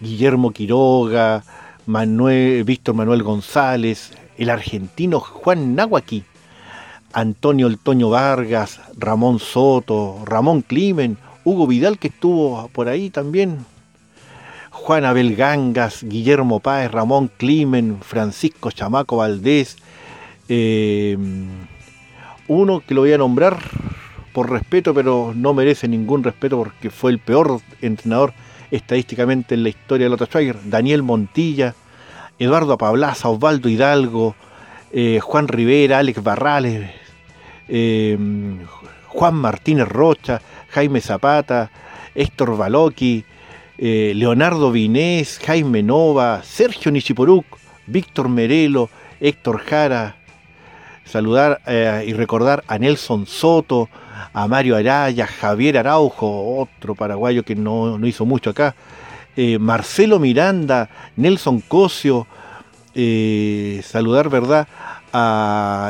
Guillermo 0.00 0.50
Quiroga, 0.50 1.44
Manuel, 1.86 2.64
Víctor 2.64 2.94
Manuel 2.94 3.22
González, 3.22 4.12
el 4.36 4.50
argentino 4.50 5.20
Juan 5.20 5.74
Nahuaqui, 5.74 6.24
Antonio 7.18 7.66
El 7.66 7.78
Toño 7.78 8.10
Vargas, 8.10 8.80
Ramón 8.96 9.40
Soto, 9.40 10.22
Ramón 10.24 10.62
Climen, 10.62 11.18
Hugo 11.44 11.66
Vidal 11.66 11.98
que 11.98 12.08
estuvo 12.08 12.68
por 12.68 12.88
ahí 12.88 13.10
también, 13.10 13.64
Juan 14.70 15.04
Abel 15.04 15.34
Gangas, 15.34 16.04
Guillermo 16.04 16.60
Páez, 16.60 16.90
Ramón 16.92 17.30
Climen, 17.36 17.98
Francisco 18.00 18.70
Chamaco 18.70 19.16
Valdés, 19.16 19.76
uno 22.46 22.80
que 22.86 22.94
lo 22.94 23.00
voy 23.00 23.12
a 23.12 23.18
nombrar 23.18 23.58
por 24.32 24.50
respeto, 24.50 24.94
pero 24.94 25.32
no 25.34 25.52
merece 25.54 25.88
ningún 25.88 26.22
respeto 26.22 26.56
porque 26.56 26.90
fue 26.90 27.10
el 27.10 27.18
peor 27.18 27.60
entrenador 27.82 28.32
estadísticamente 28.70 29.54
en 29.54 29.64
la 29.64 29.70
historia 29.70 30.06
de 30.06 30.10
Lota 30.10 30.26
Schwager. 30.26 30.56
Daniel 30.70 31.02
Montilla, 31.02 31.74
Eduardo 32.38 32.74
Apablaza, 32.74 33.28
Osvaldo 33.28 33.68
Hidalgo, 33.68 34.36
eh, 34.92 35.18
Juan 35.20 35.48
Rivera, 35.48 35.98
Alex 35.98 36.22
Barrales, 36.22 36.90
eh, 37.68 38.16
Juan 39.08 39.34
Martínez 39.34 39.88
Rocha, 39.88 40.40
Jaime 40.70 41.00
Zapata, 41.00 41.70
Héctor 42.14 42.56
Baloqui, 42.56 43.24
eh, 43.78 44.12
Leonardo 44.14 44.70
Vinés, 44.70 45.38
Jaime 45.44 45.82
Nova, 45.82 46.42
Sergio 46.42 46.90
Nichiporuk, 46.92 47.46
Víctor 47.86 48.28
Merelo, 48.28 48.90
Héctor 49.20 49.60
Jara, 49.60 50.16
saludar 51.04 51.60
eh, 51.66 52.04
y 52.06 52.12
recordar 52.12 52.64
a 52.66 52.78
Nelson 52.78 53.26
Soto, 53.26 53.88
a 54.32 54.46
Mario 54.46 54.76
Araya, 54.76 55.26
Javier 55.26 55.78
Araujo, 55.78 56.58
otro 56.58 56.94
paraguayo 56.94 57.44
que 57.44 57.54
no, 57.54 58.04
hizo 58.06 58.26
mucho 58.26 58.50
acá, 58.50 58.74
eh, 59.36 59.58
Marcelo 59.58 60.18
Miranda, 60.18 60.90
Nelson 61.16 61.60
Cosio, 61.60 62.26
saludar, 63.82 64.28
¿verdad? 64.28 64.66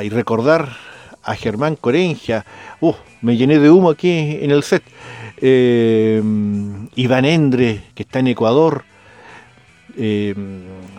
y 0.04 0.08
recordar 0.10 0.87
a 1.28 1.34
Germán 1.34 1.76
Corengia, 1.76 2.44
uh, 2.80 2.94
me 3.20 3.36
llené 3.36 3.58
de 3.58 3.70
humo 3.70 3.90
aquí 3.90 4.38
en 4.40 4.50
el 4.50 4.62
set, 4.62 4.82
Iván 6.96 7.24
Endre, 7.24 7.82
que 7.94 8.02
está 8.02 8.18
en 8.20 8.28
Ecuador, 8.28 8.84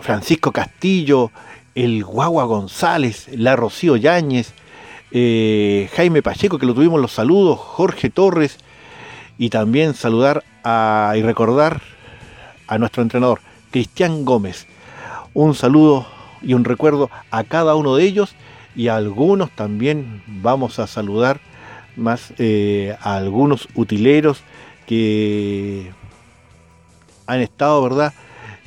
Francisco 0.02 0.52
Castillo, 0.52 1.32
el 1.76 2.04
Guagua 2.04 2.46
González, 2.46 3.28
la 3.32 3.56
Rocío 3.56 3.96
Yáñez, 3.96 4.54
eh, 5.12 5.90
Jaime 5.96 6.22
Pacheco, 6.22 6.60
que 6.60 6.66
lo 6.66 6.74
tuvimos 6.74 7.02
los 7.02 7.12
saludos, 7.12 7.58
Jorge 7.58 8.10
Torres, 8.10 8.58
y 9.38 9.50
también 9.50 9.94
saludar 9.94 10.44
a, 10.64 11.14
y 11.16 11.22
recordar 11.22 11.82
a 12.68 12.78
nuestro 12.78 13.02
entrenador, 13.02 13.42
Cristian 13.72 14.26
Gómez. 14.26 14.68
Un 15.34 15.56
saludo 15.56 16.06
y 16.42 16.54
un 16.54 16.66
recuerdo 16.66 17.10
a 17.32 17.44
cada 17.44 17.76
uno 17.76 17.96
de 17.96 18.04
ellos 18.04 18.36
y 18.76 18.88
a 18.88 18.96
algunos 18.96 19.52
también 19.52 20.22
vamos 20.28 20.80
a 20.80 20.88
saludar 20.88 21.40
más 21.96 22.34
eh, 22.38 22.96
a 23.02 23.16
algunos 23.16 23.68
utileros 23.76 24.42
que 24.86 25.92
han 27.28 27.42
estado, 27.42 27.82
¿verdad? 27.84 28.14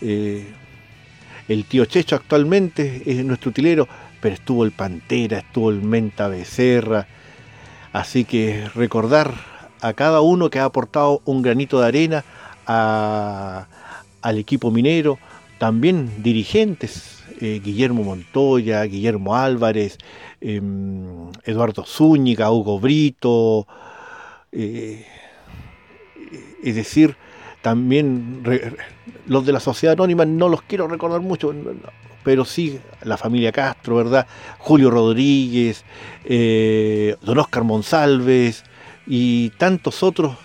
Eh, 0.00 0.46
el 1.48 1.64
tío 1.64 1.84
Checho 1.84 2.16
actualmente 2.16 3.02
es 3.06 3.24
nuestro 3.24 3.50
utilero, 3.50 3.88
pero 4.20 4.34
estuvo 4.34 4.64
el 4.64 4.72
Pantera, 4.72 5.38
estuvo 5.38 5.70
el 5.70 5.82
Menta 5.82 6.28
Becerra. 6.28 7.06
Así 7.92 8.24
que 8.24 8.68
recordar 8.74 9.34
a 9.80 9.92
cada 9.92 10.20
uno 10.20 10.48
que 10.48 10.60
ha 10.60 10.64
aportado 10.64 11.20
un 11.24 11.42
granito 11.42 11.80
de 11.80 11.86
arena 11.88 12.24
al 12.66 14.38
equipo 14.38 14.70
minero, 14.70 15.18
también 15.58 16.22
dirigentes, 16.22 17.21
eh, 17.42 17.60
Guillermo 17.60 18.04
Montoya, 18.04 18.84
Guillermo 18.84 19.34
Álvarez, 19.34 19.98
em, 20.40 21.28
Eduardo 21.44 21.84
Zúñiga, 21.84 22.52
Hugo 22.52 22.78
Brito, 22.78 23.66
eh, 24.52 25.04
es 26.62 26.76
decir, 26.76 27.16
también 27.62 28.44
los 29.26 29.44
de 29.44 29.52
la 29.52 29.58
sociedad 29.58 29.94
anónima 29.94 30.24
no 30.24 30.48
los 30.48 30.62
quiero 30.62 30.86
recordar 30.86 31.20
mucho, 31.20 31.52
pero 32.22 32.44
sí 32.44 32.78
la 33.02 33.16
familia 33.16 33.50
Castro, 33.50 33.96
¿verdad? 33.96 34.28
Julio 34.58 34.88
Rodríguez, 34.90 35.84
eh, 36.24 37.16
don 37.22 37.38
Oscar 37.38 37.64
Monsalves 37.64 38.62
y 39.04 39.50
tantos 39.58 40.04
otros 40.04 40.36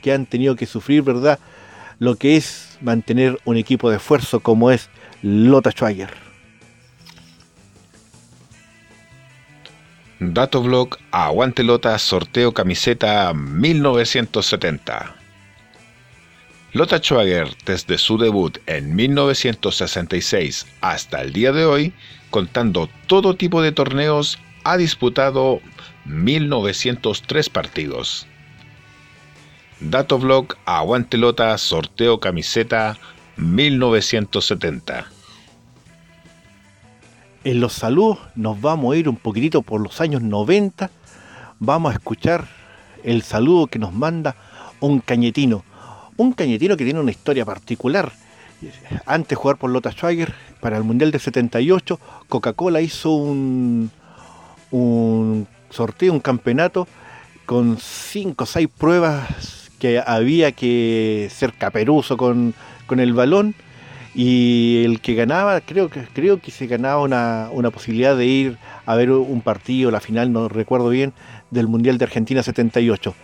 que 0.00 0.10
han 0.10 0.24
tenido 0.24 0.56
que 0.56 0.64
sufrir, 0.64 1.02
¿verdad? 1.02 1.38
Lo 1.98 2.16
que 2.16 2.36
es 2.36 2.78
mantener 2.80 3.38
un 3.44 3.58
equipo 3.58 3.90
de 3.90 3.96
esfuerzo 3.96 4.40
como 4.40 4.70
es 4.70 4.88
Lota 5.20 5.70
Schwager. 5.70 6.25
Datoblog 10.18 10.96
Aguante 11.10 11.62
Lota 11.62 11.98
Sorteo 11.98 12.54
Camiseta 12.54 13.34
1970. 13.34 15.14
Lothar 16.72 17.00
Schwager, 17.02 17.54
desde 17.66 17.98
su 17.98 18.16
debut 18.16 18.56
en 18.64 18.96
1966 18.96 20.66
hasta 20.80 21.20
el 21.20 21.34
día 21.34 21.52
de 21.52 21.66
hoy, 21.66 21.92
contando 22.30 22.88
todo 23.06 23.36
tipo 23.36 23.60
de 23.60 23.72
torneos, 23.72 24.38
ha 24.64 24.78
disputado 24.78 25.60
1903 26.06 27.50
partidos. 27.50 28.26
Datoblog 29.80 30.56
Aguante 30.64 31.18
Lota 31.18 31.58
Sorteo 31.58 32.20
Camiseta 32.20 32.96
1970. 33.36 35.15
En 37.46 37.60
los 37.60 37.74
saludos 37.74 38.18
nos 38.34 38.60
vamos 38.60 38.92
a 38.92 38.96
ir 38.98 39.08
un 39.08 39.14
poquitito 39.14 39.62
por 39.62 39.80
los 39.80 40.00
años 40.00 40.20
90. 40.20 40.90
Vamos 41.60 41.92
a 41.92 41.94
escuchar 41.94 42.48
el 43.04 43.22
saludo 43.22 43.68
que 43.68 43.78
nos 43.78 43.92
manda 43.92 44.34
un 44.80 44.98
cañetino 44.98 45.62
un 46.16 46.32
cañetino 46.32 46.76
que 46.76 46.82
tiene 46.82 46.98
una 46.98 47.12
historia 47.12 47.44
particular. 47.44 48.10
Antes 49.06 49.28
de 49.28 49.36
jugar 49.36 49.58
por 49.58 49.70
Lota 49.70 49.92
Schwager, 49.92 50.34
para 50.60 50.76
el 50.76 50.82
Mundial 50.82 51.12
de 51.12 51.20
78, 51.20 52.00
Coca-Cola 52.28 52.80
hizo 52.80 53.12
un, 53.12 53.92
sorteo, 55.70 56.12
un 56.12 56.18
campeonato 56.18 56.88
con 57.44 57.78
cinco 57.78 58.42
o 58.42 58.46
seis 58.48 58.66
pruebas 58.76 59.70
que 59.78 60.02
había 60.04 60.50
que 60.50 61.28
ser 61.30 61.52
caperuso 61.52 62.16
con, 62.16 62.54
el 62.90 63.12
balón 63.12 63.54
y 64.18 64.82
el 64.84 65.00
que 65.00 65.14
ganaba, 65.14 65.60
creo 65.60 65.90
que, 65.90 66.04
creo 66.12 66.40
que 66.40 66.50
se 66.50 66.66
ganaba 66.66 67.02
una, 67.02 67.50
una, 67.52 67.70
posibilidad 67.70 68.16
de 68.16 68.26
ir 68.26 68.58
a 68.86 68.94
ver 68.94 69.10
un 69.10 69.42
partido, 69.42 69.90
la 69.90 70.00
final, 70.00 70.32
no 70.32 70.48
recuerdo 70.48 70.88
bien, 70.88 71.12
del 71.50 71.68
Mundial 71.68 71.98
de 71.98 72.06
Argentina 72.06 72.42
78. 72.42 73.14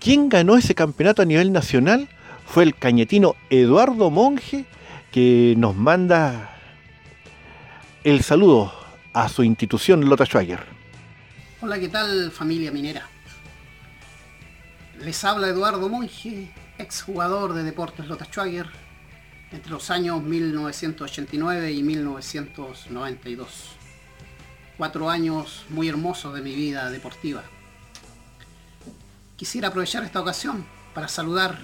¿Quién 0.00 0.28
ganó 0.28 0.56
ese 0.56 0.74
campeonato 0.74 1.22
a 1.22 1.24
nivel 1.24 1.52
nacional? 1.52 2.08
fue 2.48 2.64
el 2.64 2.74
cañetino 2.74 3.36
Eduardo 3.50 4.10
Monge 4.10 4.64
que 5.12 5.54
nos 5.58 5.76
manda 5.76 6.56
el 8.04 8.22
saludo 8.22 8.72
a 9.12 9.28
su 9.28 9.42
institución 9.42 10.08
Lota 10.08 10.24
Schwager. 10.24 10.60
Hola, 11.60 11.78
¿qué 11.78 11.88
tal 11.88 12.30
familia 12.30 12.72
minera? 12.72 13.06
Les 15.00 15.22
habla 15.24 15.48
Eduardo 15.48 15.88
Monge, 15.88 16.50
exjugador 16.78 17.52
de 17.52 17.64
Deportes 17.64 18.06
Lota 18.06 18.24
Schwager 18.24 18.66
entre 19.50 19.70
los 19.70 19.90
años 19.90 20.22
1989 20.22 21.72
y 21.72 21.82
1992. 21.82 23.48
Cuatro 24.76 25.10
años 25.10 25.64
muy 25.70 25.88
hermosos 25.88 26.34
de 26.34 26.42
mi 26.42 26.54
vida 26.54 26.90
deportiva. 26.90 27.42
Quisiera 29.36 29.68
aprovechar 29.68 30.04
esta 30.04 30.20
ocasión 30.20 30.66
para 30.94 31.08
saludar 31.08 31.58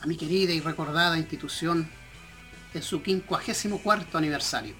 a 0.00 0.06
mi 0.06 0.16
querida 0.16 0.52
y 0.52 0.60
recordada 0.60 1.18
institución 1.18 1.88
en 2.74 2.82
su 2.82 3.00
54 3.00 4.18
aniversario. 4.18 4.74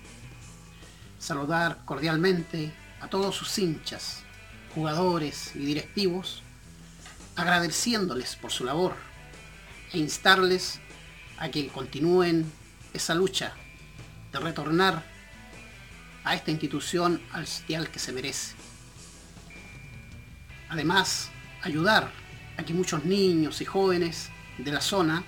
Saludar 1.18 1.84
cordialmente 1.84 2.72
a 3.00 3.08
todos 3.08 3.34
sus 3.34 3.58
hinchas, 3.58 4.22
jugadores 4.74 5.54
y 5.54 5.60
directivos, 5.60 6.42
agradeciéndoles 7.36 8.36
por 8.36 8.50
su 8.50 8.64
labor 8.64 8.94
e 9.92 9.98
instarles 9.98 10.80
a 11.38 11.50
que 11.50 11.68
continúen 11.68 12.50
esa 12.92 13.14
lucha 13.14 13.54
de 14.32 14.38
retornar 14.38 15.04
a 16.24 16.34
esta 16.34 16.50
institución 16.50 17.20
al 17.32 17.46
sitial 17.46 17.90
que 17.90 17.98
se 17.98 18.12
merece. 18.12 18.54
Además, 20.68 21.30
ayudar 21.62 22.10
a 22.56 22.64
que 22.64 22.74
muchos 22.74 23.04
niños 23.04 23.60
y 23.60 23.64
jóvenes 23.64 24.30
de 24.58 24.72
la 24.72 24.80
zona 24.80 25.22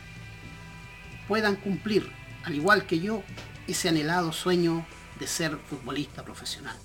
puedan 1.28 1.56
cumplir, 1.56 2.10
al 2.44 2.54
igual 2.54 2.86
que 2.86 3.00
yo, 3.00 3.22
ese 3.66 3.88
anhelado 3.88 4.32
sueño 4.32 4.86
de 5.20 5.26
ser 5.26 5.58
futbolista 5.58 6.24
profesional. 6.24 6.76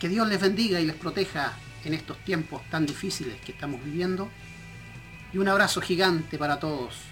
Que 0.00 0.08
Dios 0.08 0.28
les 0.28 0.40
bendiga 0.40 0.80
y 0.80 0.86
les 0.86 0.96
proteja 0.96 1.52
en 1.84 1.94
estos 1.94 2.18
tiempos 2.24 2.62
tan 2.70 2.86
difíciles 2.86 3.40
que 3.40 3.52
estamos 3.52 3.82
viviendo. 3.84 4.28
Y 5.32 5.38
un 5.38 5.48
abrazo 5.48 5.80
gigante 5.80 6.38
para 6.38 6.58
todos. 6.58 7.11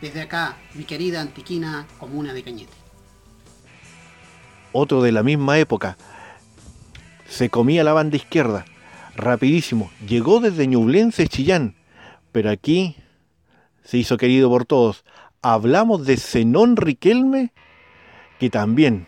Desde 0.00 0.22
acá, 0.22 0.56
mi 0.74 0.84
querida 0.84 1.20
Antiquina 1.20 1.86
Comuna 1.98 2.32
de 2.32 2.42
Cañete. 2.42 2.72
Otro 4.72 5.02
de 5.02 5.12
la 5.12 5.22
misma 5.22 5.58
época. 5.58 5.98
Se 7.28 7.50
comía 7.50 7.84
la 7.84 7.92
banda 7.92 8.16
izquierda. 8.16 8.64
Rapidísimo. 9.14 9.90
Llegó 10.06 10.40
desde 10.40 10.66
Ñublense, 10.66 11.28
Chillán. 11.28 11.74
Pero 12.32 12.50
aquí 12.50 12.96
se 13.84 13.98
hizo 13.98 14.16
querido 14.16 14.48
por 14.48 14.64
todos. 14.64 15.04
Hablamos 15.42 16.06
de 16.06 16.16
Zenón 16.16 16.76
Riquelme, 16.76 17.52
que 18.38 18.50
también 18.50 19.06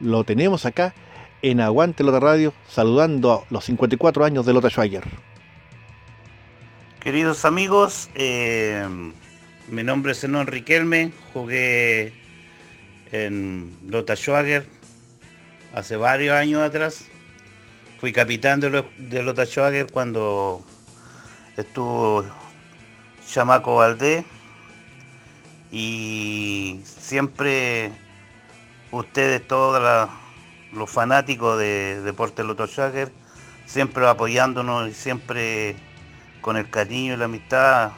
lo 0.00 0.24
tenemos 0.24 0.66
acá 0.66 0.94
en 1.42 1.60
Aguante 1.60 2.04
Lota 2.04 2.20
Radio, 2.20 2.52
saludando 2.68 3.32
a 3.32 3.44
los 3.50 3.64
54 3.64 4.24
años 4.24 4.44
de 4.44 4.52
Lota 4.52 4.68
Schwager. 4.68 5.04
Queridos 7.00 7.44
amigos, 7.44 8.10
eh, 8.14 8.86
mi 9.70 9.84
nombre 9.84 10.12
es 10.12 10.20
Zenón 10.20 10.48
Riquelme, 10.48 11.12
jugué 11.32 12.12
en 13.12 13.76
Lota 13.88 14.16
Schwager 14.16 14.66
hace 15.74 15.96
varios 15.96 16.34
años 16.34 16.62
atrás. 16.62 17.04
Fui 18.00 18.12
capitán 18.12 18.58
de, 18.60 18.84
de 18.98 19.22
Lota 19.22 19.46
Schwager 19.46 19.86
cuando 19.92 20.64
estuvo 21.56 22.24
Chamaco 23.28 23.76
Valdés 23.76 24.24
y 25.70 26.80
siempre 26.84 27.92
ustedes, 28.90 29.46
toda 29.46 30.10
los 30.72 30.90
fanáticos 30.90 31.58
de 31.60 32.00
Deportes 32.02 32.44
Loto 32.44 32.66
siempre 33.66 34.08
apoyándonos 34.08 34.88
y 34.88 34.94
siempre 34.94 35.76
con 36.40 36.56
el 36.56 36.68
cariño 36.68 37.14
y 37.14 37.16
la 37.16 37.26
amistad 37.26 37.92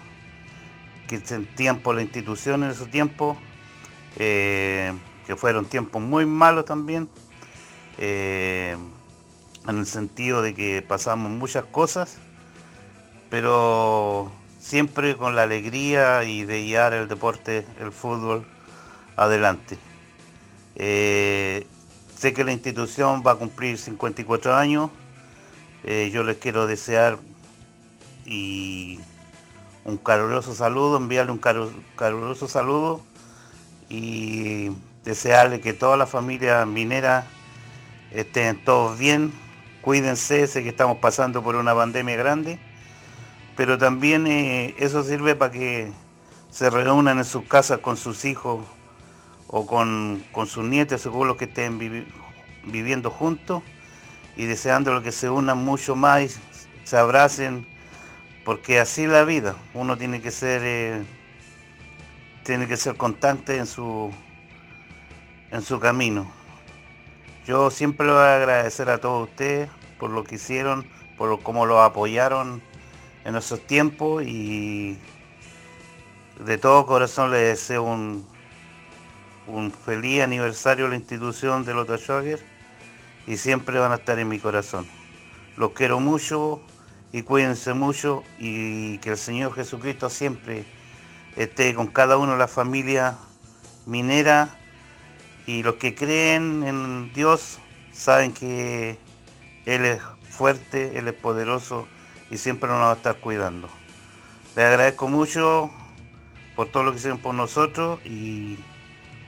que 1.12 1.26
sentían 1.26 1.80
por 1.80 1.94
la 1.94 2.00
institución 2.00 2.64
en 2.64 2.70
esos 2.70 2.90
tiempos, 2.90 3.36
eh, 4.16 4.94
que 5.26 5.36
fueron 5.36 5.66
tiempos 5.66 6.00
muy 6.00 6.24
malos 6.24 6.64
también, 6.64 7.06
eh, 7.98 8.78
en 9.68 9.78
el 9.78 9.84
sentido 9.84 10.40
de 10.40 10.54
que 10.54 10.80
pasamos 10.80 11.30
muchas 11.30 11.66
cosas, 11.66 12.16
pero 13.28 14.32
siempre 14.58 15.14
con 15.14 15.36
la 15.36 15.42
alegría 15.42 16.24
y 16.24 16.44
de 16.44 16.62
guiar 16.62 16.94
el 16.94 17.08
deporte, 17.08 17.66
el 17.78 17.92
fútbol, 17.92 18.46
adelante. 19.16 19.76
Eh, 20.76 21.66
sé 22.16 22.32
que 22.32 22.42
la 22.42 22.52
institución 22.52 23.22
va 23.26 23.32
a 23.32 23.36
cumplir 23.36 23.76
54 23.76 24.54
años, 24.54 24.90
yo 25.84 26.22
les 26.22 26.38
quiero 26.38 26.68
desear 26.68 27.18
y 28.24 29.00
un 29.84 29.96
caluroso 29.96 30.54
saludo, 30.54 30.96
enviarle 30.96 31.32
un 31.32 31.40
caluroso 31.96 32.48
saludo 32.48 33.02
y 33.88 34.70
desearle 35.04 35.60
que 35.60 35.72
toda 35.72 35.96
la 35.96 36.06
familia 36.06 36.64
minera 36.66 37.26
estén 38.12 38.62
todos 38.64 38.98
bien, 38.98 39.32
cuídense, 39.80 40.46
sé 40.46 40.62
que 40.62 40.68
estamos 40.68 40.98
pasando 40.98 41.42
por 41.42 41.56
una 41.56 41.74
pandemia 41.74 42.16
grande, 42.16 42.58
pero 43.56 43.78
también 43.78 44.26
eh, 44.26 44.74
eso 44.78 45.02
sirve 45.02 45.34
para 45.34 45.52
que 45.52 45.92
se 46.50 46.70
reúnan 46.70 47.18
en 47.18 47.24
sus 47.24 47.44
casas 47.44 47.78
con 47.78 47.96
sus 47.96 48.24
hijos 48.24 48.60
o 49.48 49.66
con, 49.66 50.22
sus 50.46 50.64
nietos, 50.64 51.00
según 51.00 51.28
los 51.28 51.36
que 51.36 51.44
estén 51.44 51.78
viviendo 52.64 53.10
juntos, 53.10 53.62
y 54.36 54.46
deseando 54.46 55.02
que 55.02 55.12
se 55.12 55.28
unan 55.28 55.58
mucho 55.58 55.94
más, 55.94 56.38
se 56.84 56.96
abracen, 56.96 57.66
porque 58.44 58.80
así 58.80 59.04
es 59.04 59.10
la 59.10 59.24
vida, 59.24 59.56
uno 59.74 59.96
tiene 59.96 60.20
que 60.20 60.30
ser 60.30 60.62
eh, 60.64 61.02
tiene 62.44 62.66
que 62.66 62.76
ser 62.76 62.96
constante 62.96 63.56
en 63.56 63.66
su 63.66 64.12
en 65.50 65.62
su 65.62 65.78
camino. 65.78 66.30
Yo 67.46 67.70
siempre 67.70 68.06
voy 68.06 68.16
a 68.16 68.36
agradecer 68.36 68.88
a 68.88 68.98
todos 68.98 69.28
ustedes 69.28 69.68
por 69.98 70.10
lo 70.10 70.24
que 70.24 70.36
hicieron, 70.36 70.86
por 71.16 71.42
cómo 71.42 71.66
lo 71.66 71.82
apoyaron 71.82 72.62
en 73.24 73.36
esos 73.36 73.66
tiempos 73.66 74.24
y 74.24 74.98
de 76.44 76.58
todo 76.58 76.86
corazón 76.86 77.30
les 77.30 77.58
deseo 77.58 77.82
un, 77.82 78.26
un 79.46 79.70
feliz 79.70 80.22
aniversario 80.22 80.86
a 80.86 80.88
la 80.88 80.96
institución 80.96 81.64
de 81.64 81.74
los 81.74 81.86
Jogger 81.86 82.40
y 83.26 83.36
siempre 83.36 83.78
van 83.78 83.92
a 83.92 83.96
estar 83.96 84.18
en 84.18 84.28
mi 84.28 84.38
corazón. 84.38 84.86
Los 85.56 85.72
quiero 85.72 86.00
mucho, 86.00 86.60
y 87.12 87.22
cuídense 87.22 87.74
mucho 87.74 88.24
y 88.38 88.98
que 88.98 89.10
el 89.10 89.18
Señor 89.18 89.54
Jesucristo 89.54 90.08
siempre 90.08 90.64
esté 91.36 91.74
con 91.74 91.86
cada 91.86 92.16
uno 92.16 92.32
de 92.32 92.38
la 92.38 92.48
familia 92.48 93.16
minera 93.86 94.48
y 95.46 95.62
los 95.62 95.74
que 95.74 95.94
creen 95.94 96.62
en 96.64 97.12
Dios 97.12 97.58
saben 97.92 98.32
que 98.32 98.98
Él 99.66 99.84
es 99.84 100.00
fuerte, 100.30 100.98
Él 100.98 101.08
es 101.08 101.14
poderoso 101.14 101.86
y 102.30 102.38
siempre 102.38 102.68
nos 102.68 102.78
va 102.78 102.92
a 102.92 102.94
estar 102.94 103.16
cuidando. 103.16 103.68
Les 104.56 104.64
agradezco 104.64 105.08
mucho 105.08 105.70
por 106.56 106.68
todo 106.68 106.84
lo 106.84 106.92
que 106.92 106.98
hicieron 106.98 107.18
por 107.18 107.34
nosotros 107.34 108.00
y 108.04 108.58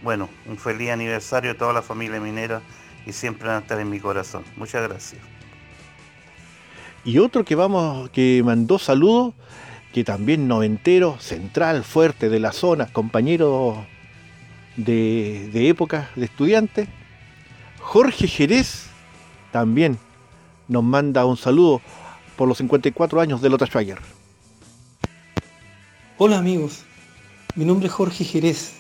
bueno, 0.03 0.29
un 0.47 0.59
feliz 0.59 0.91
aniversario 0.91 1.53
a 1.53 1.55
toda 1.55 1.73
la 1.73 1.83
familia 1.83 2.21
minera 2.21 2.63
y 3.07 3.13
siempre 3.13 3.49
van 3.49 3.57
a 3.57 3.61
estar 3.61 3.81
en 3.81 3.91
mi 3.91 4.01
corazón. 4.01 4.45
Muchas 4.57 4.87
gracias. 4.89 5.34
Y 7.05 7.19
otro 7.19 7.45
que 7.45 7.55
vamos, 7.55 8.09
que 8.11 8.41
mandó 8.43 8.79
saludos, 8.79 9.35
que 9.93 10.05
también 10.05 10.49
noventero, 10.49 11.19
central, 11.21 11.85
fuerte 11.85 12.31
de 12.31 12.41
la 12.41 12.51
zona, 12.51 12.91
compañero 12.91 13.87
de, 14.77 15.51
de 15.53 15.69
época 15.69 16.11
de 16.17 16.25
estudiantes. 16.25 16.89
Jorge 17.79 18.27
Jerez 18.27 18.87
también 19.53 19.99
nos 20.67 20.83
manda 20.83 21.27
un 21.27 21.37
saludo 21.37 21.83
por 22.37 22.49
los 22.49 22.57
54 22.57 23.21
años 23.21 23.43
de 23.43 23.51
Lota 23.51 23.67
Schwager. 23.67 23.99
Hola 26.17 26.39
amigos, 26.39 26.85
mi 27.55 27.67
nombre 27.67 27.89
es 27.89 27.93
Jorge 27.93 28.25
Jerez, 28.25 28.77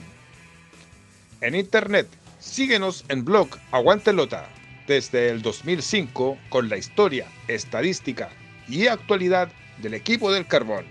En 1.43 1.55
internet, 1.55 2.09
síguenos 2.39 3.05
en 3.11 3.23
blog 3.23 3.51
Aguantelota 3.71 4.49
desde 4.87 5.29
el 5.29 5.43
2005 5.43 6.39
con 6.49 6.71
la 6.71 6.79
historia, 6.79 7.27
estadística 7.47 8.31
y 8.67 8.87
actualidad 8.87 9.51
del 9.83 9.93
equipo 9.93 10.33
del 10.33 10.47
carbón. 10.47 10.87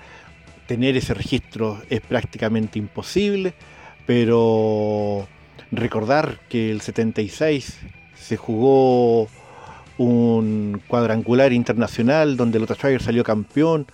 Tener 0.66 0.98
ese 0.98 1.14
registro 1.14 1.80
es 1.92 2.02
prácticamente 2.02 2.80
imposible, 2.80 3.54
pero 4.08 5.28
recordar 5.72 6.40
que 6.50 6.72
el 6.72 6.82
76 6.82 7.78
se 8.16 8.36
jugó 8.36 9.28
un 10.00 10.82
cuadrangular 10.88 11.54
internacional 11.54 12.36
donde 12.36 12.58
el 12.58 12.66
Schwager 12.66 13.04
salió 13.04 13.24
campeón, 13.24 13.86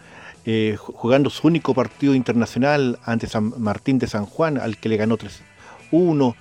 eh, 0.45 0.75
jugando 0.77 1.29
su 1.29 1.47
único 1.47 1.73
partido 1.73 2.15
internacional 2.15 2.99
ante 3.03 3.27
San 3.27 3.53
Martín 3.61 3.99
de 3.99 4.07
San 4.07 4.25
Juan, 4.25 4.57
al 4.57 4.77
que 4.77 4.89
le 4.89 4.97
ganó 4.97 5.17
3-1. 5.17 6.35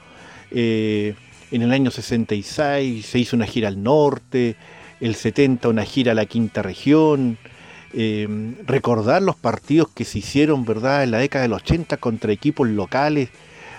Eh, 0.53 1.15
en 1.51 1.63
el 1.63 1.73
año 1.73 1.91
66 1.91 3.05
se 3.05 3.19
hizo 3.19 3.37
una 3.37 3.47
gira 3.47 3.69
al 3.69 3.83
norte, 3.83 4.57
el 5.01 5.15
70 5.15 5.69
una 5.69 5.85
gira 5.85 6.13
a 6.13 6.15
la 6.15 6.27
quinta 6.27 6.63
región. 6.63 7.39
Eh, 7.93 8.55
recordar 8.67 9.21
los 9.21 9.37
partidos 9.37 9.89
que 9.89 10.05
se 10.05 10.21
hicieron 10.21 10.65
verdad 10.65 11.03
en 11.03 11.11
la 11.11 11.19
década 11.19 11.43
del 11.43 11.55
80 11.55 11.97
contra 11.97 12.31
equipos 12.31 12.69
locales 12.69 13.31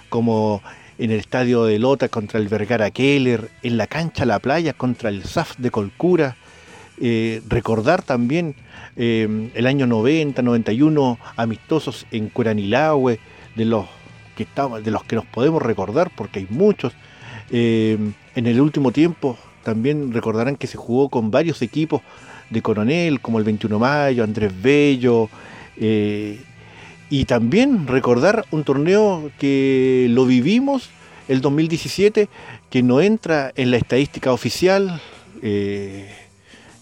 como 0.10 0.62
en 0.98 1.12
el 1.12 1.20
estadio 1.20 1.64
de 1.64 1.80
Lota 1.80 2.10
contra 2.10 2.40
el 2.40 2.48
Vergara 2.48 2.92
Keller, 2.92 3.50
en 3.64 3.78
la 3.78 3.88
cancha 3.88 4.26
La 4.26 4.40
Playa 4.40 4.74
contra 4.74 5.10
el 5.10 5.24
SAF 5.24 5.58
de 5.58 5.72
Colcura, 5.72 6.36
eh, 7.02 7.42
recordar 7.48 8.04
también 8.04 8.56
eh, 8.96 9.50
el 9.54 9.68
año 9.68 9.88
90, 9.88 10.42
91, 10.42 11.20
amistosos 11.36 12.06
en 12.12 12.30
Curanilahue, 12.30 13.20
de 13.56 13.66
los 13.66 13.86
que 14.36 14.48
de 14.84 14.92
los 14.92 15.04
que 15.04 15.16
nos 15.16 15.26
podemos 15.26 15.62
recordar, 15.62 16.12
porque 16.16 16.40
hay 16.40 16.48
muchos. 16.50 16.94
en 17.52 18.14
el 18.34 18.62
último 18.62 18.92
tiempo 18.92 19.38
también 19.64 20.14
recordarán 20.14 20.56
que 20.56 20.68
se 20.68 20.78
jugó 20.78 21.10
con 21.10 21.32
varios 21.32 21.62
equipos 21.62 22.02
de 22.50 22.62
Coronel, 22.62 23.20
como 23.20 23.40
el 23.40 23.44
21 23.44 23.76
de 23.76 23.80
Mayo, 23.80 24.24
Andrés 24.24 24.54
Bello, 24.62 25.30
y 27.12 27.26
también 27.26 27.88
recordar 27.88 28.46
un 28.52 28.64
torneo 28.64 29.32
que 29.38 30.08
lo 30.10 30.26
vivimos 30.26 30.90
el 31.28 31.42
2017, 31.42 32.30
que 32.70 32.84
no 32.84 33.02
entra 33.02 33.52
en 33.56 33.72
la 33.72 33.78
estadística 33.78 34.32
oficial 34.32 35.02
eh, 35.42 36.10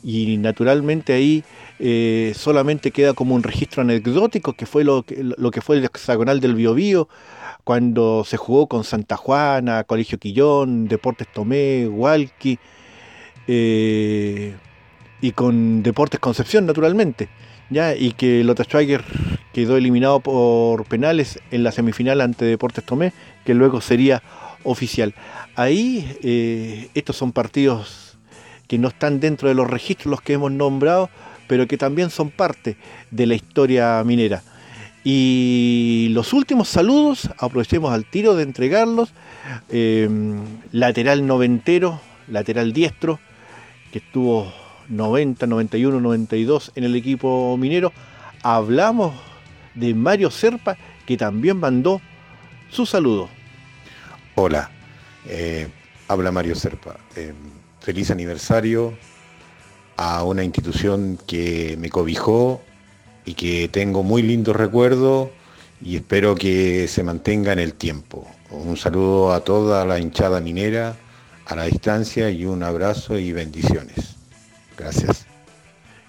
y 0.04 0.38
naturalmente 0.38 1.14
ahí 1.14 1.43
eh, 1.80 2.34
solamente 2.36 2.91
queda 2.91 3.14
como 3.14 3.36
un 3.36 3.43
registro 3.43 3.82
anecdótico, 3.82 4.54
que 4.54 4.66
fue 4.66 4.84
lo 4.84 5.04
que, 5.04 5.24
lo 5.24 5.52
que 5.52 5.62
fue 5.62 5.78
el 5.78 5.86
hexagonal 5.86 6.39
del 6.39 6.56
Biobío, 6.56 7.08
cuando 7.64 8.24
se 8.26 8.38
jugó 8.38 8.68
con 8.68 8.84
Santa 8.84 9.18
Juana, 9.18 9.84
Colegio 9.84 10.18
Quillón, 10.18 10.88
Deportes 10.88 11.28
Tomé, 11.32 11.88
Hualqui, 11.88 12.60
eh, 13.47 14.56
y 15.22 15.32
con 15.32 15.84
Deportes 15.84 16.20
Concepción, 16.20 16.66
naturalmente. 16.66 17.30
¿ya? 17.70 17.95
y 17.95 18.14
que 18.14 18.43
Lota 18.43 18.64
Schwager 18.64 19.04
quedó 19.54 19.78
eliminado 19.78 20.20
por 20.20 20.86
penales 20.86 21.39
en 21.52 21.64
la 21.64 21.72
semifinal 21.72 22.22
ante 22.22 22.45
Deportes 22.45 22.84
Tomé, 22.84 23.14
que 23.45 23.54
luego 23.54 23.82
sería 23.82 24.24
oficial. 24.64 25.14
Ahí 25.56 26.18
eh, 26.24 26.89
estos 26.93 27.16
son 27.16 27.32
partidos 27.32 28.09
que 28.70 28.78
no 28.78 28.89
están 28.89 29.20
dentro 29.20 29.49
de 29.49 29.55
los 29.55 29.67
registros 29.67 30.11
los 30.11 30.22
que 30.22 30.34
hemos 30.34 30.51
nombrado, 30.51 31.09
pero 31.47 31.67
que 31.67 31.76
también 31.76 32.11
son 32.11 32.30
parte 32.30 32.78
de 33.09 33.26
la 33.26 33.34
historia 33.34 34.01
minera. 34.05 34.43
Y 35.03 36.09
los 36.11 36.34
últimos 36.34 36.70
saludos, 36.70 37.32
aprovechemos 37.39 37.91
al 37.91 38.05
tiro 38.05 38.36
de 38.36 38.43
entregarlos. 38.43 39.11
Em, 39.70 40.39
lateral 40.72 41.26
noventero, 41.26 41.99
lateral 42.28 42.72
diestro, 42.72 43.20
que 43.91 43.97
estuvo 43.97 44.53
90, 44.88 45.47
91, 45.47 45.99
92 45.99 46.72
en 46.76 46.84
el 46.84 46.95
equipo 46.95 47.57
minero. 47.57 47.91
Hablamos 48.43 49.15
de 49.74 49.95
Mario 49.95 50.30
Serpa, 50.30 50.78
que 51.07 51.17
también 51.17 51.57
mandó 51.57 52.01
su 52.70 52.86
saludo. 52.86 53.30
Hola, 54.36 54.70
eh, 55.26 55.67
habla 56.07 56.32
Mario 56.32 56.53
Serpa. 56.53 56.97
Eh, 57.15 57.34
feliz 57.80 58.11
aniversario 58.11 58.97
a 59.97 60.23
una 60.23 60.43
institución 60.43 61.19
que 61.27 61.75
me 61.80 61.89
cobijó 61.89 62.61
y 63.25 63.34
que 63.34 63.67
tengo 63.67 64.03
muy 64.03 64.21
lindos 64.21 64.55
recuerdos 64.55 65.30
y 65.82 65.95
espero 65.95 66.36
que 66.36 66.88
se 66.88 67.03
mantenga 67.03 67.53
en 67.53 67.59
el 67.59 67.73
tiempo. 67.73 68.27
Un 68.49 68.77
saludo 68.77 69.34
a 69.34 69.41
toda 69.41 69.86
la 69.86 69.99
hinchada 69.99 70.39
minera 70.39 70.95
a 71.45 71.55
la 71.55 71.63
distancia 71.63 72.30
y 72.30 72.45
un 72.45 72.63
abrazo 72.63 73.17
y 73.17 73.32
bendiciones. 73.32 74.15
Gracias. 74.77 75.25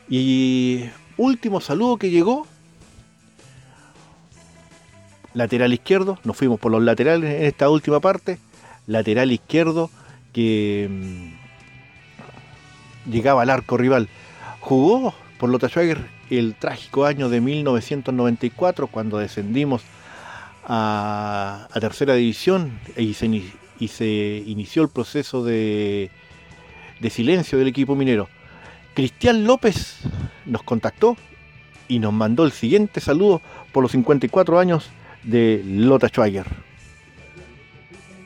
Y 0.09 0.85
último 1.17 1.61
saludo 1.61 1.97
que 1.97 2.11
llegó. 2.11 2.47
Lateral 5.33 5.73
izquierdo, 5.73 6.19
nos 6.25 6.37
fuimos 6.37 6.61
por 6.61 6.73
los 6.73 6.83
laterales 6.83 7.35
en 7.35 7.45
esta 7.45 7.71
última 7.71 8.01
parte. 8.01 8.39
Lateral 8.87 9.33
izquierdo 9.33 9.91
que 10.33 10.89
mm, 10.91 11.40
llegaba 13.07 13.43
al 13.43 13.51
arco 13.51 13.77
rival. 13.77 14.09
Jugó 14.61 15.15
por 15.39 15.51
Lota 15.51 15.69
Schwager 15.69 16.07
el 16.31 16.55
trágico 16.55 17.07
año 17.07 17.29
de 17.29 17.41
1994 17.41 18.87
cuando 18.87 19.19
descendimos 19.19 19.83
a, 20.65 21.69
tercera 21.81 22.15
división 22.15 22.79
y 22.97 23.15
se, 23.15 24.43
inició 24.47 24.83
el 24.83 24.89
proceso 24.89 25.43
de, 25.43 26.11
silencio 27.11 27.59
del 27.59 27.69
equipo 27.69 27.97
minero. 27.97 28.29
Cristian 28.95 29.45
López 29.45 29.99
nos 30.47 30.63
contactó 30.63 31.17
y 31.89 31.99
nos 31.99 32.13
mandó 32.13 32.45
el 32.45 32.53
siguiente 32.53 33.01
saludo 33.01 33.41
por 33.73 33.83
los 33.83 33.93
54 33.93 34.59
años 34.59 34.91
de 35.25 35.63
Lota 35.65 36.09
Schwager. 36.09 36.47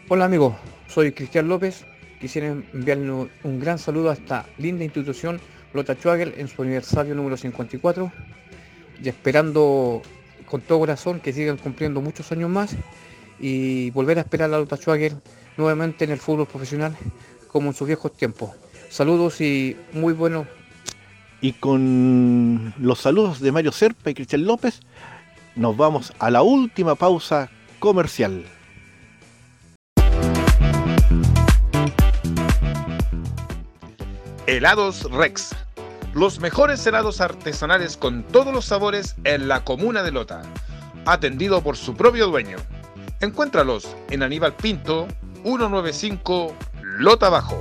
Hola 0.09 0.27
amigos, 0.27 0.55
soy 0.89 1.12
Cristian 1.12 1.49
López. 1.49 1.87
Quisiera 2.25 2.57
enviarle 2.72 3.29
un 3.43 3.61
gran 3.61 3.79
saludo 3.79 4.09
a 4.09 4.14
esta 4.14 4.47
linda 4.57 4.83
institución 4.83 5.39
Lota 5.75 5.95
Schwager 5.95 6.33
en 6.39 6.49
su 6.49 6.62
aniversario 6.62 7.14
número 7.14 7.37
54 7.37 8.11
y 9.03 9.09
esperando 9.11 10.01
con 10.47 10.62
todo 10.62 10.79
corazón 10.79 11.20
que 11.20 11.35
sigan 11.35 11.59
cumpliendo 11.59 12.01
muchos 12.01 12.33
años 12.33 12.49
más 12.49 12.77
y 13.39 13.91
volver 13.91 14.16
a 14.16 14.22
esperar 14.22 14.55
a 14.55 14.59
Lota 14.59 14.79
Schwager 14.79 15.16
nuevamente 15.59 16.07
en 16.07 16.12
el 16.12 16.18
fútbol 16.18 16.47
profesional 16.47 16.97
como 17.49 17.68
en 17.68 17.75
sus 17.75 17.89
viejos 17.89 18.16
tiempos. 18.16 18.53
Saludos 18.89 19.43
y 19.43 19.77
muy 19.93 20.14
bueno. 20.14 20.47
Y 21.43 21.53
con 21.53 22.72
los 22.79 23.01
saludos 23.01 23.39
de 23.41 23.53
Mario 23.53 23.70
Serpa 23.70 24.09
y 24.09 24.14
Cristian 24.14 24.47
López, 24.47 24.81
nos 25.57 25.77
vamos 25.77 26.14
a 26.18 26.31
la 26.31 26.41
última 26.41 26.95
pausa 26.95 27.51
comercial. 27.81 28.47
Helados 34.65 35.03
Rex. 35.11 35.55
Los 36.15 36.41
mejores 36.41 36.87
helados 36.87 37.21
artesanales 37.21 37.99
con 37.99 38.23
todos 38.23 38.51
los 38.51 38.65
sabores 38.65 39.15
en 39.25 39.47
la 39.47 39.62
comuna 39.62 40.03
de 40.03 40.11
Lota. 40.11 40.41
Atendido 41.05 41.62
por 41.62 41.77
su 41.77 41.95
propio 41.95 42.29
dueño. 42.29 42.57
Encuéntralos 43.21 43.95
en 44.09 44.23
Aníbal 44.23 44.55
Pinto, 44.55 45.07
195 45.43 46.57
Lota 46.81 47.29
Bajo. 47.29 47.61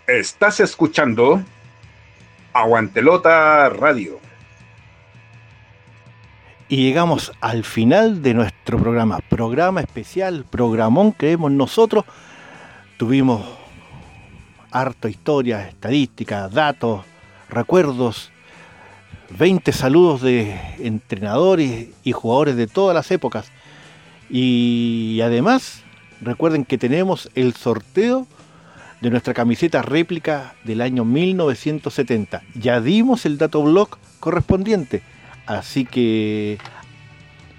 Estás 0.07 0.59
escuchando 0.59 1.41
Aguantelota 2.51 3.69
Radio. 3.69 4.19
Y 6.67 6.83
llegamos 6.83 7.31
al 7.41 7.63
final 7.63 8.21
de 8.21 8.33
nuestro 8.33 8.77
programa, 8.77 9.19
programa 9.29 9.79
especial, 9.81 10.45
programón 10.49 11.11
creemos 11.11 11.51
nosotros. 11.51 12.03
Tuvimos 12.97 13.47
harto 14.71 15.07
historia, 15.07 15.67
estadística, 15.67 16.49
datos, 16.49 17.05
recuerdos, 17.49 18.31
20 19.37 19.71
saludos 19.71 20.21
de 20.21 20.59
entrenadores 20.79 21.87
y 22.03 22.11
jugadores 22.11 22.55
de 22.55 22.67
todas 22.67 22.95
las 22.95 23.11
épocas. 23.11 23.51
Y 24.29 25.19
además, 25.23 25.83
recuerden 26.21 26.65
que 26.65 26.77
tenemos 26.77 27.29
el 27.35 27.53
sorteo 27.53 28.27
de 29.01 29.09
nuestra 29.09 29.33
camiseta 29.33 29.81
réplica 29.81 30.55
del 30.63 30.81
año 30.81 31.05
1970. 31.05 32.41
Ya 32.55 32.81
dimos 32.81 33.25
el 33.25 33.37
dato 33.37 33.63
blog 33.63 33.97
correspondiente, 34.19 35.01
así 35.45 35.85
que 35.85 36.57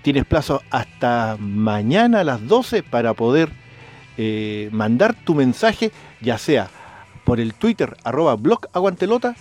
tienes 0.02 0.26
plazo 0.26 0.62
hasta 0.70 1.36
mañana 1.38 2.20
a 2.20 2.24
las 2.24 2.46
12 2.46 2.82
para 2.82 3.14
poder 3.14 3.50
eh, 4.18 4.68
mandar 4.72 5.14
tu 5.14 5.34
mensaje, 5.34 5.92
ya 6.20 6.36
sea 6.36 6.68
por 7.24 7.40
el 7.40 7.54
Twitter 7.54 7.96
arroba 8.04 8.34
blog 8.36 8.66
aguantelota, 8.72 9.36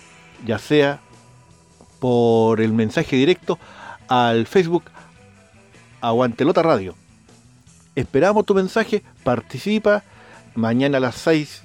ya 0.46 0.58
sea 0.58 1.00
por 2.00 2.60
el 2.60 2.72
mensaje 2.72 3.14
directo 3.14 3.58
al 4.08 4.46
Facebook 4.46 4.84
Aguantelota 6.00 6.62
Radio. 6.62 6.96
Esperamos 7.94 8.46
tu 8.46 8.54
mensaje, 8.54 9.04
participa. 9.22 10.02
Mañana 10.54 10.96
a 10.96 11.00
las 11.00 11.14
6 11.16 11.62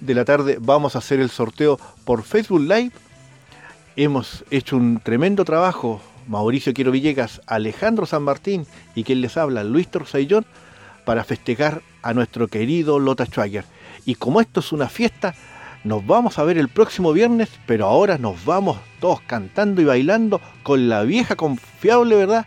de 0.00 0.14
la 0.14 0.24
tarde 0.24 0.58
vamos 0.60 0.94
a 0.94 0.98
hacer 0.98 1.20
el 1.20 1.30
sorteo 1.30 1.78
por 2.04 2.22
Facebook 2.24 2.62
Live. 2.62 2.92
Hemos 3.96 4.44
hecho 4.50 4.76
un 4.76 5.00
tremendo 5.00 5.44
trabajo, 5.44 6.00
Mauricio 6.26 6.72
Quiero 6.72 6.90
Villegas, 6.90 7.40
Alejandro 7.46 8.06
San 8.06 8.22
Martín 8.22 8.66
y 8.94 9.04
quien 9.04 9.20
les 9.20 9.36
habla, 9.36 9.64
Luis 9.64 9.88
Torsayllón, 9.88 10.46
para 11.04 11.24
festejar 11.24 11.82
a 12.02 12.14
nuestro 12.14 12.48
querido 12.48 12.98
Lota 12.98 13.26
Schwager. 13.26 13.64
Y 14.04 14.14
como 14.14 14.40
esto 14.40 14.60
es 14.60 14.72
una 14.72 14.88
fiesta, 14.88 15.34
nos 15.84 16.06
vamos 16.06 16.38
a 16.38 16.44
ver 16.44 16.58
el 16.58 16.68
próximo 16.68 17.12
viernes, 17.12 17.48
pero 17.66 17.86
ahora 17.86 18.18
nos 18.18 18.44
vamos 18.44 18.78
todos 19.00 19.20
cantando 19.22 19.80
y 19.80 19.84
bailando 19.84 20.40
con 20.62 20.88
la 20.88 21.02
vieja 21.02 21.36
confiable, 21.36 22.16
¿verdad? 22.16 22.46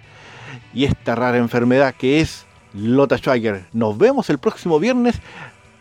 Y 0.73 0.85
esta 0.85 1.15
rara 1.15 1.37
enfermedad 1.37 1.95
que 1.95 2.21
es 2.21 2.45
Lota 2.73 3.17
Schwager. 3.17 3.65
Nos 3.73 3.97
vemos 3.97 4.29
el 4.29 4.37
próximo 4.37 4.79
viernes 4.79 5.19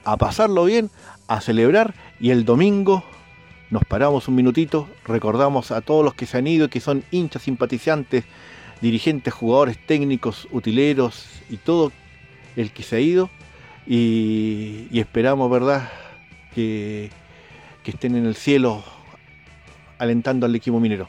a 0.04 0.16
pasarlo 0.16 0.64
bien, 0.64 0.90
a 1.28 1.40
celebrar 1.40 1.94
y 2.18 2.30
el 2.30 2.44
domingo 2.44 3.04
nos 3.70 3.84
paramos 3.84 4.26
un 4.26 4.34
minutito, 4.34 4.88
recordamos 5.04 5.70
a 5.70 5.80
todos 5.80 6.04
los 6.04 6.14
que 6.14 6.26
se 6.26 6.38
han 6.38 6.46
ido, 6.48 6.68
que 6.68 6.80
son 6.80 7.04
hinchas, 7.12 7.42
simpatizantes, 7.42 8.24
dirigentes, 8.80 9.32
jugadores 9.32 9.78
técnicos, 9.86 10.48
utileros 10.50 11.28
y 11.48 11.56
todo 11.56 11.92
el 12.56 12.72
que 12.72 12.82
se 12.82 12.96
ha 12.96 13.00
ido 13.00 13.30
y, 13.86 14.88
esperamos, 14.92 15.50
¿verdad?, 15.50 15.88
que, 16.54 17.10
estén 17.90 18.16
en 18.16 18.26
el 18.26 18.34
cielo 18.34 18.82
alentando 19.98 20.46
al 20.46 20.54
equipo 20.54 20.80
minero. 20.80 21.08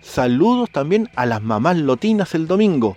Saludos 0.00 0.70
también 0.70 1.08
a 1.14 1.26
las 1.26 1.42
mamás 1.42 1.76
lotinas 1.76 2.34
el 2.34 2.46
domingo, 2.46 2.96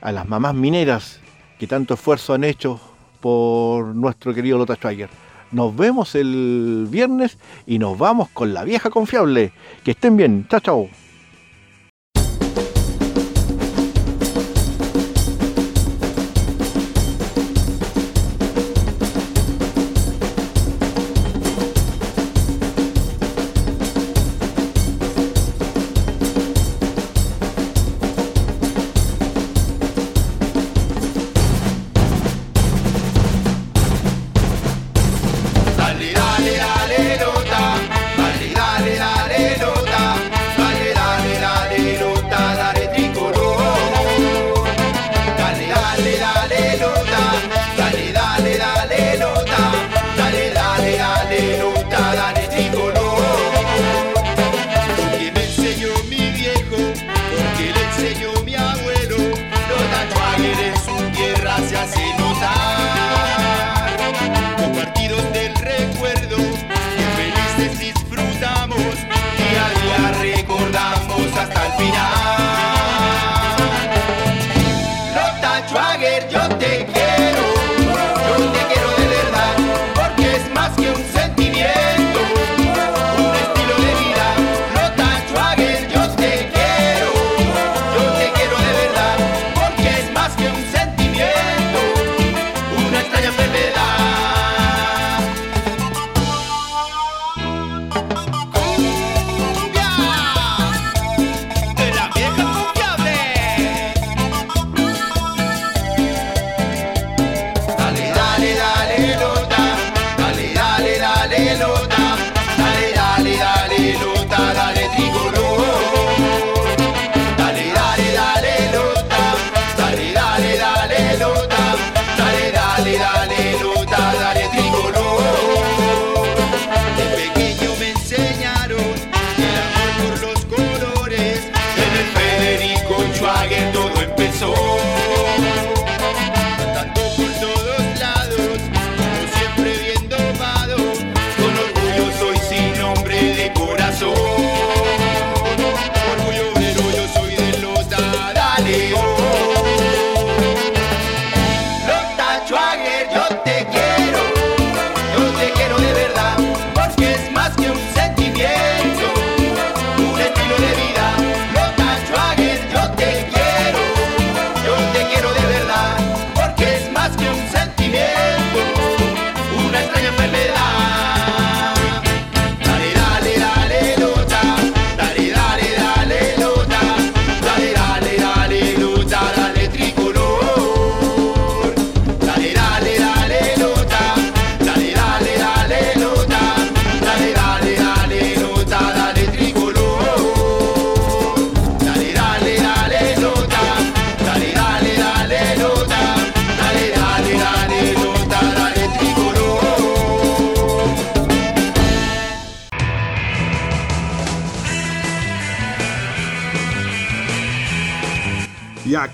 a 0.00 0.12
las 0.12 0.28
mamás 0.28 0.54
mineras 0.54 1.20
que 1.58 1.66
tanto 1.66 1.94
esfuerzo 1.94 2.34
han 2.34 2.44
hecho 2.44 2.80
por 3.20 3.94
nuestro 3.94 4.32
querido 4.32 4.58
Lota 4.58 4.76
Schweiger. 4.76 5.10
Nos 5.50 5.74
vemos 5.74 6.14
el 6.14 6.86
viernes 6.90 7.38
y 7.66 7.78
nos 7.78 7.98
vamos 7.98 8.28
con 8.30 8.54
la 8.54 8.64
vieja 8.64 8.90
confiable. 8.90 9.52
Que 9.82 9.92
estén 9.92 10.16
bien. 10.16 10.46
Chao, 10.48 10.60
chao. 10.60 10.88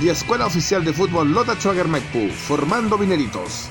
Y 0.00 0.08
Escuela 0.08 0.46
Oficial 0.46 0.84
de 0.84 0.92
Fútbol 0.92 1.32
Lota 1.32 1.56
formando 2.30 2.96
mineritos. 2.96 3.68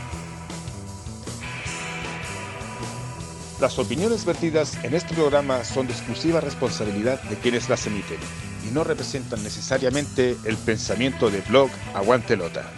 Las 3.62 3.80
opiniones 3.80 4.26
vertidas 4.26 4.78
en 4.84 4.94
este 4.94 5.16
programa 5.16 5.64
son 5.64 5.88
de 5.88 5.94
exclusiva 5.94 6.42
responsabilidad 6.42 7.22
de 7.24 7.38
quienes 7.38 7.70
las 7.70 7.88
emiten 7.88 8.20
y 8.70 8.74
no 8.74 8.84
representan 8.84 9.42
necesariamente 9.42 10.36
el 10.44 10.58
pensamiento 10.58 11.32
de 11.32 11.40
blog 11.42 11.70
Aguante 11.96 12.36
Lota. 12.36 12.70